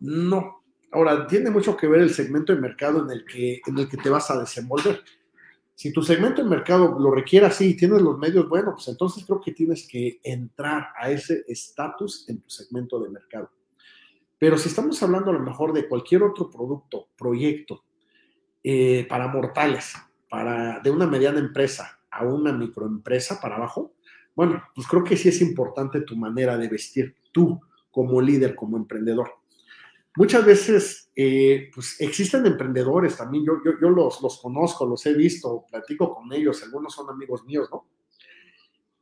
No. 0.00 0.62
Ahora, 0.92 1.26
tiene 1.26 1.50
mucho 1.50 1.76
que 1.76 1.86
ver 1.86 2.00
el 2.00 2.10
segmento 2.10 2.54
de 2.54 2.60
mercado 2.60 3.02
en 3.04 3.10
el 3.10 3.24
que, 3.24 3.60
en 3.66 3.78
el 3.78 3.88
que 3.88 3.96
te 3.96 4.10
vas 4.10 4.30
a 4.30 4.40
desenvolver. 4.40 5.02
Si 5.74 5.92
tu 5.92 6.02
segmento 6.02 6.42
de 6.42 6.50
mercado 6.50 6.98
lo 6.98 7.10
requiere 7.10 7.46
así 7.46 7.70
y 7.70 7.76
tienes 7.76 8.02
los 8.02 8.18
medios, 8.18 8.48
bueno, 8.48 8.72
pues 8.74 8.88
entonces 8.88 9.24
creo 9.24 9.40
que 9.40 9.52
tienes 9.52 9.88
que 9.88 10.20
entrar 10.22 10.88
a 11.00 11.10
ese 11.10 11.44
estatus 11.48 12.28
en 12.28 12.42
tu 12.42 12.50
segmento 12.50 13.00
de 13.00 13.08
mercado. 13.08 13.50
Pero 14.38 14.58
si 14.58 14.68
estamos 14.68 15.02
hablando 15.02 15.30
a 15.30 15.34
lo 15.34 15.40
mejor 15.40 15.72
de 15.72 15.88
cualquier 15.88 16.22
otro 16.22 16.50
producto, 16.50 17.08
proyecto, 17.16 17.84
eh, 18.62 19.06
para 19.08 19.28
mortales, 19.28 19.94
para 20.28 20.80
de 20.80 20.90
una 20.90 21.06
mediana 21.06 21.38
empresa 21.38 22.00
a 22.10 22.24
una 22.24 22.52
microempresa 22.52 23.40
para 23.40 23.56
abajo, 23.56 23.94
bueno, 24.40 24.64
pues 24.74 24.86
creo 24.86 25.04
que 25.04 25.18
sí 25.18 25.28
es 25.28 25.42
importante 25.42 26.00
tu 26.00 26.16
manera 26.16 26.56
de 26.56 26.66
vestir, 26.66 27.14
tú 27.30 27.60
como 27.90 28.22
líder, 28.22 28.54
como 28.54 28.78
emprendedor. 28.78 29.34
Muchas 30.16 30.46
veces, 30.46 31.10
eh, 31.14 31.70
pues 31.74 32.00
existen 32.00 32.46
emprendedores 32.46 33.18
también, 33.18 33.44
yo, 33.44 33.60
los, 33.90 34.22
los, 34.22 34.40
conozco, 34.40 34.86
los 34.86 35.04
he 35.04 35.12
visto, 35.12 35.66
platico 35.70 36.14
con 36.14 36.32
ellos, 36.32 36.62
algunos 36.62 36.94
son 36.94 37.10
amigos 37.10 37.44
míos, 37.44 37.68
¿no? 37.70 37.86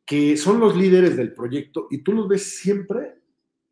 Que 0.04 0.36
son 0.36 0.58
los 0.58 0.76
líderes 0.76 1.16
del 1.16 1.32
proyecto 1.32 1.86
y 1.88 1.98
tú 1.98 2.14
los 2.14 2.26
ves 2.26 2.58
siempre 2.58 3.20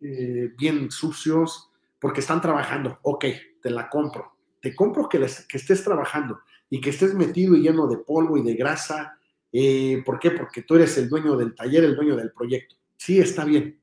eh, 0.01 0.53
bien 0.57 0.89
sucios 0.93 1.73
porque 1.99 2.21
están 2.21 2.41
trabajando. 2.41 3.01
Ok, 3.03 3.25
te 3.61 3.71
la 3.71 3.89
compro. 3.89 4.37
Te 4.61 4.73
compro 4.73 5.09
que, 5.09 5.19
que 5.19 5.57
estés 5.57 5.83
trabajando 5.83 6.39
y 6.71 6.81
que 6.81 6.91
estés 6.91 7.13
metido 7.13 7.57
y 7.57 7.63
lleno 7.63 7.89
de 7.89 7.99
polvo 7.99 8.37
y 8.37 8.43
de 8.45 8.55
grasa 8.55 9.16
Eh, 9.59 10.03
¿Por 10.05 10.19
qué? 10.19 10.33
Porque 10.33 10.61
tú 10.61 10.75
eres 10.75 10.99
el 10.99 11.09
dueño 11.09 11.35
del 11.35 11.55
taller, 11.55 11.83
el 11.83 11.97
dueño 11.97 12.15
del 12.15 12.31
proyecto. 12.31 12.77
Sí, 12.95 13.19
está 13.19 13.43
bien, 13.43 13.81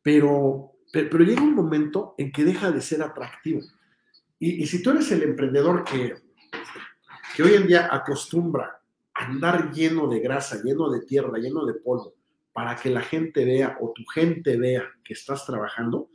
pero, 0.00 0.78
pero, 0.90 1.22
llega 1.22 1.42
un 1.42 1.54
momento 1.54 2.14
en 2.16 2.32
que 2.32 2.42
deja 2.42 2.70
de 2.70 2.80
ser 2.80 3.02
atractivo. 3.02 3.60
Y, 4.38 4.66
si 4.66 4.82
tú 4.82 4.92
eres 4.92 5.12
el 5.12 5.22
emprendedor 5.22 5.84
que, 5.84 6.14
que 7.36 7.42
hoy 7.42 7.52
en 7.52 7.66
día 7.66 7.90
acostumbra 7.92 8.80
andar 9.12 9.72
lleno 9.72 10.08
de 10.08 10.20
grasa, 10.20 10.62
lleno 10.62 10.88
de 10.88 11.02
tierra, 11.02 11.36
lleno 11.36 11.66
de 11.66 11.74
polvo, 11.74 12.14
para 12.54 12.74
que 12.74 12.88
la 12.88 13.02
gente 13.02 13.44
vea 13.44 13.76
o 13.82 13.92
tu 13.92 14.06
gente 14.06 14.56
vea 14.56 14.90
que 15.04 15.12
estás 15.12 15.44
trabajando, 15.44 16.08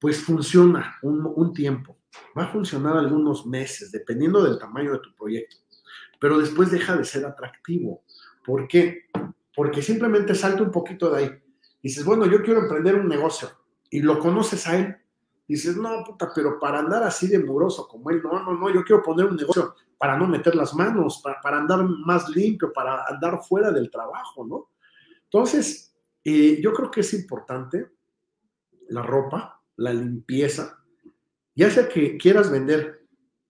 pues 0.00 0.20
funciona 0.20 0.96
un, 1.02 1.32
un 1.32 1.52
tiempo. 1.52 1.96
Va 2.36 2.42
a 2.42 2.52
funcionar 2.52 2.96
algunos 2.96 3.46
meses, 3.46 3.92
dependiendo 3.92 4.42
del 4.42 4.58
tamaño 4.58 4.94
de 4.94 4.98
tu 4.98 5.14
proyecto. 5.14 5.58
Pero 6.18 6.38
después 6.38 6.72
deja 6.72 6.96
de 6.96 7.04
ser 7.04 7.24
atractivo. 7.24 8.02
¿Por 8.46 8.68
qué? 8.68 9.06
Porque 9.54 9.82
simplemente 9.82 10.34
salta 10.34 10.62
un 10.62 10.70
poquito 10.70 11.10
de 11.10 11.18
ahí. 11.18 11.30
Dices, 11.82 12.04
bueno, 12.04 12.26
yo 12.26 12.42
quiero 12.42 12.60
emprender 12.60 12.94
un 12.94 13.08
negocio 13.08 13.48
y 13.90 14.00
lo 14.00 14.20
conoces 14.20 14.66
a 14.68 14.78
él. 14.78 14.96
Dices, 15.48 15.76
no, 15.76 16.04
puta, 16.04 16.30
pero 16.34 16.58
para 16.58 16.78
andar 16.78 17.02
así 17.02 17.26
de 17.26 17.40
muroso 17.40 17.88
como 17.88 18.10
él, 18.10 18.22
no, 18.22 18.42
no, 18.42 18.54
no, 18.54 18.72
yo 18.72 18.84
quiero 18.84 19.02
poner 19.02 19.26
un 19.26 19.36
negocio 19.36 19.74
para 19.98 20.16
no 20.16 20.28
meter 20.28 20.54
las 20.54 20.74
manos, 20.74 21.20
para, 21.22 21.40
para 21.40 21.58
andar 21.58 21.82
más 21.84 22.28
limpio, 22.28 22.72
para 22.72 23.04
andar 23.06 23.42
fuera 23.42 23.70
del 23.70 23.90
trabajo, 23.90 24.46
¿no? 24.46 24.70
Entonces, 25.24 25.94
eh, 26.24 26.60
yo 26.60 26.72
creo 26.72 26.90
que 26.90 27.00
es 27.00 27.14
importante 27.14 27.90
la 28.88 29.02
ropa, 29.02 29.62
la 29.76 29.92
limpieza, 29.92 30.78
ya 31.54 31.70
sea 31.70 31.88
que 31.88 32.16
quieras 32.16 32.50
vender 32.50 33.06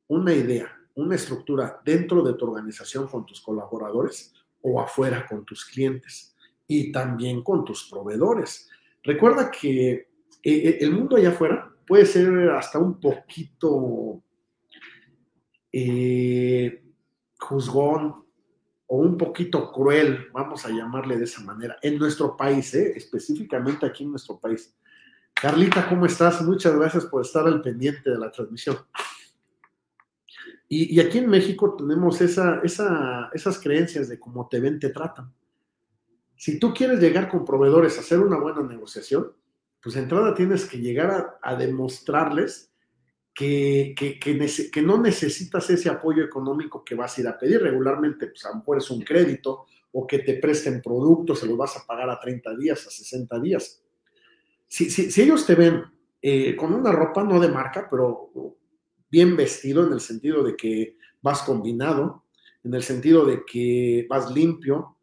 una 0.09 0.33
idea, 0.33 0.71
una 0.95 1.15
estructura 1.15 1.81
dentro 1.85 2.23
de 2.23 2.35
tu 2.35 2.47
organización 2.47 3.09
con 3.09 3.27
tus 3.27 3.41
colaboradores 3.41 4.36
o 4.69 4.81
afuera 4.81 5.25
con 5.27 5.45
tus 5.45 5.65
clientes 5.65 6.35
y 6.67 6.91
también 6.91 7.43
con 7.43 7.65
tus 7.65 7.89
proveedores. 7.89 8.69
Recuerda 9.03 9.51
que 9.51 9.91
eh, 9.93 10.09
eh, 10.43 10.79
el 10.81 10.93
mundo 10.93 11.17
allá 11.17 11.29
afuera 11.31 11.71
puede 11.87 12.05
ser 12.05 12.51
hasta 12.51 12.79
un 12.79 13.01
poquito 13.01 14.23
juzgón, 17.39 18.27
o 18.89 18.99
un 18.99 19.17
poquito 19.19 19.73
cruel, 19.73 20.29
vamos 20.33 20.65
a 20.65 20.71
llamarle 20.71 21.17
de 21.17 21.25
esa 21.25 21.43
manera, 21.43 21.77
en 21.83 21.99
nuestro 21.99 22.37
país, 22.37 22.73
¿eh? 22.75 22.93
específicamente 22.97 23.85
aquí 23.85 24.05
en 24.05 24.11
nuestro 24.11 24.39
país. 24.39 24.75
Carlita, 25.35 25.89
¿cómo 25.89 26.07
estás? 26.07 26.41
Muchas 26.43 26.75
gracias 26.77 27.05
por 27.07 27.23
estar 27.23 27.47
al 27.47 27.61
pendiente 27.63 28.11
de 28.11 28.19
la 28.19 28.31
transmisión. 28.31 28.79
Y, 30.69 30.99
aquí 30.99 31.19
en 31.19 31.29
México 31.29 31.77
tenemos 31.77 32.21
esa, 32.21 32.61
esas 32.63 33.61
creencias 33.61 34.09
de 34.09 34.19
cómo 34.19 34.49
te 34.49 34.59
ven, 34.59 34.81
te 34.81 34.91
tratan. 34.91 35.33
Si 36.37 36.59
tú 36.59 36.75
quieres 36.75 37.01
llegar 37.01 37.29
con 37.29 37.45
proveedores 37.45 37.97
a 37.97 38.01
hacer 38.01 38.19
una 38.19 38.39
buena 38.39 38.63
negociación, 38.63 39.33
pues 39.81 39.95
de 39.95 40.03
entrada 40.03 40.35
tienes 40.35 40.67
que 40.67 40.79
llegar 40.79 41.39
a 41.41 41.55
demostrarles 41.55 42.73
que, 43.37 44.83
no 44.83 45.01
necesitas 45.01 45.69
ese 45.69 45.91
apoyo 45.91 46.25
económico 46.25 46.83
que 46.83 46.95
vas 46.95 47.17
a 47.17 47.21
ir 47.21 47.29
a 47.29 47.39
pedir. 47.39 47.63
Regularmente, 47.63 48.29
pues 48.29 48.45
a 48.47 48.51
lo 48.51 48.57
mejor 48.57 48.79
es 48.79 48.91
un 48.91 49.03
crédito 49.03 49.67
o 49.93 50.07
que 50.07 50.21
te 50.21 50.35
presten 50.35 50.83
productos, 50.83 51.41
se 51.41 51.47
los 51.47 51.57
vas 51.57 51.77
a 51.77 51.87
pagar 51.87 52.09
a 52.11 52.19
30 52.19 52.57
días, 52.57 52.87
a 52.87 52.91
60 52.91 53.41
días. 53.41 53.83
Si, 54.67 54.91
si, 54.91 55.23
ellos 55.23 55.47
te 55.47 55.55
ven 55.55 55.85
eh, 56.21 56.57
con 56.57 56.75
una 56.75 56.91
ropa 56.93 57.23
no 57.23 57.39
de 57.39 57.49
marca, 57.49 57.87
pero 57.91 58.31
bien 59.17 59.35
vestido 59.35 59.87
en 59.87 59.95
el 59.95 60.01
sentido 60.01 60.43
de 60.45 60.55
que 60.57 60.99
vas 61.23 61.41
combinado, 61.41 62.25
en 62.63 62.75
el 62.75 62.83
sentido 62.83 63.25
de 63.25 63.47
que 63.47 64.07
vas 64.11 64.31
limpio, 64.31 64.99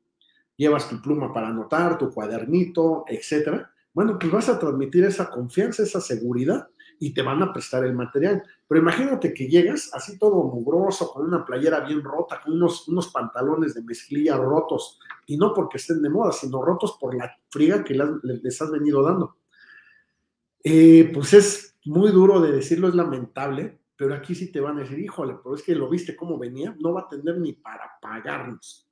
llevas 0.56 0.88
tu 0.88 1.02
pluma 1.02 1.34
para 1.34 1.48
anotar, 1.48 1.98
tu 1.98 2.12
cuadernito, 2.12 3.06
etcétera, 3.08 3.74
bueno, 3.92 4.20
pues 4.20 4.32
vas 4.32 4.50
a 4.50 4.60
transmitir 4.60 5.04
esa 5.04 5.32
confianza, 5.32 5.82
esa 5.82 6.00
seguridad 6.00 6.68
y 7.00 7.12
te 7.12 7.24
van 7.24 7.42
a 7.42 7.52
prestar 7.52 7.86
el 7.86 7.96
material. 7.96 8.44
Pero 8.68 8.82
imagínate 8.82 9.34
que 9.34 9.48
llegas 9.48 9.90
así 9.96 10.20
todo 10.20 10.44
mugroso, 10.44 11.12
con 11.12 11.26
una 11.26 11.44
playera 11.44 11.80
bien 11.80 12.04
rota, 12.04 12.40
con 12.40 12.54
unos, 12.54 12.88
unos 12.88 13.08
pantalones 13.08 13.74
de 13.74 13.82
mezclilla 13.82 14.38
rotos, 14.38 15.00
y 15.26 15.38
no 15.38 15.56
porque 15.56 15.78
estén 15.78 16.04
de 16.04 16.12
moda, 16.12 16.32
sino 16.32 16.62
rotos 16.62 16.98
por 17.02 17.16
la 17.16 17.36
friga 17.50 17.84
que 17.84 17.96
les 17.96 18.62
has 18.62 18.70
venido 18.70 19.02
dando. 19.02 19.38
Eh, 20.64 21.10
pues 21.12 21.34
es 21.34 21.78
muy 21.86 22.12
duro 22.12 22.40
de 22.42 22.52
decirlo, 22.52 22.90
es 22.90 22.94
lamentable, 22.94 23.80
pero 23.96 24.16
aquí 24.16 24.36
sí 24.36 24.52
te 24.52 24.60
van 24.60 24.78
a 24.78 24.82
decir, 24.82 25.00
híjole, 25.00 25.36
pero 25.44 25.56
es 25.56 25.64
que 25.64 25.76
lo 25.76 25.90
viste 25.90 26.16
cómo 26.16 26.38
venía, 26.38 26.76
no 26.80 26.94
va 26.94 27.02
a 27.02 27.08
tener 27.08 27.38
ni 27.40 27.54
para 27.54 27.92
pagarnos. 28.02 28.90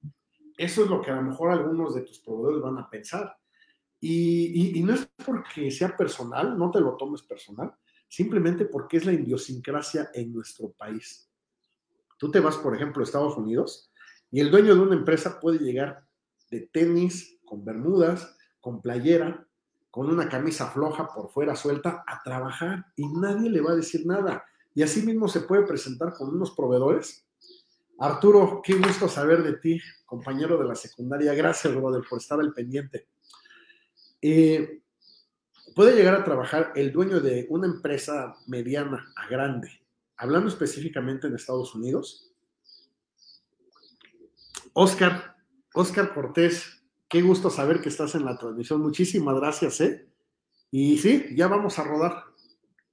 Eso 0.58 0.84
es 0.84 0.90
lo 0.90 1.02
que 1.02 1.12
a 1.12 1.16
lo 1.16 1.24
mejor 1.24 1.52
algunos 1.52 1.96
de 1.96 2.02
tus 2.02 2.20
proveedores 2.20 2.62
van 2.62 2.78
a 2.78 2.90
pensar. 2.90 3.36
Y, 4.00 4.78
y 4.78 4.84
no 4.84 4.94
es 4.94 5.08
porque 5.26 5.70
sea 5.72 5.96
personal, 5.96 6.58
no 6.58 6.72
te 6.72 6.80
lo 6.80 6.98
tomes 6.98 7.22
personal, 7.22 7.74
simplemente 8.08 8.66
porque 8.66 8.98
es 8.98 9.06
la 9.06 9.14
idiosincrasia 9.14 10.10
en 10.14 10.34
nuestro 10.34 10.72
país. 10.72 11.32
Tú 12.18 12.30
te 12.30 12.40
vas, 12.40 12.58
por 12.58 12.76
ejemplo, 12.76 13.02
a 13.02 13.06
Estados 13.06 13.38
Unidos 13.38 13.92
y 14.30 14.40
el 14.40 14.52
dueño 14.52 14.76
de 14.76 14.82
una 14.82 14.96
empresa 14.96 15.40
puede 15.40 15.60
llegar 15.60 16.08
de 16.50 16.62
tenis, 16.62 17.40
con 17.46 17.66
bermudas, 17.66 18.38
con 18.60 18.82
playera, 18.82 19.48
con 19.90 20.10
una 20.10 20.30
camisa 20.30 20.68
floja 20.68 21.08
por 21.14 21.30
fuera 21.30 21.56
suelta 21.56 22.04
a 22.08 22.22
trabajar 22.24 22.86
y 22.96 23.08
nadie 23.08 23.50
le 23.50 23.62
va 23.62 23.72
a 23.72 23.76
decir 23.76 24.06
nada. 24.06 24.44
Y 24.74 24.84
así 24.84 25.02
mismo 25.02 25.28
se 25.28 25.42
puede 25.42 25.64
presentar 25.64 26.14
con 26.14 26.30
unos 26.30 26.52
proveedores. 26.52 27.26
Arturo, 28.00 28.62
qué 28.64 28.74
gusto 28.76 29.08
saber 29.08 29.44
de 29.44 29.54
ti, 29.54 29.80
compañero 30.06 30.58
de 30.58 30.66
la 30.66 30.76
secundaria. 30.76 31.34
Gracias, 31.34 31.76
brother, 31.76 32.04
por 32.10 32.20
estar 32.20 32.40
al 32.40 32.54
pendiente. 32.54 33.08
Eh, 34.22 34.82
puede 35.76 35.96
llegar 35.96 36.16
a 36.16 36.24
trabajar 36.24 36.72
el 36.76 36.92
dueño 36.92 37.20
de 37.20 37.48
una 37.50 37.68
empresa 37.68 38.36
mediana 38.48 39.12
a 39.16 39.28
grande, 39.28 39.70
hablando 40.18 40.50
específicamente 40.50 41.28
en 41.28 41.36
Estados 41.36 41.76
Unidos. 41.76 42.32
Oscar, 44.74 45.36
Oscar 45.74 46.14
Cortés, 46.14 46.82
qué 47.10 47.22
gusto 47.22 47.50
saber 47.50 47.82
que 47.82 47.90
estás 47.90 48.16
en 48.16 48.26
la 48.26 48.38
transmisión. 48.38 48.82
Muchísimas 48.82 49.36
gracias, 49.36 49.82
¿eh? 49.82 50.08
Y 50.72 50.98
sí, 50.98 51.28
ya 51.36 51.48
vamos 51.48 51.78
a 51.78 51.84
rodar. 51.84 52.24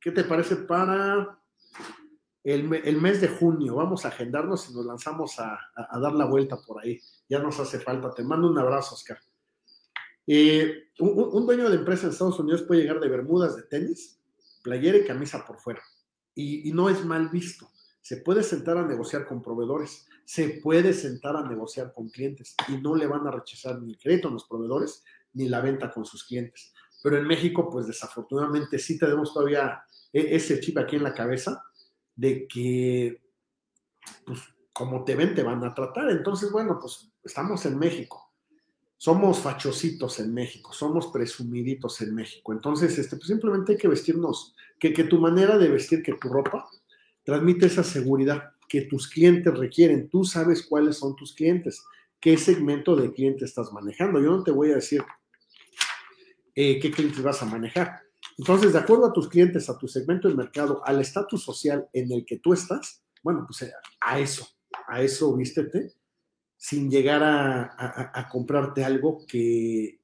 ¿Qué 0.00 0.10
te 0.10 0.24
parece 0.24 0.56
para 0.56 1.38
el, 2.54 3.00
mes 3.00 3.20
de 3.20 3.28
junio? 3.28 3.76
Vamos 3.76 4.04
a 4.04 4.08
agendarnos 4.08 4.68
y 4.70 4.74
nos 4.74 4.86
lanzamos 4.86 5.38
a 5.38 5.58
dar 6.00 6.12
la 6.12 6.26
vuelta 6.26 6.56
por 6.56 6.82
ahí. 6.82 7.00
Ya 7.28 7.38
nos 7.38 7.58
hace 7.60 7.78
falta. 7.78 8.12
Te 8.14 8.22
mando 8.22 8.50
un 8.50 8.58
abrazo, 8.58 8.94
Oscar. 8.94 9.18
Eh, 10.30 10.90
un, 10.98 11.46
dueño 11.46 11.70
de 11.70 11.76
empresa 11.76 12.04
en 12.04 12.12
Estados 12.12 12.38
Unidos 12.38 12.62
puede 12.62 12.82
llegar 12.82 13.00
de 13.00 13.08
bermudas 13.08 13.56
de 13.56 13.62
tenis, 13.62 14.20
playera 14.62 14.98
y 14.98 15.04
camisa 15.06 15.42
por 15.46 15.58
fuera. 15.58 15.82
Y, 16.34 16.70
no 16.72 16.90
es 16.90 17.02
mal 17.04 17.30
visto. 17.30 17.70
Se 18.02 18.18
puede 18.18 18.42
sentar 18.42 18.76
a 18.76 18.86
negociar 18.86 19.26
con 19.26 19.42
proveedores, 19.42 20.06
se 20.26 20.60
puede 20.62 20.92
sentar 20.92 21.34
a 21.34 21.48
negociar 21.48 21.94
con 21.94 22.10
clientes 22.10 22.54
y 22.68 22.76
no 22.76 22.94
le 22.94 23.06
van 23.06 23.26
a 23.26 23.30
rechazar 23.30 23.80
ni 23.80 23.92
el 23.92 23.98
crédito 23.98 24.28
a 24.28 24.30
los 24.30 24.44
proveedores 24.44 25.02
ni 25.32 25.48
la 25.48 25.62
venta 25.62 25.90
con 25.90 26.04
sus 26.04 26.24
clientes. 26.24 26.74
Pero 27.02 27.16
en 27.16 27.26
México, 27.26 27.70
pues 27.70 27.86
desafortunadamente 27.86 28.78
sí 28.78 28.98
tenemos 28.98 29.32
todavía 29.32 29.82
e, 30.12 30.36
ese 30.36 30.60
chip 30.60 30.76
aquí 30.76 30.96
en 30.96 31.04
la 31.04 31.14
cabeza 31.14 31.64
de 32.18 32.46
que, 32.46 33.22
pues, 34.26 34.40
como 34.74 35.04
te 35.04 35.14
ven, 35.14 35.34
te 35.34 35.42
van 35.42 35.64
a 35.64 35.74
tratar. 35.74 36.10
Entonces, 36.10 36.52
bueno, 36.52 36.78
pues 36.78 37.10
estamos 37.24 37.64
en 37.64 37.78
México 37.78 38.28
somos 38.98 39.38
fachositos 39.38 40.18
en 40.18 40.34
México, 40.34 40.72
somos 40.72 41.06
presumiditos 41.06 42.00
en 42.00 42.14
México. 42.16 42.52
Entonces, 42.52 42.98
este, 42.98 43.16
pues 43.16 43.28
simplemente 43.28 43.72
hay 43.72 43.78
que 43.78 43.86
vestirnos, 43.86 44.56
que, 44.78 44.92
que 44.92 45.04
tu 45.04 45.20
manera 45.20 45.56
de 45.56 45.68
vestir, 45.68 46.02
que 46.02 46.14
tu 46.14 46.28
ropa, 46.28 46.68
transmite 47.22 47.66
esa 47.66 47.84
seguridad 47.84 48.50
que 48.68 48.82
tus 48.82 49.08
clientes 49.08 49.56
requieren. 49.56 50.08
Tú 50.08 50.24
sabes 50.24 50.66
cuáles 50.66 50.96
son 50.96 51.14
tus 51.14 51.32
clientes, 51.32 51.84
qué 52.18 52.36
segmento 52.36 52.96
de 52.96 53.12
cliente 53.12 53.44
estás 53.44 53.72
manejando. 53.72 54.20
Yo 54.20 54.32
no 54.32 54.42
te 54.42 54.50
voy 54.50 54.72
a 54.72 54.76
decir 54.76 55.04
eh, 56.56 56.80
qué 56.80 56.90
clientes 56.90 57.22
vas 57.22 57.40
a 57.40 57.46
manejar. 57.46 58.00
Entonces, 58.38 58.72
de 58.72 58.78
acuerdo 58.78 59.06
a 59.06 59.12
tus 59.12 59.28
clientes, 59.28 59.68
a 59.68 59.76
tu 59.76 59.88
segmento 59.88 60.28
de 60.28 60.34
mercado, 60.34 60.80
al 60.84 61.00
estatus 61.00 61.42
social 61.42 61.88
en 61.92 62.12
el 62.12 62.24
que 62.24 62.38
tú 62.38 62.52
estás, 62.52 63.02
bueno, 63.22 63.44
pues 63.44 63.72
a 64.00 64.18
eso, 64.20 64.46
a 64.86 65.02
eso 65.02 65.36
vístete 65.36 65.92
sin 66.56 66.88
llegar 66.90 67.22
a, 67.24 68.28
comprarte 68.30 68.84
algo 68.84 69.24
que, 69.26 70.00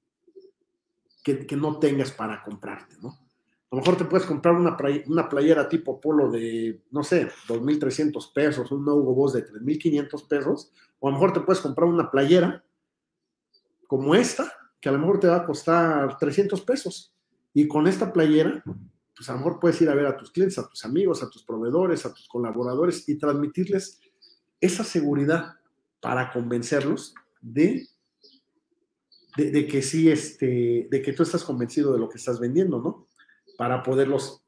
que, 1.22 1.56
no 1.56 1.78
tengas 1.78 2.10
para 2.12 2.42
comprarte, 2.42 2.96
¿no? 3.00 3.08
A 3.08 3.76
lo 3.76 3.78
mejor 3.78 3.96
te 3.96 4.04
puedes 4.04 4.26
comprar 4.26 4.54
una, 4.54 4.76
una 5.06 5.28
playera 5.28 5.68
tipo 5.68 6.00
polo 6.00 6.30
de, 6.30 6.82
no 6.90 7.02
sé, 7.02 7.28
2.300 7.48 8.32
pesos, 8.32 8.70
un 8.70 8.88
Hugo 8.88 9.14
Boss 9.14 9.32
de 9.32 9.44
3.500 9.44 10.28
pesos, 10.28 10.72
o 11.00 11.08
a 11.08 11.10
lo 11.10 11.16
mejor 11.16 11.32
te 11.32 11.40
puedes 11.40 11.60
comprar 11.60 11.88
una 11.88 12.10
playera 12.10 12.64
como 13.88 14.14
esta, 14.14 14.52
que 14.80 14.88
a 14.88 14.92
lo 14.92 14.98
mejor 14.98 15.18
te 15.18 15.26
va 15.26 15.36
a 15.36 15.46
costar 15.46 16.18
300 16.18 16.60
pesos. 16.62 17.13
Y 17.54 17.68
con 17.68 17.86
esta 17.86 18.12
playera, 18.12 18.62
pues 19.16 19.28
a 19.28 19.32
lo 19.32 19.38
mejor 19.38 19.60
puedes 19.60 19.80
ir 19.80 19.88
a 19.88 19.94
ver 19.94 20.06
a 20.06 20.16
tus 20.16 20.32
clientes, 20.32 20.58
a 20.58 20.68
tus 20.68 20.84
amigos, 20.84 21.22
a 21.22 21.30
tus 21.30 21.44
proveedores, 21.44 22.04
a 22.04 22.12
tus 22.12 22.26
colaboradores 22.26 23.08
y 23.08 23.16
transmitirles 23.16 24.00
esa 24.60 24.82
seguridad 24.82 25.54
para 26.00 26.32
convencerlos 26.32 27.14
de, 27.40 27.86
de, 29.36 29.66
que 29.66 29.82
sí, 29.82 30.10
este, 30.10 30.88
de 30.90 31.02
que 31.02 31.12
tú 31.12 31.22
estás 31.22 31.44
convencido 31.44 31.92
de 31.92 31.98
lo 31.98 32.08
que 32.08 32.18
estás 32.18 32.40
vendiendo, 32.40 32.80
¿no? 32.80 33.06
Para 33.56 33.82
poderlos 33.82 34.42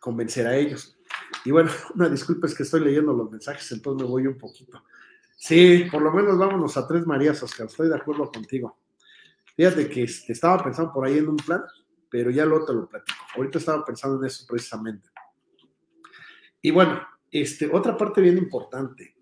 convencer 0.00 0.46
a 0.46 0.56
ellos. 0.56 0.98
Y 1.44 1.52
bueno, 1.52 1.70
una 1.94 2.08
disculpa 2.08 2.48
es 2.48 2.54
que 2.54 2.64
estoy 2.64 2.80
leyendo 2.80 3.12
los 3.12 3.30
mensajes, 3.30 3.70
entonces 3.70 4.02
me 4.02 4.10
voy 4.10 4.26
un 4.26 4.36
poquito. 4.36 4.82
Sí, 5.36 5.86
por 5.92 6.02
lo 6.02 6.10
menos 6.10 6.36
vámonos 6.36 6.76
a 6.76 6.88
tres 6.88 7.06
Marías, 7.06 7.42
Oscar, 7.42 7.66
estoy 7.66 7.88
de 7.88 7.96
acuerdo 7.96 8.30
contigo. 8.30 8.78
Fíjate 9.54 9.88
que, 9.88 10.06
que 10.06 10.32
estaba 10.32 10.62
pensando 10.62 10.92
por 10.92 11.06
ahí 11.06 11.18
en 11.18 11.28
un 11.28 11.36
plan, 11.36 11.62
pero 12.10 12.30
ya 12.30 12.44
luego 12.44 12.66
te 12.66 12.74
lo 12.74 12.88
platico. 12.88 13.18
Ahorita 13.34 13.58
estaba 13.58 13.84
pensando 13.84 14.18
en 14.18 14.26
eso 14.26 14.44
precisamente. 14.48 15.08
Y 16.62 16.70
bueno, 16.70 17.00
este, 17.30 17.68
otra 17.72 17.96
parte 17.96 18.20
bien 18.20 18.38
importante. 18.38 19.14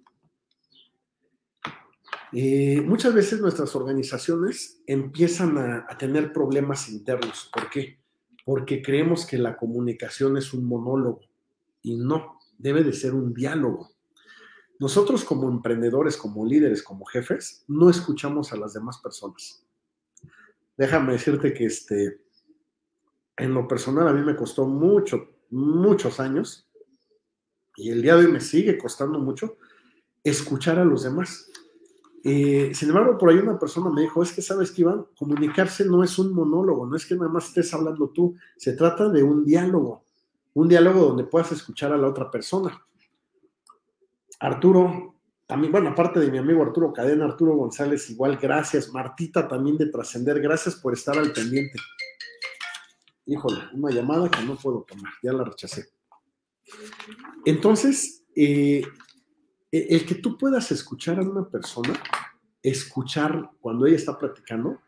Eh, 2.33 2.81
muchas 2.81 3.15
veces 3.15 3.41
nuestras 3.41 3.75
organizaciones 3.77 4.83
empiezan 4.87 5.57
a, 5.59 5.87
a 5.89 5.97
tener 5.97 6.33
problemas 6.33 6.89
internos. 6.89 7.51
¿Por 7.53 7.71
qué? 7.71 8.01
Porque 8.45 8.83
creemos 8.83 9.25
que 9.25 9.39
la 9.39 9.57
comunicación 9.57 10.37
es 10.37 10.53
un 10.53 10.65
monólogo 10.65 11.21
y 11.83 11.97
no, 11.97 12.39
debe 12.59 12.83
de 12.83 12.93
ser 12.93 13.15
un 13.15 13.33
diálogo. 13.33 13.95
Nosotros 14.81 15.25
como 15.25 15.49
emprendedores, 15.49 16.17
como 16.17 16.45
líderes, 16.45 16.83
como 16.83 17.05
jefes, 17.05 17.65
no 17.69 17.89
escuchamos 17.89 18.53
a 18.53 18.57
las 18.57 18.75
demás 18.75 18.99
personas. 18.99 19.65
Déjame 20.77 21.13
decirte 21.13 21.55
que 21.55 21.67
este, 21.67 22.21
en 23.37 23.55
lo 23.55 23.67
personal 23.67 24.09
a 24.09 24.13
mí 24.13 24.23
me 24.23 24.37
costó 24.37 24.67
mucho, 24.67 25.29
muchos 25.51 26.21
años, 26.21 26.69
y 27.77 27.91
el 27.91 28.03
día 28.03 28.17
de 28.17 28.27
hoy 28.27 28.33
me 28.33 28.41
sigue 28.41 28.79
costando 28.79 29.19
mucho, 29.19 29.57
escuchar 30.23 30.79
a 30.79 30.85
los 30.85 31.03
demás. 31.03 31.51
Eh, 32.23 32.71
sin 32.73 32.89
embargo, 32.89 33.19
por 33.19 33.31
ahí 33.31 33.37
una 33.37 33.59
persona 33.59 33.91
me 33.91 34.03
dijo, 34.03 34.23
es 34.23 34.33
que 34.33 34.41
sabes 34.41 34.71
que 34.71 34.83
Iván, 34.83 35.07
comunicarse 35.17 35.85
no 35.85 36.03
es 36.03 36.19
un 36.19 36.33
monólogo, 36.33 36.87
no 36.87 36.97
es 36.97 37.05
que 37.05 37.15
nada 37.17 37.29
más 37.29 37.49
estés 37.49 37.75
hablando 37.75 38.09
tú, 38.11 38.35
se 38.57 38.73
trata 38.73 39.09
de 39.09 39.23
un 39.23 39.45
diálogo, 39.45 40.05
un 40.55 40.69
diálogo 40.69 41.01
donde 41.07 41.25
puedas 41.25 41.53
escuchar 41.53 41.93
a 41.93 41.99
la 41.99 42.09
otra 42.09 42.31
persona. 42.31 42.83
Arturo, 44.41 45.17
también, 45.47 45.73
bueno, 45.73 45.91
aparte 45.91 46.21
de 46.21 46.31
mi 46.31 46.39
amigo 46.39 46.63
Arturo 46.63 46.93
Cadena, 46.93 47.27
Arturo 47.27 47.55
González, 47.57 48.09
igual, 48.09 48.39
gracias. 48.41 48.91
Martita 48.91 49.47
también 49.47 49.77
de 49.77 49.87
Trascender, 49.87 50.41
gracias 50.41 50.77
por 50.77 50.95
estar 50.95 51.19
al 51.19 51.33
pendiente. 51.33 51.79
Híjole, 53.27 53.61
una 53.73 53.91
llamada 53.91 54.31
que 54.31 54.43
no 54.43 54.57
puedo 54.57 54.83
tomar, 54.83 55.13
ya 55.23 55.33
la 55.33 55.45
rechacé. 55.45 55.87
Entonces, 57.45 58.25
eh, 58.35 58.83
el 59.71 60.07
que 60.07 60.17
tú 60.17 60.37
puedas 60.37 60.71
escuchar 60.71 61.19
a 61.19 61.23
una 61.23 61.49
persona, 61.49 61.95
escuchar 62.63 63.51
cuando 63.61 63.87
ella 63.87 63.97
está 63.97 64.19
platicando, 64.19 64.79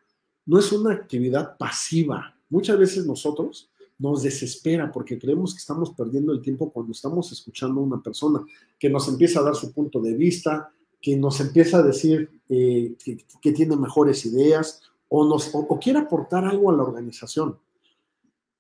no 0.44 0.58
es 0.58 0.70
una 0.72 0.92
actividad 0.92 1.56
pasiva. 1.56 2.36
Muchas 2.48 2.78
veces 2.78 3.06
nosotros 3.06 3.70
nos 3.98 4.22
desespera 4.22 4.92
porque 4.92 5.18
creemos 5.18 5.54
que 5.54 5.58
estamos 5.58 5.90
perdiendo 5.90 6.32
el 6.32 6.42
tiempo 6.42 6.70
cuando 6.70 6.92
estamos 6.92 7.32
escuchando 7.32 7.80
a 7.80 7.84
una 7.84 8.02
persona 8.02 8.44
que 8.78 8.90
nos 8.90 9.08
empieza 9.08 9.40
a 9.40 9.44
dar 9.44 9.54
su 9.54 9.72
punto 9.72 10.00
de 10.00 10.14
vista, 10.14 10.70
que 11.00 11.16
nos 11.16 11.40
empieza 11.40 11.78
a 11.78 11.82
decir 11.82 12.30
eh, 12.48 12.94
que, 13.02 13.24
que, 13.40 13.52
tiene 13.52 13.76
mejores 13.76 14.24
ideas 14.26 14.82
o, 15.08 15.26
nos, 15.26 15.54
o, 15.54 15.60
o 15.60 15.80
quiere 15.80 16.00
aportar 16.00 16.44
algo 16.44 16.70
a 16.70 16.76
la 16.76 16.82
organización. 16.82 17.58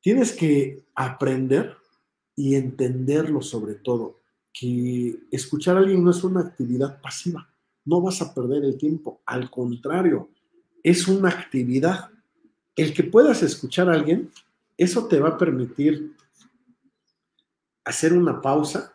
Tienes 0.06 0.32
que 0.32 0.84
aprender 0.94 1.76
y 2.36 2.54
entenderlo 2.54 3.42
sobre 3.42 3.74
todo, 3.74 4.20
que 4.52 5.18
escuchar 5.32 5.74
a 5.74 5.80
alguien 5.80 6.04
no 6.04 6.12
es 6.12 6.22
una 6.22 6.42
actividad 6.42 7.00
pasiva, 7.00 7.52
no 7.84 8.00
vas 8.00 8.22
a 8.22 8.32
perder 8.32 8.64
el 8.64 8.78
tiempo, 8.78 9.20
al 9.26 9.50
contrario, 9.50 10.28
es 10.84 11.08
una 11.08 11.30
actividad. 11.30 12.08
El 12.76 12.94
que 12.94 13.02
puedas 13.02 13.42
escuchar 13.42 13.88
a 13.88 13.94
alguien 13.94 14.30
eso 14.76 15.08
te 15.08 15.18
va 15.18 15.30
a 15.30 15.38
permitir 15.38 16.14
hacer 17.84 18.12
una 18.12 18.40
pausa, 18.40 18.94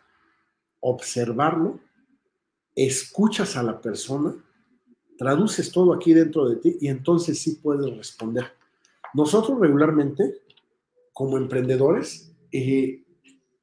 observarlo, 0.80 1.78
escuchas 2.74 3.58
a 3.58 3.62
la 3.62 3.82
persona, 3.82 4.34
traduces 5.18 5.70
todo 5.72 5.92
aquí 5.92 6.14
dentro 6.14 6.48
de 6.48 6.56
ti 6.56 6.78
y 6.80 6.88
entonces 6.88 7.38
sí 7.38 7.56
puedes 7.62 7.94
responder. 7.98 8.50
Nosotros 9.14 9.60
regularmente, 9.60 10.40
como 11.12 11.36
emprendedores, 11.36 12.34
eh, 12.50 13.02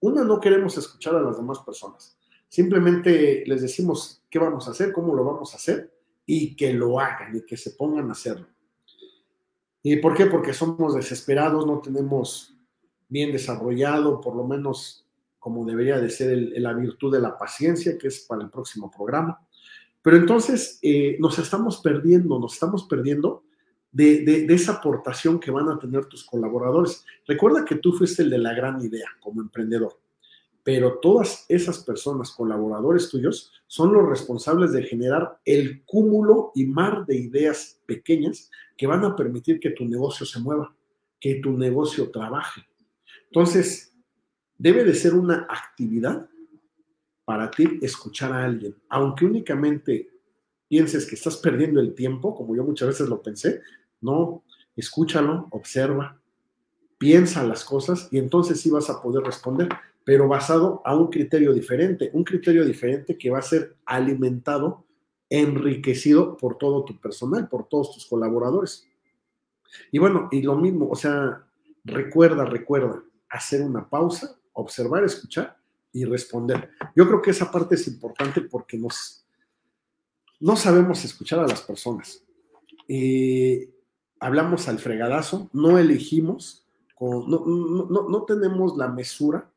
una, 0.01 0.23
no 0.23 0.39
queremos 0.39 0.77
escuchar 0.77 1.15
a 1.15 1.21
las 1.21 1.37
demás 1.37 1.59
personas. 1.59 2.17
Simplemente 2.47 3.43
les 3.45 3.61
decimos 3.61 4.23
qué 4.29 4.39
vamos 4.39 4.67
a 4.67 4.71
hacer, 4.71 4.91
cómo 4.91 5.13
lo 5.13 5.23
vamos 5.23 5.53
a 5.53 5.57
hacer 5.57 5.93
y 6.25 6.55
que 6.55 6.73
lo 6.73 6.99
hagan 6.99 7.35
y 7.35 7.45
que 7.45 7.57
se 7.57 7.71
pongan 7.71 8.09
a 8.09 8.13
hacerlo. 8.13 8.47
¿Y 9.81 9.97
por 9.97 10.15
qué? 10.15 10.25
Porque 10.25 10.53
somos 10.53 10.95
desesperados, 10.95 11.65
no 11.65 11.79
tenemos 11.79 12.55
bien 13.07 13.31
desarrollado, 13.31 14.19
por 14.21 14.35
lo 14.35 14.45
menos 14.45 15.05
como 15.39 15.65
debería 15.65 15.99
de 15.99 16.09
ser 16.09 16.37
la 16.57 16.73
virtud 16.73 17.13
de 17.13 17.21
la 17.21 17.37
paciencia, 17.37 17.97
que 17.97 18.09
es 18.09 18.19
para 18.21 18.43
el 18.43 18.49
próximo 18.49 18.91
programa. 18.91 19.39
Pero 20.01 20.17
entonces 20.17 20.79
eh, 20.81 21.17
nos 21.19 21.39
estamos 21.39 21.81
perdiendo, 21.81 22.39
nos 22.39 22.53
estamos 22.53 22.83
perdiendo 22.83 23.43
de, 23.91 24.45
esa 24.49 24.73
aportación 24.73 25.39
que 25.39 25.51
van 25.51 25.69
a 25.69 25.79
tener 25.79 26.05
tus 26.05 26.23
colaboradores. 26.23 27.05
Recuerda 27.27 27.65
que 27.65 27.75
tú 27.75 27.93
fuiste 27.93 28.23
el 28.23 28.29
de 28.29 28.37
la 28.37 28.53
gran 28.53 28.81
idea 28.81 29.07
como 29.19 29.41
emprendedor, 29.41 29.99
pero 30.63 30.99
todas 30.99 31.45
esas 31.49 31.83
personas, 31.83 32.31
colaboradores 32.31 33.09
tuyos, 33.09 33.51
son 33.67 33.93
los 33.93 34.07
responsables 34.07 34.71
de 34.71 34.83
generar 34.83 35.39
el 35.45 35.83
cúmulo 35.85 36.51
y 36.55 36.65
mar 36.65 37.05
de 37.05 37.17
ideas 37.17 37.79
pequeñas 37.85 38.49
que 38.77 38.87
van 38.87 39.03
a 39.03 39.15
permitir 39.15 39.59
que 39.59 39.71
tu 39.71 39.85
negocio 39.85 40.25
se 40.25 40.39
mueva, 40.39 40.75
que 41.19 41.35
tu 41.35 41.57
negocio 41.57 42.11
trabaje. 42.11 42.61
Entonces, 43.25 43.95
debe 44.57 44.83
de 44.83 44.93
ser 44.93 45.13
una 45.13 45.47
actividad 45.49 46.29
para 47.25 47.51
ti 47.51 47.79
escuchar 47.81 48.33
a 48.33 48.43
alguien, 48.43 48.75
aunque 48.89 49.25
únicamente 49.25 50.09
pienses 50.69 51.05
que 51.05 51.15
estás 51.15 51.35
perdiendo 51.37 51.81
el 51.81 51.93
tiempo, 51.93 52.33
como 52.33 52.55
yo 52.55 52.63
muchas 52.63 52.87
veces 52.87 53.09
lo 53.09 53.21
pensé, 53.21 53.61
no, 53.99 54.43
escúchalo, 54.75 55.47
observa, 55.51 56.17
piensa 56.97 57.43
las 57.43 57.65
cosas 57.65 58.07
y 58.11 58.19
entonces 58.19 58.61
sí 58.61 58.69
vas 58.69 58.89
a 58.89 59.01
poder 59.01 59.23
responder, 59.23 59.67
pero 60.05 60.27
basado 60.27 60.81
a 60.85 60.95
un 60.95 61.07
criterio 61.07 61.53
diferente, 61.53 62.11
un 62.13 62.23
criterio 62.23 62.63
diferente 62.63 63.17
que 63.17 63.29
va 63.29 63.39
a 63.39 63.43
ser 63.43 63.75
alimentado 63.85 64.85
enriquecido 65.29 66.37
por 66.37 66.57
todo 66.57 66.85
tu 66.85 66.99
personal, 66.99 67.47
por 67.49 67.67
todos 67.67 67.93
tus 67.93 68.05
colaboradores. 68.05 68.87
Y 69.91 69.99
bueno, 69.99 70.29
y 70.31 70.41
lo 70.41 70.55
mismo, 70.55 70.89
o 70.89 70.95
sea, 70.95 71.45
recuerda, 71.83 72.45
recuerda, 72.45 73.03
hacer 73.29 73.61
una 73.61 73.87
pausa, 73.87 74.39
observar, 74.53 75.03
escuchar 75.03 75.57
y 75.91 76.05
responder. 76.05 76.71
Yo 76.95 77.07
creo 77.07 77.21
que 77.21 77.31
esa 77.31 77.51
parte 77.51 77.75
es 77.75 77.87
importante 77.87 78.41
porque 78.41 78.77
nos, 78.77 79.25
no 80.39 80.55
sabemos 80.55 81.03
escuchar 81.05 81.39
a 81.39 81.47
las 81.47 81.61
personas. 81.61 82.23
Eh, 82.87 83.69
hablamos 84.19 84.67
al 84.67 84.79
fregadazo, 84.79 85.49
no 85.53 85.77
elegimos, 85.77 86.65
con, 86.95 87.29
no, 87.29 87.45
no, 87.45 88.09
no, 88.09 88.23
tenemos 88.23 88.75
la 88.77 88.87
mesura 88.87 89.51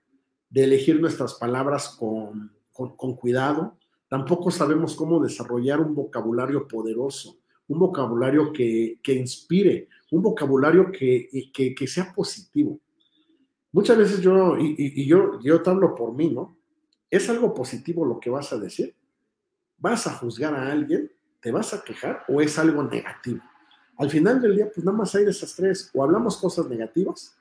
de 0.49 0.64
elegir 0.64 1.01
nuestras 1.01 1.35
palabras 1.35 1.89
con, 1.99 2.53
con, 2.72 2.97
con 2.97 3.16
cuidado, 3.16 3.76
Tampoco 4.12 4.51
sabemos 4.51 4.95
cómo 4.95 5.22
desarrollar 5.22 5.80
un 5.80 5.95
vocabulario 5.95 6.68
poderoso, 6.68 7.39
un 7.68 7.78
vocabulario 7.78 8.53
que, 8.53 8.99
que 9.03 9.14
inspire, 9.14 9.89
un 10.11 10.20
vocabulario 10.20 10.93
que, 10.93 11.30
que, 11.51 11.74
que, 11.74 11.87
sea 11.87 12.12
positivo. 12.14 12.78
Muchas 13.72 13.97
veces 13.97 14.20
yo, 14.20 14.59
y, 14.59 14.74
y, 14.76 15.07
yo, 15.07 15.41
yo 15.41 15.62
te 15.62 15.70
hablo 15.70 15.95
por 15.95 16.12
mí, 16.12 16.28
¿no? 16.28 16.59
¿Es 17.09 17.30
algo 17.30 17.55
positivo 17.55 18.05
lo 18.05 18.20
que 18.20 18.28
vas 18.28 18.53
a 18.53 18.59
decir? 18.59 18.95
¿Vas 19.83 20.07
a 20.07 20.14
juzgar 20.14 20.55
a 20.55 20.70
alguien? 20.70 21.11
¿Te 21.41 21.51
vas 21.51 21.74
a 21.74 21.83
quejar 21.83 22.24
o 22.28 22.41
es 22.41 22.57
algo 22.57 22.85
negativo? 22.85 23.41
Al 23.99 24.09
final 24.09 24.41
del 24.41 24.55
día, 24.55 24.70
pues 24.72 24.87
nada 24.87 24.97
más 24.97 25.12
hay 25.16 25.24
de 25.24 25.33
esas 25.33 25.57
tres. 25.57 25.91
O 25.93 26.05
hablamos 26.05 26.37
cosas 26.37 26.68
negativas, 26.68 27.37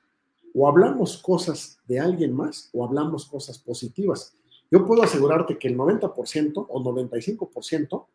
o 0.56 0.68
hablamos 0.68 1.20
cosas 1.20 1.80
de 1.88 2.00
alguien 2.00 2.36
más, 2.36 2.72
o 2.74 2.84
hablamos 2.84 3.28
cosas 3.28 3.60
positivas. 3.60 4.36
Yo 4.72 4.84
puedo 4.88 5.04
asegurarte 5.04 5.60
que 5.60 5.68
el 5.68 5.78
90% 5.78 6.66
o 6.68 6.84
95% 6.84 8.06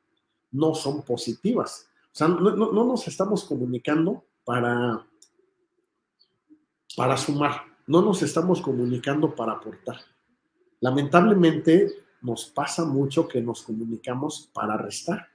no 0.51 0.74
son 0.74 1.03
positivas. 1.03 1.89
O 2.07 2.16
sea, 2.16 2.27
no, 2.27 2.41
no, 2.41 2.72
no, 2.72 2.85
nos 2.85 3.07
estamos 3.07 3.45
comunicando 3.45 4.24
para, 4.45 5.07
para 6.97 7.16
sumar, 7.16 7.62
no 7.87 8.03
nos 8.03 8.22
estamos 8.22 8.61
comunicando 8.61 9.37
para 9.37 9.53
aportar. 9.53 10.01
Lamentablemente 10.81 12.05
nos 12.27 12.47
pasa 12.47 12.85
mucho 12.85 13.29
que 13.29 13.41
nos 13.41 13.62
comunicamos 13.62 14.51
para 14.53 14.77
restar. 14.77 15.29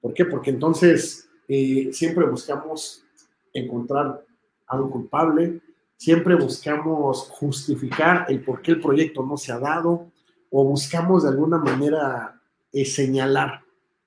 ¿Por 0.00 0.14
qué? 0.14 0.24
Porque 0.24 0.50
entonces 0.50 1.28
eh, 1.46 1.90
siempre 1.92 2.24
buscamos 2.26 3.04
encontrar 3.52 4.24
a 4.66 4.80
un 4.80 4.90
culpable, 4.90 5.60
siempre 5.96 6.34
buscamos 6.34 7.28
justificar 7.30 8.26
el 8.28 8.42
por 8.42 8.62
qué 8.62 8.72
el 8.72 8.80
proyecto 8.80 9.24
no 9.24 9.36
se 9.36 9.52
ha 9.52 9.58
dado, 9.58 10.10
o 10.50 10.64
buscamos 10.64 11.22
de 11.22 11.28
alguna 11.28 11.58
manera 11.58 12.40
eh, 12.72 12.84
señalar 12.84 13.62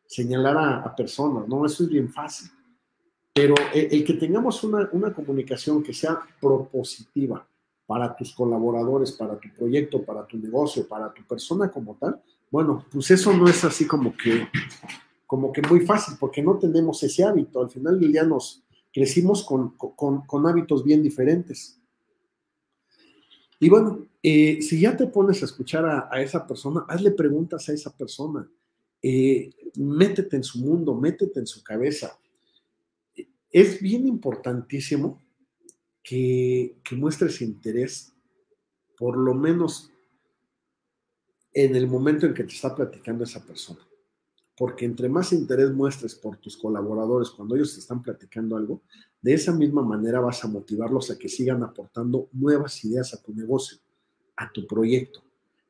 señalar 0.08 0.58
a, 0.86 0.96
personas, 0.96 1.48
¿no? 1.48 1.66
Eso 1.66 1.84
es 1.84 1.90
bien 1.90 2.10
fácil. 2.10 2.50
Pero 3.34 3.56
el, 3.74 4.04
que 4.06 4.14
tengamos 4.14 4.64
una, 4.64 4.88
comunicación 5.14 5.84
que 5.84 5.94
sea 5.94 6.20
propositiva 6.40 7.46
para 7.86 8.16
tus 8.16 8.34
colaboradores, 8.34 9.12
para 9.12 9.40
tu 9.40 9.50
proyecto, 9.56 10.04
para 10.04 10.26
tu 10.26 10.38
negocio, 10.38 10.88
para 10.88 11.14
tu 11.14 11.24
persona 11.24 11.70
como 11.70 11.96
tal, 11.96 12.22
bueno, 12.50 12.86
pues 12.92 13.12
eso 13.12 13.34
no 13.34 13.48
es 13.48 13.64
así 13.64 13.86
como 13.86 14.16
que, 14.16 14.48
como 15.28 15.52
que 15.52 15.62
muy 15.62 15.82
fácil, 15.82 16.16
porque 16.20 16.42
no 16.42 16.58
tenemos 16.58 17.02
ese 17.04 17.24
hábito. 17.24 17.62
Al 17.62 17.70
final 17.70 18.00
del 18.00 18.12
día 18.12 18.24
nos 18.24 18.64
crecimos 18.94 19.44
con, 19.44 19.72
con, 19.78 20.26
con 20.26 20.48
hábitos 20.48 20.84
bien 20.84 21.04
diferentes. 21.04 21.80
Y 23.60 23.70
bueno, 23.70 24.08
eh, 24.22 24.62
si 24.62 24.80
ya 24.80 24.96
te 24.96 25.08
pones 25.08 25.42
a 25.42 25.46
escuchar 25.46 25.86
a, 25.86 26.22
esa 26.22 26.46
persona, 26.46 26.86
hazle 26.88 27.12
preguntas 27.12 27.68
a 27.68 27.74
esa 27.74 27.96
persona. 27.96 28.50
Eh, 29.02 29.52
métete 29.76 30.36
en 30.38 30.44
su 30.44 30.60
mundo, 30.60 30.96
métete 30.96 31.40
en 31.40 31.48
su 31.48 31.64
cabeza. 31.64 32.18
Es 33.50 33.82
bien 33.82 34.08
importantísimo 34.08 35.22
que, 36.06 36.78
que 36.84 36.96
muestres 36.96 37.42
interés, 37.42 38.14
por 38.96 39.18
lo 39.18 39.34
menos 39.34 39.92
en 41.52 41.76
el 41.76 41.88
momento 41.88 42.28
en 42.28 42.34
que 42.36 42.44
te 42.44 42.54
está 42.54 42.76
platicando 42.76 43.24
esa 43.24 43.44
persona. 43.44 43.80
Porque 44.56 44.86
entre 44.86 45.10
más 45.10 45.34
interés 45.34 45.72
muestres 45.72 46.14
por 46.14 46.38
tus 46.38 46.56
colaboradores 46.56 47.32
cuando 47.32 47.56
ellos 47.56 47.74
te 47.74 47.80
están 47.80 48.04
platicando 48.04 48.56
algo, 48.56 48.84
de 49.20 49.34
esa 49.34 49.52
misma 49.52 49.82
manera 49.82 50.20
vas 50.20 50.46
a 50.46 50.48
motivarlos 50.48 51.10
a 51.10 51.18
que 51.18 51.28
sigan 51.28 51.64
aportando 51.64 52.30
nuevas 52.34 52.86
ideas 52.86 53.14
a 53.14 53.22
tu 53.22 53.34
negocio, 53.34 53.80
a 54.38 54.52
tu 54.52 54.68
proyecto. 54.68 55.24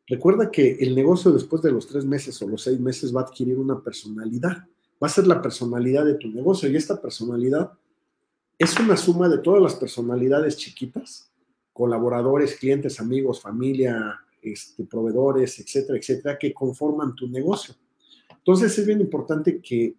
Recuerda 0.06 0.52
que 0.52 0.74
el 0.82 0.94
negocio 0.94 1.32
después 1.32 1.62
de 1.62 1.72
los 1.72 1.88
tres 1.88 2.06
meses 2.06 2.40
o 2.42 2.48
los 2.48 2.62
seis 2.62 2.80
meses 2.80 3.16
va 3.16 3.22
a 3.22 3.24
adquirir 3.24 3.58
una 3.58 3.82
personalidad. 3.82 4.68
Va 5.02 5.08
a 5.08 5.10
ser 5.10 5.26
la 5.26 5.42
personalidad 5.42 6.06
de 6.06 6.16
tu 6.16 6.28
negocio 6.28 6.70
y 6.70 6.76
esta 6.76 7.02
personalidad 7.02 7.72
es 8.58 8.80
una 8.80 8.98
suma 8.98 9.28
de 9.30 9.40
todas 9.40 9.62
las 9.62 9.76
personalidades 9.76 10.58
chiquitas, 10.58 11.32
colaboradores, 11.74 12.56
clientes, 12.56 13.00
amigos, 13.00 13.42
familia, 13.42 14.20
este, 14.42 14.86
proveedores, 14.86 15.60
etcétera, 15.60 15.98
etcétera, 15.98 16.38
que 16.38 16.54
conforman 16.54 17.16
tu 17.16 17.28
negocio. 17.28 17.76
Entonces 18.30 18.78
es 18.78 18.86
bien 18.86 19.02
importante 19.02 19.60
que, 19.60 19.96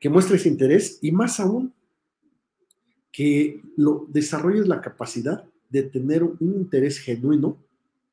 que 0.00 0.10
muestres 0.10 0.46
interés 0.46 0.98
y 1.00 1.12
más 1.12 1.40
aún 1.40 1.72
que 3.10 3.62
lo, 3.76 4.06
desarrolles 4.08 4.68
la 4.68 4.80
capacidad 4.80 5.44
de 5.70 5.82
tener 5.82 6.22
un 6.22 6.36
interés 6.40 6.98
genuino 6.98 7.56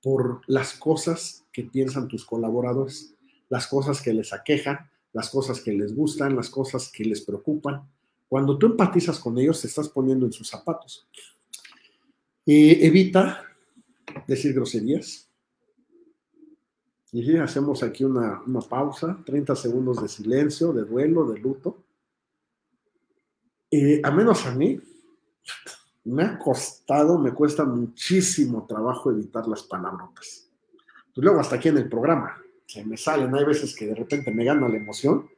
por 0.01 0.41
las 0.47 0.73
cosas 0.73 1.45
que 1.51 1.63
piensan 1.63 2.07
tus 2.07 2.25
colaboradores, 2.25 3.15
las 3.49 3.67
cosas 3.67 4.01
que 4.01 4.13
les 4.13 4.33
aquejan, 4.33 4.89
las 5.13 5.29
cosas 5.29 5.61
que 5.61 5.73
les 5.73 5.95
gustan, 5.95 6.35
las 6.35 6.49
cosas 6.49 6.91
que 6.91 7.05
les 7.05 7.21
preocupan. 7.21 7.89
Cuando 8.27 8.57
tú 8.57 8.67
empatizas 8.67 9.19
con 9.19 9.37
ellos, 9.37 9.61
te 9.61 9.67
estás 9.67 9.89
poniendo 9.89 10.25
en 10.25 10.33
sus 10.33 10.49
zapatos. 10.49 11.07
Eh, 12.45 12.79
evita 12.81 13.43
decir 14.27 14.53
groserías. 14.53 15.29
Y 17.11 17.37
hacemos 17.37 17.81
aquí 17.81 18.03
una, 18.03 18.41
una 18.45 18.59
pausa, 18.59 19.17
30 19.25 19.55
segundos 19.55 20.01
de 20.01 20.09
silencio, 20.09 20.73
de 20.73 20.83
duelo, 20.83 21.25
de 21.31 21.39
luto. 21.39 21.85
Eh, 23.71 24.01
a 24.03 24.11
menos 24.11 24.45
a 24.45 24.53
mí, 24.53 24.79
me 26.05 26.23
ha 26.23 26.37
costado, 26.37 27.17
me 27.17 27.33
cuesta 27.33 27.63
muchísimo 27.63 28.65
trabajo 28.67 29.11
evitar 29.11 29.47
las 29.47 29.63
palabrotas. 29.63 30.49
Pues 31.13 31.23
luego 31.23 31.39
hasta 31.39 31.55
aquí 31.55 31.69
en 31.69 31.77
el 31.77 31.89
programa 31.89 32.37
se 32.65 32.83
me 32.83 32.97
salen, 32.97 33.33
hay 33.33 33.45
veces 33.45 33.75
que 33.75 33.87
de 33.87 33.95
repente 33.95 34.31
me 34.31 34.43
gana 34.43 34.67
la 34.67 34.77
emoción 34.77 35.29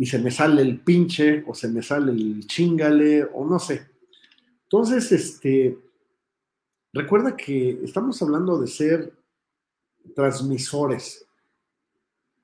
y 0.00 0.06
se 0.06 0.18
me 0.18 0.30
sale 0.30 0.62
el 0.62 0.80
pinche 0.80 1.44
o 1.46 1.54
se 1.54 1.68
me 1.68 1.82
sale 1.82 2.12
el 2.12 2.46
chingale 2.46 3.22
o 3.22 3.44
no 3.44 3.58
sé. 3.58 3.86
Entonces, 4.62 5.12
este, 5.12 5.78
recuerda 6.90 7.36
que 7.36 7.78
estamos 7.84 8.22
hablando 8.22 8.58
de 8.58 8.66
ser 8.66 9.12
transmisores 10.14 11.26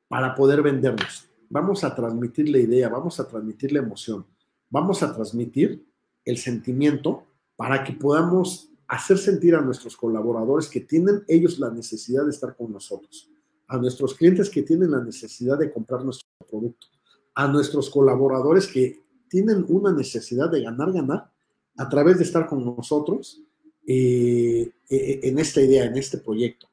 para 0.06 0.34
poder 0.34 0.60
vendernos. 0.60 1.30
Vamos 1.48 1.82
a 1.82 1.94
transmitir 1.94 2.50
la 2.50 2.58
idea, 2.58 2.90
vamos 2.90 3.18
a 3.20 3.26
transmitir 3.26 3.72
la 3.72 3.78
emoción, 3.78 4.26
vamos 4.68 5.02
a 5.02 5.14
transmitir 5.14 5.82
el 6.26 6.36
sentimiento 6.36 7.24
para 7.56 7.82
que 7.82 7.94
podamos 7.94 8.68
hacer 8.86 9.16
sentir 9.16 9.54
a 9.54 9.62
nuestros 9.62 9.96
colaboradores 9.96 10.68
que 10.68 10.80
tienen 10.80 11.24
ellos 11.26 11.58
la 11.58 11.70
necesidad 11.70 12.24
de 12.24 12.32
estar 12.32 12.54
con 12.54 12.70
nosotros, 12.70 13.30
a 13.66 13.78
nuestros 13.78 14.12
clientes 14.12 14.50
que 14.50 14.62
tienen 14.62 14.90
la 14.90 15.02
necesidad 15.02 15.56
de 15.56 15.72
comprar 15.72 16.04
nuestro 16.04 16.28
producto, 16.46 16.88
a 17.36 17.46
nuestros 17.46 17.90
colaboradores 17.90 18.66
que 18.66 18.98
tienen 19.28 19.64
una 19.68 19.92
necesidad 19.92 20.50
de 20.50 20.62
ganar, 20.62 20.90
ganar 20.90 21.30
a 21.76 21.88
través 21.88 22.16
de 22.16 22.24
estar 22.24 22.46
con 22.46 22.64
nosotros 22.64 23.42
eh, 23.86 24.70
eh, 24.88 25.20
en 25.22 25.38
esta 25.38 25.60
idea, 25.60 25.84
en 25.84 25.96
este 25.96 26.18
proyecto. 26.18 26.66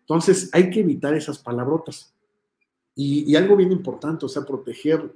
Entonces 0.00 0.50
hay 0.52 0.70
que 0.70 0.80
evitar 0.80 1.14
esas 1.14 1.38
palabrotas. 1.38 2.12
Y, 2.94 3.30
y 3.30 3.34
algo 3.34 3.56
bien 3.56 3.72
importante, 3.72 4.26
o 4.26 4.28
sea, 4.28 4.44
proteger 4.44 5.10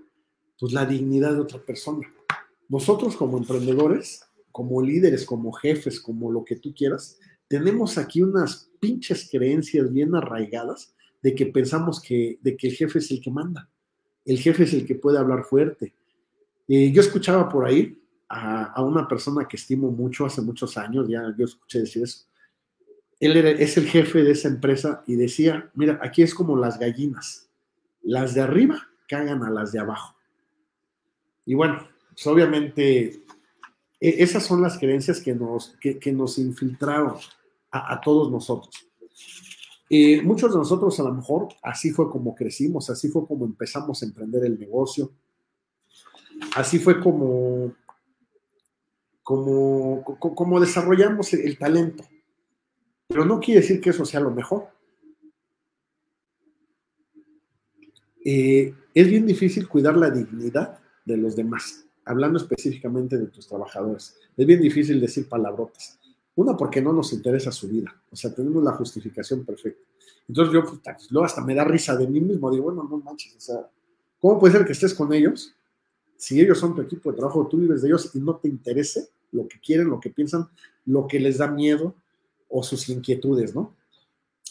pues, 0.58 0.72
la 0.72 0.86
dignidad 0.86 1.34
de 1.34 1.40
otra 1.40 1.60
persona. 1.60 2.10
Nosotros 2.68 3.14
como 3.14 3.36
emprendedores, 3.36 4.22
como 4.50 4.80
líderes, 4.80 5.26
como 5.26 5.52
jefes, 5.52 6.00
como 6.00 6.32
lo 6.32 6.44
que 6.44 6.56
tú 6.56 6.72
quieras, 6.72 7.18
tenemos 7.46 7.98
aquí 7.98 8.22
unas 8.22 8.70
pinches 8.80 9.28
creencias 9.30 9.92
bien 9.92 10.14
arraigadas 10.14 10.94
de 11.22 11.34
que 11.34 11.44
pensamos 11.44 12.00
que, 12.00 12.38
de 12.40 12.56
que 12.56 12.68
el 12.68 12.74
jefe 12.74 13.00
es 13.00 13.10
el 13.10 13.20
que 13.20 13.30
manda, 13.30 13.68
el 14.24 14.38
jefe 14.38 14.64
es 14.64 14.72
el 14.72 14.86
que 14.86 14.94
puede 14.94 15.18
hablar 15.18 15.44
fuerte. 15.44 15.94
Eh, 16.68 16.90
yo 16.92 17.00
escuchaba 17.00 17.48
por 17.48 17.66
ahí 17.66 18.00
a, 18.28 18.82
una 18.82 19.06
persona 19.06 19.46
que 19.46 19.56
estimo 19.56 19.90
mucho 19.90 20.26
hace 20.26 20.40
muchos 20.40 20.76
años, 20.76 21.08
ya 21.08 21.34
yo 21.36 21.44
escuché 21.44 21.80
decir 21.80 22.02
eso. 22.02 22.26
Él 23.20 23.36
es 23.36 23.76
el 23.76 23.86
jefe 23.86 24.22
de 24.22 24.32
esa 24.32 24.48
empresa 24.48 25.02
y 25.06 25.14
decía, 25.14 25.70
mira, 25.74 25.98
aquí 26.02 26.22
es 26.22 26.34
como 26.34 26.56
las 26.56 26.78
gallinas, 26.78 27.48
las 28.02 28.34
de 28.34 28.42
arriba 28.42 28.88
cagan 29.08 29.42
a 29.42 29.50
las 29.50 29.72
de 29.72 29.78
abajo. 29.78 30.16
Y 31.46 31.54
bueno, 31.54 31.86
pues 32.10 32.26
obviamente 32.26 33.24
e, 34.00 34.22
esas 34.22 34.44
son 34.44 34.62
las 34.62 34.78
creencias 34.78 35.20
que 35.20 35.34
nos, 35.34 35.76
que, 35.80 36.12
nos 36.12 36.38
infiltraron 36.38 37.16
a, 37.70 38.00
todos 38.00 38.30
nosotros. 38.30 38.86
Eh, 39.90 40.22
muchos 40.22 40.52
de 40.52 40.58
nosotros 40.58 40.98
a 40.98 41.02
lo 41.02 41.12
mejor 41.12 41.48
así 41.62 41.90
fue 41.90 42.10
como 42.10 42.34
crecimos, 42.34 42.88
así 42.90 43.08
fue 43.08 43.26
como 43.26 43.44
empezamos 43.44 44.02
a 44.02 44.06
emprender 44.06 44.44
el 44.44 44.58
negocio, 44.58 45.12
así 46.56 46.78
fue 46.78 47.00
como, 47.00 47.74
como, 49.22 50.60
desarrollamos 50.60 51.32
el 51.34 51.58
talento. 51.58 52.04
Pero 53.06 53.24
no 53.24 53.40
quiere 53.40 53.60
decir 53.60 53.80
que 53.80 53.90
eso 53.90 54.04
sea 54.04 54.20
lo 54.20 54.30
mejor. 54.30 54.68
Eh, 58.24 58.74
es 58.94 59.08
bien 59.08 59.26
difícil 59.26 59.68
cuidar 59.68 59.96
la 59.96 60.10
dignidad 60.10 60.78
de 61.04 61.18
los 61.18 61.36
demás 61.36 61.84
hablando 62.04 62.38
específicamente 62.38 63.18
de 63.18 63.26
tus 63.26 63.46
trabajadores. 63.48 64.16
Es 64.36 64.46
bien 64.46 64.60
difícil 64.60 65.00
decir 65.00 65.28
palabrotas. 65.28 65.98
Una, 66.36 66.56
porque 66.56 66.82
no 66.82 66.92
nos 66.92 67.12
interesa 67.12 67.52
su 67.52 67.68
vida. 67.68 67.94
O 68.10 68.16
sea, 68.16 68.34
tenemos 68.34 68.62
la 68.62 68.72
justificación 68.72 69.44
perfecta. 69.44 69.84
Entonces 70.28 70.54
yo, 70.54 70.64
pues, 70.64 71.10
luego 71.10 71.26
hasta 71.26 71.44
me 71.44 71.54
da 71.54 71.64
risa 71.64 71.96
de 71.96 72.06
mí 72.06 72.20
mismo. 72.20 72.50
Digo, 72.50 72.64
bueno, 72.64 72.82
no 72.88 72.98
manches. 72.98 73.36
O 73.36 73.40
sea, 73.40 73.70
¿cómo 74.20 74.38
puede 74.38 74.54
ser 74.54 74.66
que 74.66 74.72
estés 74.72 74.94
con 74.94 75.12
ellos 75.12 75.54
si 76.16 76.40
ellos 76.40 76.58
son 76.58 76.74
tu 76.74 76.80
equipo 76.80 77.10
de 77.10 77.18
trabajo, 77.18 77.46
tú 77.46 77.58
vives 77.58 77.82
de 77.82 77.88
ellos 77.88 78.10
y 78.14 78.18
no 78.18 78.36
te 78.36 78.48
interese 78.48 79.08
lo 79.32 79.46
que 79.46 79.60
quieren, 79.60 79.88
lo 79.88 80.00
que 80.00 80.10
piensan, 80.10 80.48
lo 80.86 81.06
que 81.06 81.20
les 81.20 81.38
da 81.38 81.48
miedo 81.48 81.94
o 82.48 82.62
sus 82.62 82.88
inquietudes, 82.88 83.54
¿no? 83.54 83.74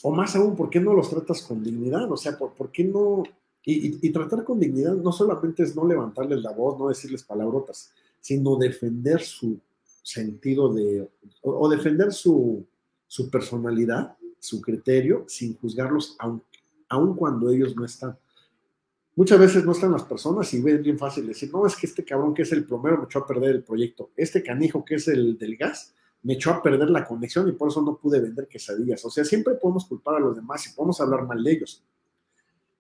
O 0.04 0.12
más 0.12 0.36
aún, 0.36 0.56
¿por 0.56 0.70
qué 0.70 0.80
no 0.80 0.94
los 0.94 1.10
tratas 1.10 1.42
con 1.42 1.64
dignidad? 1.64 2.12
O 2.12 2.18
sea, 2.18 2.38
¿por, 2.38 2.54
por 2.54 2.70
qué 2.70 2.84
no 2.84 3.24
y, 3.66 4.10
tratar 4.12 4.44
con 4.44 4.60
dignidad 4.60 4.94
no 4.94 5.12
solamente 5.12 5.64
es 5.64 5.76
no 5.76 5.88
levantarles 5.88 6.42
la 6.42 6.52
voz, 6.52 6.78
no 6.78 6.90
decirles 6.90 7.24
palabrotas, 7.24 7.92
sino 8.20 8.58
defender 8.58 9.22
su 9.22 9.58
sentido 10.04 10.72
de, 10.72 11.10
o, 11.42 11.70
defender 11.70 12.14
su, 12.14 12.68
personalidad, 13.32 14.16
su 14.40 14.62
criterio, 14.62 15.26
sin 15.28 15.58
juzgarlos, 15.58 16.16
aun, 16.20 17.16
cuando 17.16 17.50
ellos 17.50 17.76
no 17.76 17.86
están. 17.86 18.16
Muchas 19.16 19.40
veces 19.40 19.66
no 19.66 19.72
están 19.72 19.92
las 19.92 20.04
personas 20.04 20.54
y 20.54 20.62
ven 20.62 20.84
bien 20.84 21.00
fácil 21.00 21.26
decir, 21.26 21.52
no, 21.52 21.66
es 21.66 21.76
que 21.76 21.88
este 21.88 22.04
cabrón 22.04 22.34
que 22.34 22.44
es 22.44 22.52
el 22.52 22.66
plomero 22.66 22.98
me 22.98 23.06
echó 23.06 23.20
a 23.20 23.28
perder 23.28 23.56
el 23.56 23.64
proyecto, 23.64 24.12
este 24.16 24.44
canijo 24.44 24.84
que 24.84 24.96
es 24.96 25.08
el 25.08 25.38
del 25.38 25.56
gas 25.58 25.94
me 26.24 26.34
echó 26.34 26.52
a 26.52 26.62
perder 26.62 26.90
la 26.90 27.06
conexión 27.06 27.48
y 27.50 27.52
por 27.52 27.68
eso 27.68 27.82
no 27.82 27.98
pude 27.98 28.20
vender 28.22 28.48
quesadillas. 28.48 29.04
O 29.04 29.10
sea, 29.10 29.26
siempre 29.26 29.56
podemos 29.56 29.86
culpar 29.86 30.16
a 30.16 30.20
los 30.20 30.36
demás 30.36 30.66
y 30.66 30.74
podemos 30.74 31.00
hablar 31.02 31.28
mal 31.28 31.44
de 31.44 31.52
ellos 31.52 31.84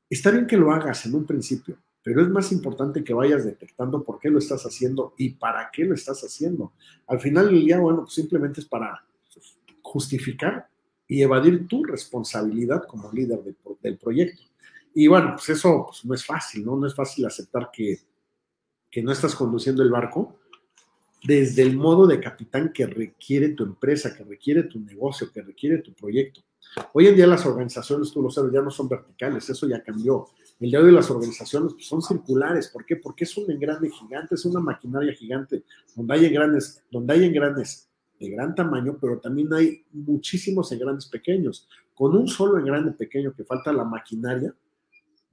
Está 0.09 0.29
bien 0.29 0.45
que 0.45 0.57
lo 0.57 0.71
hagas 0.71 1.07
en 1.07 1.15
un 1.15 1.25
principio, 1.25 1.77
pero 2.03 2.21
es 2.21 2.29
más 2.29 2.51
importante 2.51 3.03
que 3.03 3.13
vayas 3.13 3.45
detectando 3.45 4.03
por 4.03 4.19
qué 4.19 4.29
lo 4.29 4.39
estás 4.39 4.63
haciendo 4.63 5.13
y 5.17 5.29
para 5.29 5.71
qué 5.71 5.85
lo 5.85 5.95
estás 5.95 6.21
haciendo. 6.21 6.73
Al 7.07 7.19
final 7.19 7.45
del 7.45 7.61
día, 7.61 7.79
bueno, 7.79 8.01
pues 8.01 8.13
simplemente 8.13 8.59
es 8.59 8.67
para 8.67 9.05
justificar 9.81 10.67
y 11.07 11.21
evadir 11.21 11.67
tu 11.67 11.83
responsabilidad 11.83 12.83
como 12.87 13.11
líder 13.11 13.39
del 13.81 13.97
proyecto. 13.97 14.43
Y 14.93 15.07
bueno, 15.07 15.31
pues 15.35 15.49
eso 15.49 15.85
pues, 15.87 16.03
no 16.05 16.13
es 16.13 16.25
fácil, 16.25 16.65
¿no? 16.65 16.75
No 16.75 16.87
es 16.87 16.93
fácil 16.93 17.25
aceptar 17.25 17.69
que, 17.71 17.99
que 18.91 19.01
no 19.01 19.11
estás 19.11 19.33
conduciendo 19.33 19.81
el 19.81 19.89
barco 19.89 20.39
desde 21.23 21.61
el 21.61 21.77
modo 21.77 22.05
de 22.05 22.19
capitán 22.19 22.73
que 22.73 22.85
requiere 22.85 23.49
tu 23.49 23.63
empresa, 23.63 24.13
que 24.13 24.25
requiere 24.25 24.63
tu 24.63 24.79
negocio, 24.79 25.31
que 25.31 25.41
requiere 25.41 25.77
tu 25.77 25.93
proyecto. 25.93 26.41
Hoy 26.93 27.07
en 27.07 27.15
día 27.15 27.27
las 27.27 27.45
organizaciones, 27.45 28.11
tú 28.11 28.21
lo 28.21 28.29
sabes, 28.29 28.51
ya 28.51 28.61
no 28.61 28.71
son 28.71 28.87
verticales, 28.87 29.49
eso 29.49 29.67
ya 29.67 29.83
cambió. 29.83 30.27
El 30.59 30.71
día 30.71 30.81
de 30.81 30.91
las 30.91 31.09
organizaciones 31.09 31.73
pues, 31.73 31.87
son 31.87 32.01
circulares. 32.01 32.69
¿Por 32.69 32.85
qué? 32.85 32.95
Porque 32.95 33.25
es 33.25 33.37
un 33.37 33.49
engrane 33.51 33.89
gigante, 33.89 34.35
es 34.35 34.45
una 34.45 34.59
maquinaria 34.59 35.13
gigante, 35.13 35.63
donde 35.95 36.13
hay 36.13 36.25
engranes, 36.25 36.83
donde 36.91 37.13
hay 37.13 37.25
engranes 37.25 37.89
de 38.19 38.29
gran 38.29 38.55
tamaño, 38.55 38.97
pero 38.99 39.19
también 39.19 39.53
hay 39.53 39.83
muchísimos 39.91 40.71
engranes 40.71 41.05
pequeños. 41.07 41.67
Con 41.93 42.15
un 42.15 42.27
solo 42.27 42.57
engrane 42.57 42.91
pequeño 42.91 43.33
que 43.33 43.43
falta 43.43 43.73
la 43.73 43.83
maquinaria, 43.83 44.53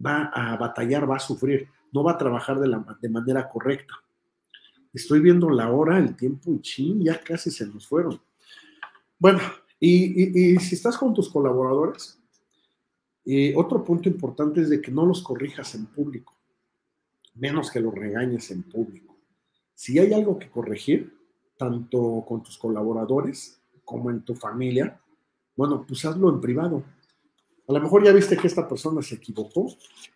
va 0.04 0.30
a 0.34 0.56
batallar, 0.56 1.08
va 1.08 1.16
a 1.16 1.20
sufrir, 1.20 1.68
no 1.92 2.02
va 2.02 2.12
a 2.12 2.18
trabajar 2.18 2.58
de, 2.58 2.68
la, 2.68 2.84
de 3.00 3.08
manera 3.08 3.48
correcta. 3.48 3.94
Estoy 4.92 5.20
viendo 5.20 5.48
la 5.50 5.70
hora, 5.70 5.98
el 5.98 6.16
tiempo 6.16 6.52
y 6.52 6.60
chin, 6.60 7.04
ya 7.04 7.20
casi 7.20 7.50
se 7.50 7.66
nos 7.66 7.86
fueron. 7.86 8.20
Bueno, 9.18 9.40
y, 9.80 10.58
si 10.58 10.74
estás 10.74 10.98
con 10.98 11.14
tus 11.14 11.30
colaboradores, 11.30 12.18
eh, 13.24 13.54
otro 13.56 13.82
punto 13.82 14.10
importante 14.10 14.60
es 14.60 14.68
de 14.68 14.80
que 14.80 14.90
no 14.90 15.06
los 15.06 15.22
corrijas 15.22 15.74
en 15.74 15.86
público, 15.86 16.34
menos 17.34 17.70
que 17.70 17.80
los 17.80 17.94
regañes 17.94 18.50
en 18.50 18.62
público. 18.62 19.16
Si 19.74 19.98
hay 19.98 20.12
algo 20.12 20.38
que 20.38 20.50
corregir, 20.50 21.16
tanto 21.56 22.24
con 22.28 22.42
tus 22.42 22.58
colaboradores 22.58 23.58
como 23.84 24.10
en 24.10 24.22
tu 24.22 24.34
familia, 24.34 25.00
bueno, 25.56 25.84
pues 25.86 26.04
hazlo 26.04 26.28
en 26.30 26.40
privado. 26.40 26.84
A 27.66 27.72
lo 27.72 27.80
mejor 27.80 28.04
ya 28.04 28.12
viste 28.12 28.36
que 28.36 28.46
esta 28.46 28.68
persona 28.68 29.00
se 29.00 29.14
equivocó. 29.14 29.68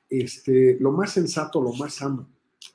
Este, 0.09 0.77
lo 0.81 0.93
más 0.93 1.13
sensato, 1.13 1.63
lo 1.63 1.73
más 1.73 1.95
sano 1.95 2.29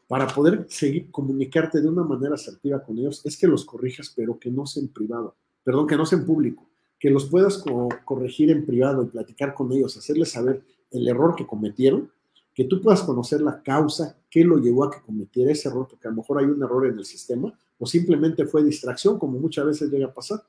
para 0.07 0.27
poder 0.27 0.65
seguir 0.69 1.11
comunicarte 1.11 1.81
de 1.81 1.87
una 1.87 2.03
manera 2.03 2.35
asertiva 2.35 2.81
con 2.83 2.97
ellos 2.97 3.23
es 3.25 3.37
que 3.37 3.47
los 3.47 3.65
corrijas, 3.65 4.11
pero 4.15 4.39
que 4.39 4.49
no 4.49 4.65
sea 4.65 4.81
en 4.81 4.89
privado, 4.89 5.35
perdón, 5.63 5.87
que 5.87 5.95
no 5.95 6.05
sea 6.05 6.19
en 6.19 6.25
público 6.25 6.68
que 6.99 7.09
los 7.09 7.29
puedas 7.29 7.63
corregir 8.03 8.51
en 8.51 8.65
privado 8.65 9.03
y 9.03 9.07
platicar 9.07 9.53
con 9.53 9.71
ellos, 9.71 9.95
hacerles 9.95 10.31
saber 10.31 10.63
el 10.91 11.07
error 11.07 11.35
que 11.35 11.47
cometieron, 11.47 12.11
que 12.53 12.65
tú 12.65 12.81
puedas 12.81 13.03
conocer 13.03 13.39
la 13.41 13.63
causa, 13.63 14.17
qué 14.29 14.43
lo 14.43 14.57
llevó 14.57 14.83
a 14.83 14.91
que 14.91 15.01
cometiera 15.01 15.51
ese 15.51 15.69
error, 15.69 15.87
porque 15.89 16.07
a 16.07 16.11
lo 16.11 16.17
mejor 16.17 16.39
hay 16.39 16.45
un 16.45 16.61
error 16.61 16.87
en 16.87 16.97
el 16.97 17.05
sistema 17.05 17.57
o 17.77 17.85
simplemente 17.85 18.45
fue 18.45 18.63
distracción, 18.63 19.17
como 19.17 19.39
muchas 19.39 19.65
veces 19.65 19.89
llega 19.89 20.07
a 20.07 20.13
pasar, 20.13 20.43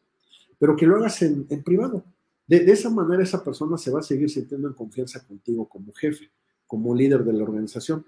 pero 0.59 0.74
que 0.74 0.86
lo 0.86 0.96
hagas 0.96 1.22
en, 1.22 1.46
privado. 1.62 2.05
De, 2.48 2.57
esa 2.72 2.90
manera 2.90 3.22
esa 3.22 3.44
persona 3.44 3.78
se 3.78 3.92
va 3.92 4.01
a 4.01 4.03
seguir 4.03 4.28
sintiendo 4.28 4.66
en 4.66 4.74
confianza 4.74 5.24
contigo 5.24 5.68
como 5.68 5.92
jefe, 5.92 6.28
como 6.66 6.94
líder 6.94 7.22
de 7.22 7.32
la 7.32 7.44
organización. 7.44 8.05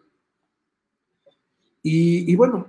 y 1.85 2.35
bueno, 2.35 2.67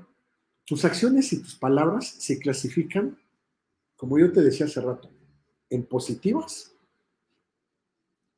tus 0.65 0.85
acciones 0.85 1.33
y 1.33 1.41
tus 1.41 1.55
palabras 1.55 2.15
se 2.19 2.37
clasifican, 2.37 3.17
como 3.95 4.19
yo 4.19 4.31
te 4.31 4.41
decía 4.41 4.67
hace 4.67 4.81
rato, 4.81 5.09
en 5.69 5.85
positivas, 5.85 6.75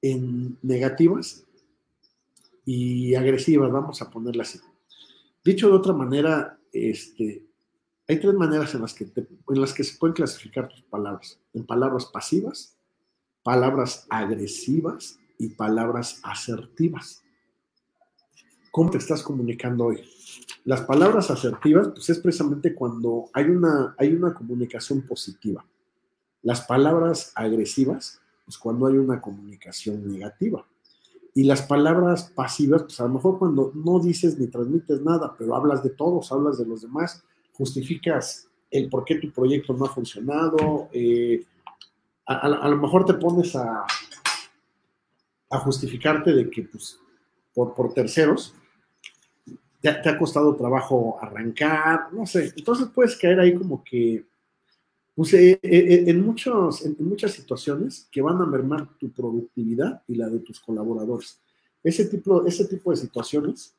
en 0.02 0.58
negativas 0.62 1.46
y 2.66 3.16
agresivas, 3.16 3.72
vamos 3.72 4.02
a 4.02 4.10
ponerla 4.10 4.44
así. 4.44 4.60
Dicho 5.44 5.68
de 5.68 5.76
otra 5.76 5.94
manera, 5.94 6.60
este, 6.72 7.46
hay 8.08 8.20
tres 8.20 8.34
maneras 8.34 8.74
en 8.76 8.82
las, 8.82 8.94
que 8.94 9.06
en 9.06 9.62
las 9.62 9.74
que 9.74 9.84
se 9.84 9.98
pueden 9.98 10.14
clasificar 10.14 10.68
tus 10.68 10.82
palabras. 10.84 11.40
En 11.54 11.66
palabras 11.66 12.06
pasivas, 12.06 12.78
palabras 13.44 14.06
agresivas 14.10 15.20
y 15.38 15.50
palabras 15.50 16.20
asertivas. 16.24 17.24
¿Cómo 18.72 18.90
te 18.90 18.98
estás 18.98 19.24
comunicando 19.24 19.86
hoy? 19.86 20.04
Las 20.66 20.82
palabras 20.82 21.32
asertivas, 21.32 21.90
pues 21.90 22.10
es 22.10 22.20
precisamente 22.20 22.74
cuando 22.76 23.30
hay 23.34 23.46
una, 23.46 23.96
hay 23.98 24.14
una 24.14 24.34
comunicación 24.34 25.02
positiva. 25.04 25.66
Las 26.46 26.62
palabras 26.62 27.32
agresivas, 27.34 28.22
pues 28.46 28.60
cuando 28.60 28.86
hay 28.86 28.98
una 28.98 29.20
comunicación 29.20 30.08
negativa. 30.08 30.64
Y 31.34 31.44
las 31.44 31.64
palabras 31.64 32.32
pasivas, 32.36 32.84
pues 32.84 33.00
a 33.00 33.06
lo 33.06 33.16
mejor 33.16 33.40
cuando 33.40 33.72
no 33.74 34.00
dices 34.00 34.38
ni 34.38 34.46
transmites 34.46 35.02
nada, 35.02 35.36
pero 35.36 35.56
hablas 35.56 35.82
de 35.82 35.90
todos, 35.90 36.32
hablas 36.32 36.60
de 36.60 36.68
los 36.68 36.84
demás, 36.84 37.24
justificas 37.54 38.48
el 38.70 38.90
por 38.90 39.06
qué 39.06 39.16
tu 39.16 39.32
proyecto 39.32 39.74
no 39.74 39.86
ha 39.86 39.90
funcionado, 39.90 40.88
eh, 40.94 41.44
a, 42.28 42.70
lo 42.70 42.78
mejor 42.78 43.06
te 43.06 43.16
pones 43.16 43.56
a, 43.56 43.84
a 45.50 45.60
justificarte 45.62 46.32
de 46.32 46.48
que 46.52 46.62
pues, 46.62 47.00
por, 47.56 47.74
por 47.74 47.92
terceros 47.92 48.54
te, 49.82 49.94
te, 49.94 50.10
ha 50.10 50.18
costado 50.20 50.56
trabajo 50.56 51.18
arrancar, 51.20 52.14
no 52.14 52.28
sé. 52.28 52.54
Entonces 52.56 52.88
puedes 52.94 53.16
caer 53.18 53.40
ahí 53.40 53.56
como 53.56 53.84
que 53.84 54.26
pues, 55.16 55.34
eh, 55.34 55.60
eh, 55.64 56.04
en, 56.08 56.26
muchos, 56.26 56.86
en, 56.86 56.98
muchas 57.00 57.32
situaciones 57.32 58.08
que 58.12 58.22
van 58.22 58.42
a 58.42 58.46
mermar 58.46 58.98
tu 58.98 59.10
productividad 59.12 60.04
y 60.08 60.16
la 60.16 60.30
de 60.30 60.40
tus 60.40 60.60
colaboradores. 60.60 61.42
Ese 61.82 62.06
tipo, 62.06 62.46
ese 62.46 62.66
tipo 62.66 62.92
de 62.92 62.98
situaciones, 62.98 63.74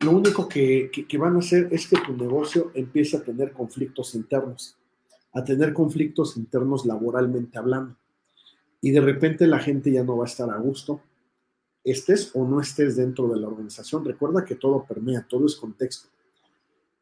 lo 0.00 0.12
único 0.12 0.48
que, 0.48 0.90
que, 1.06 1.18
van 1.18 1.36
a 1.36 1.40
hacer 1.40 1.68
es 1.70 1.86
que 1.86 1.98
tu 2.00 2.16
negocio 2.16 2.70
empiece 2.72 3.18
a 3.18 3.22
tener 3.22 3.52
conflictos 3.52 4.14
internos, 4.14 4.78
a 5.32 5.44
tener 5.44 5.74
conflictos 5.74 6.36
internos 6.38 6.86
laboralmente 6.86 7.58
hablando. 7.58 7.96
Y 8.80 8.92
de 8.92 9.00
repente 9.00 9.46
la 9.46 9.58
gente 9.58 9.92
ya 9.92 10.04
no 10.04 10.16
va 10.16 10.24
a 10.24 10.28
estar 10.28 10.48
a 10.48 10.56
gusto, 10.56 11.02
estés 11.84 12.30
o 12.34 12.46
no 12.46 12.60
estés 12.60 12.96
dentro 12.96 13.28
de 13.28 13.40
la 13.40 13.48
organización. 13.48 14.04
Recuerda 14.04 14.44
que 14.44 14.54
todo 14.54 14.86
permea, 14.86 15.26
todo 15.28 15.44
es 15.46 15.56
contexto. 15.56 16.08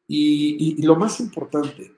y, 0.08 0.76
y 0.78 0.82
lo 0.82 0.96
más 0.96 1.20
importante, 1.20 1.96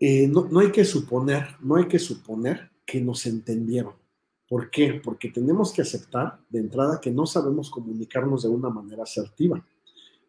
eh, 0.00 0.28
no, 0.28 0.60
hay 0.60 0.70
que 0.70 0.84
suponer, 0.84 1.56
no 1.60 1.76
hay 1.76 1.88
que 1.88 1.98
suponer 1.98 2.70
que 2.86 3.00
nos 3.00 3.26
entendieron. 3.26 3.94
¿Por 4.48 4.70
qué? 4.70 5.00
Porque 5.02 5.28
tenemos 5.30 5.72
que 5.72 5.82
aceptar 5.82 6.40
de 6.48 6.60
entrada 6.60 7.00
que 7.00 7.10
no 7.10 7.26
sabemos 7.26 7.68
comunicarnos 7.68 8.44
de 8.44 8.48
una 8.48 8.70
manera 8.70 9.02
asertiva. 9.02 9.62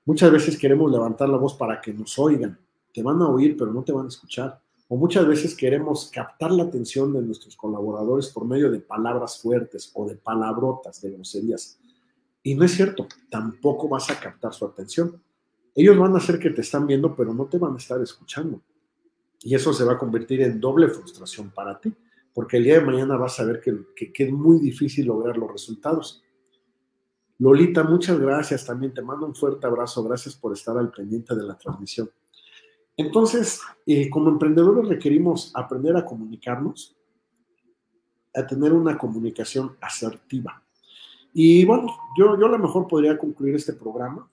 Muchas 0.05 0.31
veces 0.31 0.57
queremos 0.57 0.91
levantar 0.91 1.29
la 1.29 1.37
voz 1.37 1.53
para 1.53 1.79
que 1.79 1.93
nos 1.93 2.17
oigan. 2.17 2.57
Te 2.91 3.03
van 3.03 3.21
a 3.21 3.29
oír, 3.29 3.55
pero 3.55 3.71
no 3.71 3.83
te 3.83 3.91
van 3.91 4.05
a 4.05 4.09
escuchar. 4.09 4.59
O 4.87 4.97
muchas 4.97 5.27
veces 5.27 5.55
queremos 5.55 6.09
captar 6.11 6.51
la 6.51 6.63
atención 6.63 7.13
de 7.13 7.21
nuestros 7.21 7.55
colaboradores 7.55 8.29
por 8.29 8.45
medio 8.45 8.71
de 8.71 8.79
palabras 8.79 9.39
fuertes 9.39 9.91
o 9.93 10.07
de 10.07 10.15
palabrotas, 10.15 10.99
de 11.01 11.11
groserías. 11.11 11.79
Y 12.41 12.55
no 12.55 12.65
es 12.65 12.71
cierto, 12.71 13.07
tampoco 13.29 13.87
vas 13.87 14.09
a 14.09 14.19
captar 14.19 14.51
su 14.53 14.65
atención. 14.65 15.21
Ellos 15.75 15.97
van 15.97 16.15
a 16.15 16.17
hacer 16.17 16.39
que 16.39 16.49
te 16.49 16.61
están 16.61 16.87
viendo, 16.87 17.15
pero 17.15 17.33
no 17.33 17.45
te 17.45 17.59
van 17.59 17.75
a 17.75 17.77
estar 17.77 18.01
escuchando. 18.01 18.61
Y 19.41 19.55
eso 19.55 19.73
se 19.73 19.83
va 19.83 19.93
a 19.93 19.97
convertir 19.97 20.41
en 20.41 20.59
doble 20.59 20.89
frustración 20.89 21.51
para 21.51 21.79
ti, 21.79 21.93
porque 22.33 22.57
el 22.57 22.65
día 22.65 22.79
de 22.79 22.85
mañana 22.85 23.15
vas 23.17 23.39
a 23.39 23.45
ver 23.45 23.61
que, 23.61 24.11
es 24.13 24.31
muy 24.31 24.59
difícil 24.59 25.07
lograr 25.07 25.37
los 25.37 25.51
resultados. 25.51 26.23
Lolita, 27.37 27.83
muchas 27.83 28.19
gracias 28.19 28.65
también. 28.65 28.93
Te 28.93 29.01
mando 29.01 29.25
un 29.25 29.35
fuerte 29.35 29.65
abrazo. 29.65 30.03
Gracias 30.03 30.35
por 30.35 30.53
estar 30.53 30.77
al 30.77 30.91
pendiente 30.91 31.35
de 31.35 31.43
la 31.43 31.57
transmisión. 31.57 32.09
Entonces, 32.97 33.61
eh, 33.85 34.09
como 34.09 34.29
emprendedores 34.29 34.89
requerimos 34.89 35.51
aprender 35.55 35.95
a 35.95 36.03
comunicarnos, 36.03 36.97
a 38.35 38.45
tener 38.45 38.73
una 38.73 38.97
comunicación 38.97 39.77
asertiva. 39.79 40.61
Y 41.33 41.63
bueno, 41.63 41.87
yo, 42.17 42.37
yo 42.37 42.45
a 42.45 42.49
lo 42.49 42.59
mejor 42.59 42.87
podría 42.87 43.17
concluir 43.17 43.55
este 43.55 43.71
programa 43.71 44.29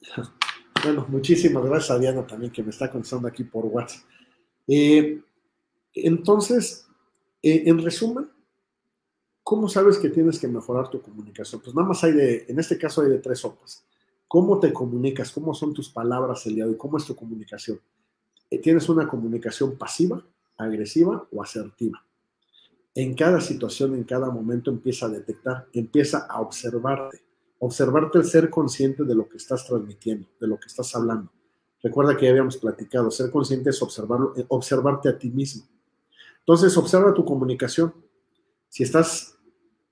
bueno, 0.82 1.06
muchísimas 1.08 1.64
gracias 1.64 1.90
a 1.90 1.98
Diana 1.98 2.26
también 2.26 2.52
que 2.52 2.62
me 2.62 2.70
está 2.70 2.90
contestando 2.90 3.28
aquí 3.28 3.44
por 3.44 3.66
WhatsApp. 3.66 4.02
Eh, 4.66 5.20
entonces, 5.94 6.86
eh, 7.42 7.64
en 7.66 7.82
resumen, 7.82 8.28
¿cómo 9.42 9.68
sabes 9.68 9.98
que 9.98 10.10
tienes 10.10 10.38
que 10.38 10.48
mejorar 10.48 10.88
tu 10.90 11.00
comunicación? 11.00 11.60
Pues 11.60 11.74
nada 11.74 11.88
más 11.88 12.02
hay 12.04 12.12
de, 12.12 12.46
en 12.48 12.58
este 12.58 12.78
caso 12.78 13.02
hay 13.02 13.10
de 13.10 13.18
tres 13.18 13.40
sopas. 13.40 13.84
¿Cómo 14.28 14.60
te 14.60 14.72
comunicas? 14.72 15.32
¿Cómo 15.32 15.54
son 15.54 15.74
tus 15.74 15.88
palabras 15.90 16.46
el 16.46 16.54
día? 16.54 16.66
¿Cómo 16.76 16.98
es 16.98 17.04
tu 17.04 17.16
comunicación? 17.16 17.80
Eh, 18.50 18.58
¿Tienes 18.58 18.88
una 18.88 19.08
comunicación 19.08 19.76
pasiva, 19.76 20.24
agresiva 20.56 21.26
o 21.32 21.42
asertiva? 21.42 22.04
En 22.94 23.14
cada 23.14 23.40
situación, 23.40 23.94
en 23.94 24.04
cada 24.04 24.30
momento 24.30 24.70
empieza 24.70 25.06
a 25.06 25.08
detectar, 25.08 25.66
empieza 25.72 26.26
a 26.28 26.40
observarte 26.40 27.29
observarte 27.60 28.18
el 28.18 28.24
ser 28.24 28.50
consciente 28.50 29.04
de 29.04 29.14
lo 29.14 29.28
que 29.28 29.36
estás 29.36 29.66
transmitiendo, 29.66 30.26
de 30.40 30.46
lo 30.46 30.58
que 30.58 30.66
estás 30.66 30.94
hablando. 30.96 31.30
Recuerda 31.82 32.16
que 32.16 32.24
ya 32.26 32.32
habíamos 32.32 32.56
platicado, 32.56 33.10
ser 33.10 33.30
consciente 33.30 33.70
es 33.70 33.80
observarlo, 33.80 34.34
eh, 34.36 34.44
observarte 34.48 35.08
a 35.08 35.18
ti 35.18 35.30
mismo. 35.30 35.64
Entonces, 36.40 36.76
observa 36.76 37.14
tu 37.14 37.24
comunicación. 37.24 37.94
Si 38.68 38.82
estás 38.82 39.38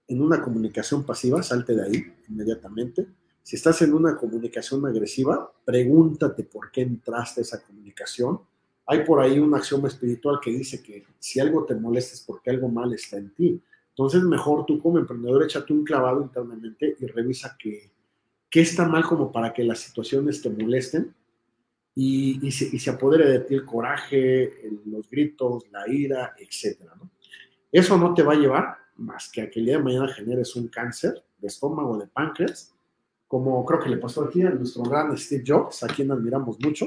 en 0.06 0.22
una 0.22 0.42
comunicación 0.42 1.04
pasiva, 1.04 1.42
salte 1.42 1.74
de 1.74 1.84
ahí 1.84 2.14
inmediatamente. 2.28 3.06
Si 3.42 3.56
estás 3.56 3.80
en 3.82 3.94
una 3.94 4.16
comunicación 4.16 4.84
agresiva, 4.86 5.50
pregúntate 5.64 6.44
por 6.44 6.70
qué 6.70 6.82
entraste 6.82 7.40
a 7.40 7.42
esa 7.42 7.62
comunicación. 7.62 8.40
Hay 8.86 9.04
por 9.04 9.20
ahí 9.20 9.38
una 9.38 9.58
acción 9.58 9.86
espiritual 9.86 10.38
que 10.42 10.50
dice 10.50 10.82
que 10.82 11.04
si 11.18 11.40
algo 11.40 11.64
te 11.64 11.74
molesta 11.74 12.14
es 12.14 12.22
porque 12.22 12.50
algo 12.50 12.68
mal 12.68 12.92
está 12.94 13.18
en 13.18 13.34
ti. 13.34 13.62
Entonces, 13.98 14.22
mejor 14.22 14.64
tú 14.64 14.80
como 14.80 14.96
emprendedor 14.96 15.42
échate 15.42 15.72
un 15.72 15.82
clavado 15.82 16.22
internamente 16.22 16.96
y 17.00 17.06
revisa 17.06 17.56
qué, 17.58 17.90
qué 18.48 18.60
está 18.60 18.86
mal 18.86 19.02
como 19.02 19.32
para 19.32 19.52
que 19.52 19.64
las 19.64 19.80
situaciones 19.80 20.40
te 20.40 20.50
molesten 20.50 21.12
y, 21.96 22.46
y, 22.46 22.52
se, 22.52 22.68
y 22.72 22.78
se, 22.78 22.90
apodere 22.90 23.28
de 23.28 23.40
ti 23.40 23.54
el 23.54 23.64
coraje, 23.64 24.70
los 24.86 25.10
gritos, 25.10 25.64
la 25.72 25.88
ira, 25.88 26.36
etc. 26.38 26.78
Eso 27.72 27.98
no 27.98 28.14
te 28.14 28.22
va 28.22 28.34
a 28.34 28.36
llevar 28.36 28.76
más 28.98 29.32
que 29.32 29.42
a 29.42 29.50
que 29.50 29.58
el 29.58 29.66
día 29.66 29.78
de 29.78 29.82
mañana 29.82 30.06
generes 30.14 30.54
un 30.54 30.68
cáncer 30.68 31.24
de 31.36 31.48
estómago, 31.48 31.98
de 31.98 32.06
páncreas, 32.06 32.72
como 33.26 33.64
creo 33.64 33.80
que 33.80 33.90
le 33.90 33.96
pasó 33.96 34.22
aquí 34.22 34.42
a 34.42 34.50
nuestro 34.50 34.84
gran 34.84 35.18
Steve 35.18 35.42
Jobs, 35.44 35.82
a 35.82 35.88
quien 35.88 36.12
admiramos 36.12 36.56
mucho, 36.60 36.86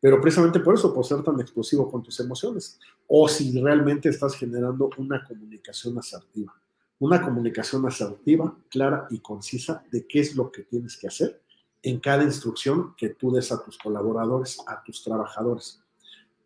pero 0.00 0.20
precisamente 0.20 0.60
por 0.60 0.74
eso, 0.74 0.94
por 0.94 1.04
ser 1.04 1.22
tan 1.22 1.40
explosivo 1.40 1.90
con 1.90 2.02
tus 2.02 2.20
emociones, 2.20 2.78
o 3.06 3.28
si 3.28 3.60
realmente 3.60 4.08
estás 4.08 4.34
generando 4.34 4.90
una 4.96 5.24
comunicación 5.24 5.98
asertiva, 5.98 6.54
una 7.00 7.22
comunicación 7.22 7.86
asertiva, 7.86 8.56
clara 8.68 9.06
y 9.10 9.20
concisa 9.20 9.84
de 9.90 10.06
qué 10.06 10.20
es 10.20 10.36
lo 10.36 10.50
que 10.50 10.62
tienes 10.62 10.96
que 10.96 11.08
hacer 11.08 11.40
en 11.82 12.00
cada 12.00 12.24
instrucción 12.24 12.94
que 12.96 13.10
tú 13.10 13.30
des 13.30 13.52
a 13.52 13.62
tus 13.62 13.78
colaboradores, 13.78 14.58
a 14.66 14.82
tus 14.82 15.02
trabajadores. 15.02 15.80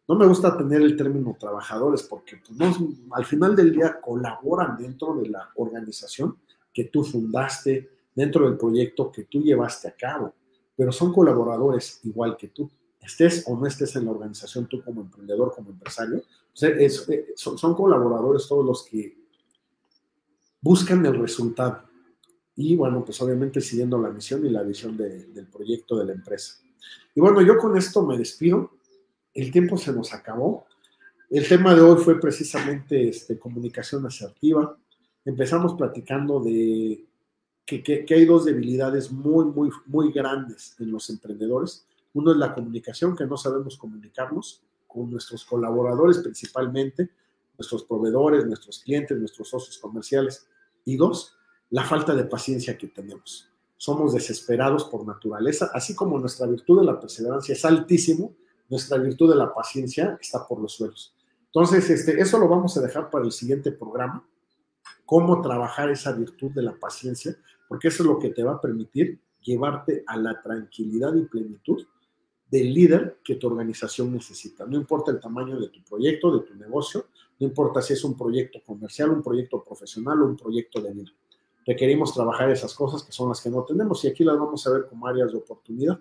No 0.06 0.14
me 0.16 0.26
gusta 0.26 0.56
tener 0.56 0.82
el 0.82 0.96
término 0.96 1.36
trabajadores 1.38 2.02
porque 2.02 2.36
pues, 2.36 2.58
no, 2.58 2.92
al 3.12 3.24
final 3.24 3.56
del 3.56 3.72
día 3.72 4.00
colaboran 4.00 4.76
dentro 4.76 5.14
de 5.14 5.28
la 5.28 5.50
organización 5.54 6.36
que 6.72 6.84
tú 6.84 7.04
fundaste, 7.04 7.90
dentro 8.14 8.46
del 8.46 8.58
proyecto 8.58 9.10
que 9.10 9.24
tú 9.24 9.42
llevaste 9.42 9.88
a 9.88 9.96
cabo, 9.96 10.34
pero 10.76 10.92
son 10.92 11.12
colaboradores 11.12 12.00
igual 12.04 12.36
que 12.36 12.48
tú. 12.48 12.70
Estés 13.02 13.44
o 13.48 13.56
no 13.56 13.66
estés 13.66 13.96
en 13.96 14.04
la 14.04 14.12
organización 14.12 14.66
tú 14.66 14.82
como 14.82 15.00
emprendedor, 15.00 15.52
como 15.54 15.70
empresario, 15.70 16.22
es, 16.54 17.08
es, 17.08 17.08
son, 17.34 17.74
colaboradores 17.74 18.46
todos 18.46 18.64
los 18.64 18.84
que 18.84 19.16
buscan 20.60 21.04
el 21.04 21.18
resultado 21.18 21.82
y 22.54 22.76
bueno, 22.76 23.04
pues 23.04 23.20
obviamente 23.22 23.60
siguiendo 23.60 23.98
la 24.00 24.10
misión 24.10 24.44
y 24.46 24.50
la 24.50 24.62
visión 24.62 24.96
de, 24.96 25.26
del 25.26 25.46
proyecto 25.46 25.98
de 25.98 26.04
la 26.04 26.12
empresa. 26.12 26.58
Y 27.14 27.20
bueno, 27.20 27.40
yo 27.42 27.56
con 27.58 27.76
esto 27.76 28.06
me 28.06 28.18
despido. 28.18 28.70
El 29.34 29.50
tiempo 29.50 29.76
se 29.76 29.92
nos 29.92 30.12
acabó. 30.12 30.66
El 31.30 31.48
tema 31.48 31.74
de 31.74 31.80
hoy 31.80 32.02
fue 32.02 32.20
precisamente 32.20 33.08
este, 33.08 33.38
comunicación 33.38 34.04
asertiva. 34.06 34.76
Empezamos 35.24 35.74
platicando 35.74 36.40
de 36.40 37.04
que, 37.64 37.82
que, 37.82 38.04
que, 38.04 38.14
hay 38.14 38.26
dos 38.26 38.44
debilidades 38.44 39.10
muy, 39.10 39.46
muy, 39.46 39.70
muy 39.86 40.12
grandes 40.12 40.76
en 40.78 40.90
los 40.90 41.08
emprendedores. 41.08 41.86
Uno 42.14 42.32
es 42.32 42.36
la 42.36 42.54
comunicación, 42.54 43.16
que 43.16 43.26
no 43.26 43.36
sabemos 43.36 43.76
comunicarnos 43.76 44.62
con 44.86 45.10
nuestros 45.10 45.44
colaboradores 45.44 46.18
principalmente, 46.18 47.10
nuestros 47.56 47.84
proveedores, 47.84 48.46
nuestros 48.46 48.80
clientes, 48.80 49.18
nuestros 49.18 49.48
socios 49.48 49.78
comerciales. 49.78 50.46
Y 50.84 50.96
dos, 50.96 51.36
la 51.70 51.84
falta 51.84 52.14
de 52.14 52.24
paciencia 52.24 52.76
que 52.76 52.88
tenemos. 52.88 53.48
Somos 53.76 54.12
desesperados 54.12 54.84
por 54.84 55.06
naturaleza, 55.06 55.70
así 55.72 55.94
como 55.94 56.18
nuestra 56.18 56.46
virtud 56.46 56.80
de 56.80 56.86
la 56.86 57.00
perseverancia 57.00 57.54
es 57.54 57.64
altísimo, 57.64 58.34
nuestra 58.68 58.98
virtud 58.98 59.30
de 59.30 59.36
la 59.36 59.52
paciencia 59.52 60.18
está 60.20 60.46
por 60.46 60.60
los 60.60 60.72
suelos. 60.72 61.14
Entonces, 61.46 61.88
este, 61.90 62.20
eso 62.20 62.38
lo 62.38 62.48
vamos 62.48 62.76
a 62.76 62.80
dejar 62.80 63.10
para 63.10 63.24
el 63.24 63.32
siguiente 63.32 63.72
programa, 63.72 64.26
cómo 65.04 65.40
trabajar 65.42 65.90
esa 65.90 66.12
virtud 66.12 66.50
de 66.52 66.62
la 66.62 66.72
paciencia, 66.72 67.36
porque 67.68 67.88
eso 67.88 68.02
es 68.02 68.08
lo 68.08 68.18
que 68.18 68.30
te 68.30 68.42
va 68.42 68.52
a 68.52 68.60
permitir 68.60 69.20
llevarte 69.42 70.04
a 70.06 70.16
la 70.16 70.40
tranquilidad 70.40 71.14
y 71.14 71.24
plenitud 71.24 71.84
del 72.52 72.72
líder 72.72 73.18
que 73.24 73.34
tu 73.34 73.48
organización 73.48 74.12
necesita. 74.12 74.64
No 74.64 74.76
importa 74.76 75.10
el 75.10 75.18
tamaño 75.18 75.58
de 75.58 75.70
tu 75.70 75.82
proyecto, 75.82 76.38
de 76.38 76.46
tu 76.46 76.54
negocio, 76.54 77.06
no 77.40 77.48
importa 77.48 77.82
si 77.82 77.94
es 77.94 78.04
un 78.04 78.16
proyecto 78.16 78.60
comercial, 78.64 79.10
un 79.10 79.22
proyecto 79.22 79.64
profesional 79.64 80.22
o 80.22 80.26
un 80.26 80.36
proyecto 80.36 80.80
de 80.80 80.92
vida 80.92 81.12
requerimos 81.66 82.12
trabajar 82.12 82.50
esas 82.50 82.74
cosas 82.74 83.02
que 83.02 83.12
son 83.12 83.28
las 83.28 83.40
que 83.40 83.50
no 83.50 83.64
tenemos 83.64 84.04
y 84.04 84.08
aquí 84.08 84.24
las 84.24 84.38
vamos 84.38 84.66
a 84.66 84.70
ver 84.70 84.86
como 84.86 85.06
áreas 85.06 85.32
de 85.32 85.38
oportunidad. 85.38 85.98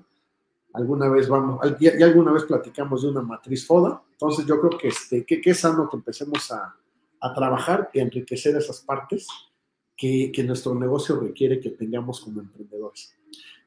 Alguna 0.73 1.09
vez 1.09 1.27
vamos, 1.27 1.59
ya, 1.79 1.97
ya 1.97 2.05
alguna 2.05 2.31
vez 2.31 2.45
platicamos 2.45 3.01
de 3.01 3.09
una 3.09 3.21
matriz 3.21 3.65
FODA, 3.67 4.01
entonces 4.11 4.45
yo 4.45 4.59
creo 4.59 4.77
que, 4.79 4.87
este, 4.87 5.25
que, 5.25 5.41
que 5.41 5.49
es 5.49 5.59
sano 5.59 5.89
que 5.89 5.97
empecemos 5.97 6.49
a, 6.51 6.75
a, 7.19 7.33
trabajar 7.33 7.89
y 7.93 7.99
a 7.99 8.03
enriquecer 8.03 8.55
esas 8.55 8.79
partes 8.79 9.27
que, 9.97 10.31
que 10.33 10.43
nuestro 10.43 10.73
negocio 10.73 11.19
requiere 11.19 11.59
que 11.59 11.71
tengamos 11.71 12.21
como 12.21 12.39
emprendedores. 12.39 13.13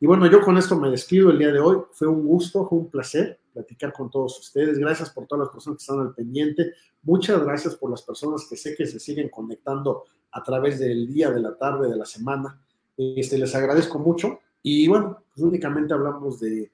Y 0.00 0.06
bueno, 0.06 0.30
yo 0.30 0.40
con 0.42 0.58
esto 0.58 0.78
me 0.78 0.90
despido 0.90 1.30
el 1.30 1.38
día 1.38 1.52
de 1.52 1.60
hoy. 1.60 1.78
Fue 1.92 2.06
un 2.06 2.26
gusto, 2.26 2.66
fue 2.66 2.78
un 2.78 2.90
placer 2.90 3.38
platicar 3.54 3.92
con 3.92 4.10
todos 4.10 4.38
ustedes. 4.38 4.78
Gracias 4.78 5.10
por 5.10 5.26
todas 5.26 5.46
las 5.46 5.52
personas 5.52 5.78
que 5.78 5.82
están 5.82 6.00
al 6.00 6.14
pendiente. 6.14 6.74
Muchas 7.02 7.42
gracias 7.42 7.76
por 7.76 7.90
las 7.90 8.02
personas 8.02 8.46
que 8.48 8.56
sé 8.56 8.74
que 8.74 8.86
se 8.86 8.98
siguen 8.98 9.28
conectando 9.28 10.04
a 10.32 10.42
través 10.42 10.78
del 10.78 11.06
día, 11.12 11.30
de 11.30 11.40
la 11.40 11.56
tarde, 11.56 11.88
de 11.88 11.96
la 11.96 12.04
semana. 12.04 12.60
Este, 12.96 13.38
les 13.38 13.54
agradezco 13.54 13.98
mucho. 13.98 14.40
Y 14.62 14.88
bueno, 14.88 15.22
pues 15.32 15.46
únicamente 15.46 15.94
hablamos 15.94 16.40
de, 16.40 16.70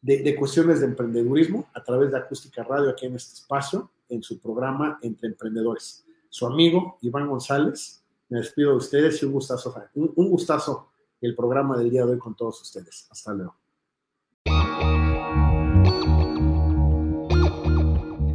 de, 0.00 0.22
de, 0.22 0.36
cuestiones 0.36 0.80
de 0.80 0.86
emprendedurismo 0.86 1.68
a 1.74 1.82
través 1.82 2.12
de 2.12 2.18
Acústica 2.18 2.62
Radio 2.62 2.90
aquí 2.90 3.06
en 3.06 3.16
este 3.16 3.34
espacio, 3.34 3.90
en 4.08 4.22
su 4.22 4.38
programa 4.38 4.98
Entre 5.02 5.28
Emprendedores. 5.28 6.04
Su 6.28 6.46
amigo 6.46 6.98
Iván 7.00 7.28
González, 7.28 8.04
me 8.28 8.38
despido 8.38 8.72
de 8.72 8.76
ustedes 8.76 9.22
y 9.22 9.26
un 9.26 9.32
gustazo, 9.32 9.74
un, 9.94 10.12
un 10.14 10.28
gustazo 10.28 10.88
el 11.24 11.34
programa 11.34 11.76
del 11.76 11.90
día 11.90 12.04
de 12.04 12.12
hoy 12.12 12.18
con 12.18 12.36
todos 12.36 12.60
ustedes. 12.60 13.06
Hasta 13.10 13.32
luego. 13.32 13.56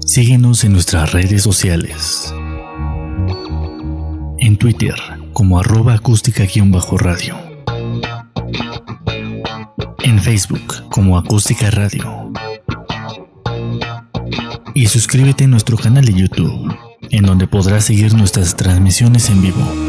Síguenos 0.05 0.63
en 0.63 0.73
nuestras 0.73 1.11
redes 1.13 1.43
sociales. 1.43 2.33
En 4.39 4.57
Twitter 4.57 4.95
como 5.33 5.59
arroba 5.59 5.93
acústica-radio. 5.93 7.35
En 9.99 10.19
Facebook 10.19 10.89
como 10.89 11.17
acústica 11.17 11.69
radio. 11.69 12.31
Y 14.73 14.87
suscríbete 14.87 15.43
a 15.43 15.47
nuestro 15.47 15.77
canal 15.77 16.05
de 16.05 16.13
YouTube, 16.13 16.75
en 17.11 17.25
donde 17.25 17.47
podrás 17.47 17.85
seguir 17.85 18.13
nuestras 18.15 18.55
transmisiones 18.55 19.29
en 19.29 19.41
vivo. 19.41 19.88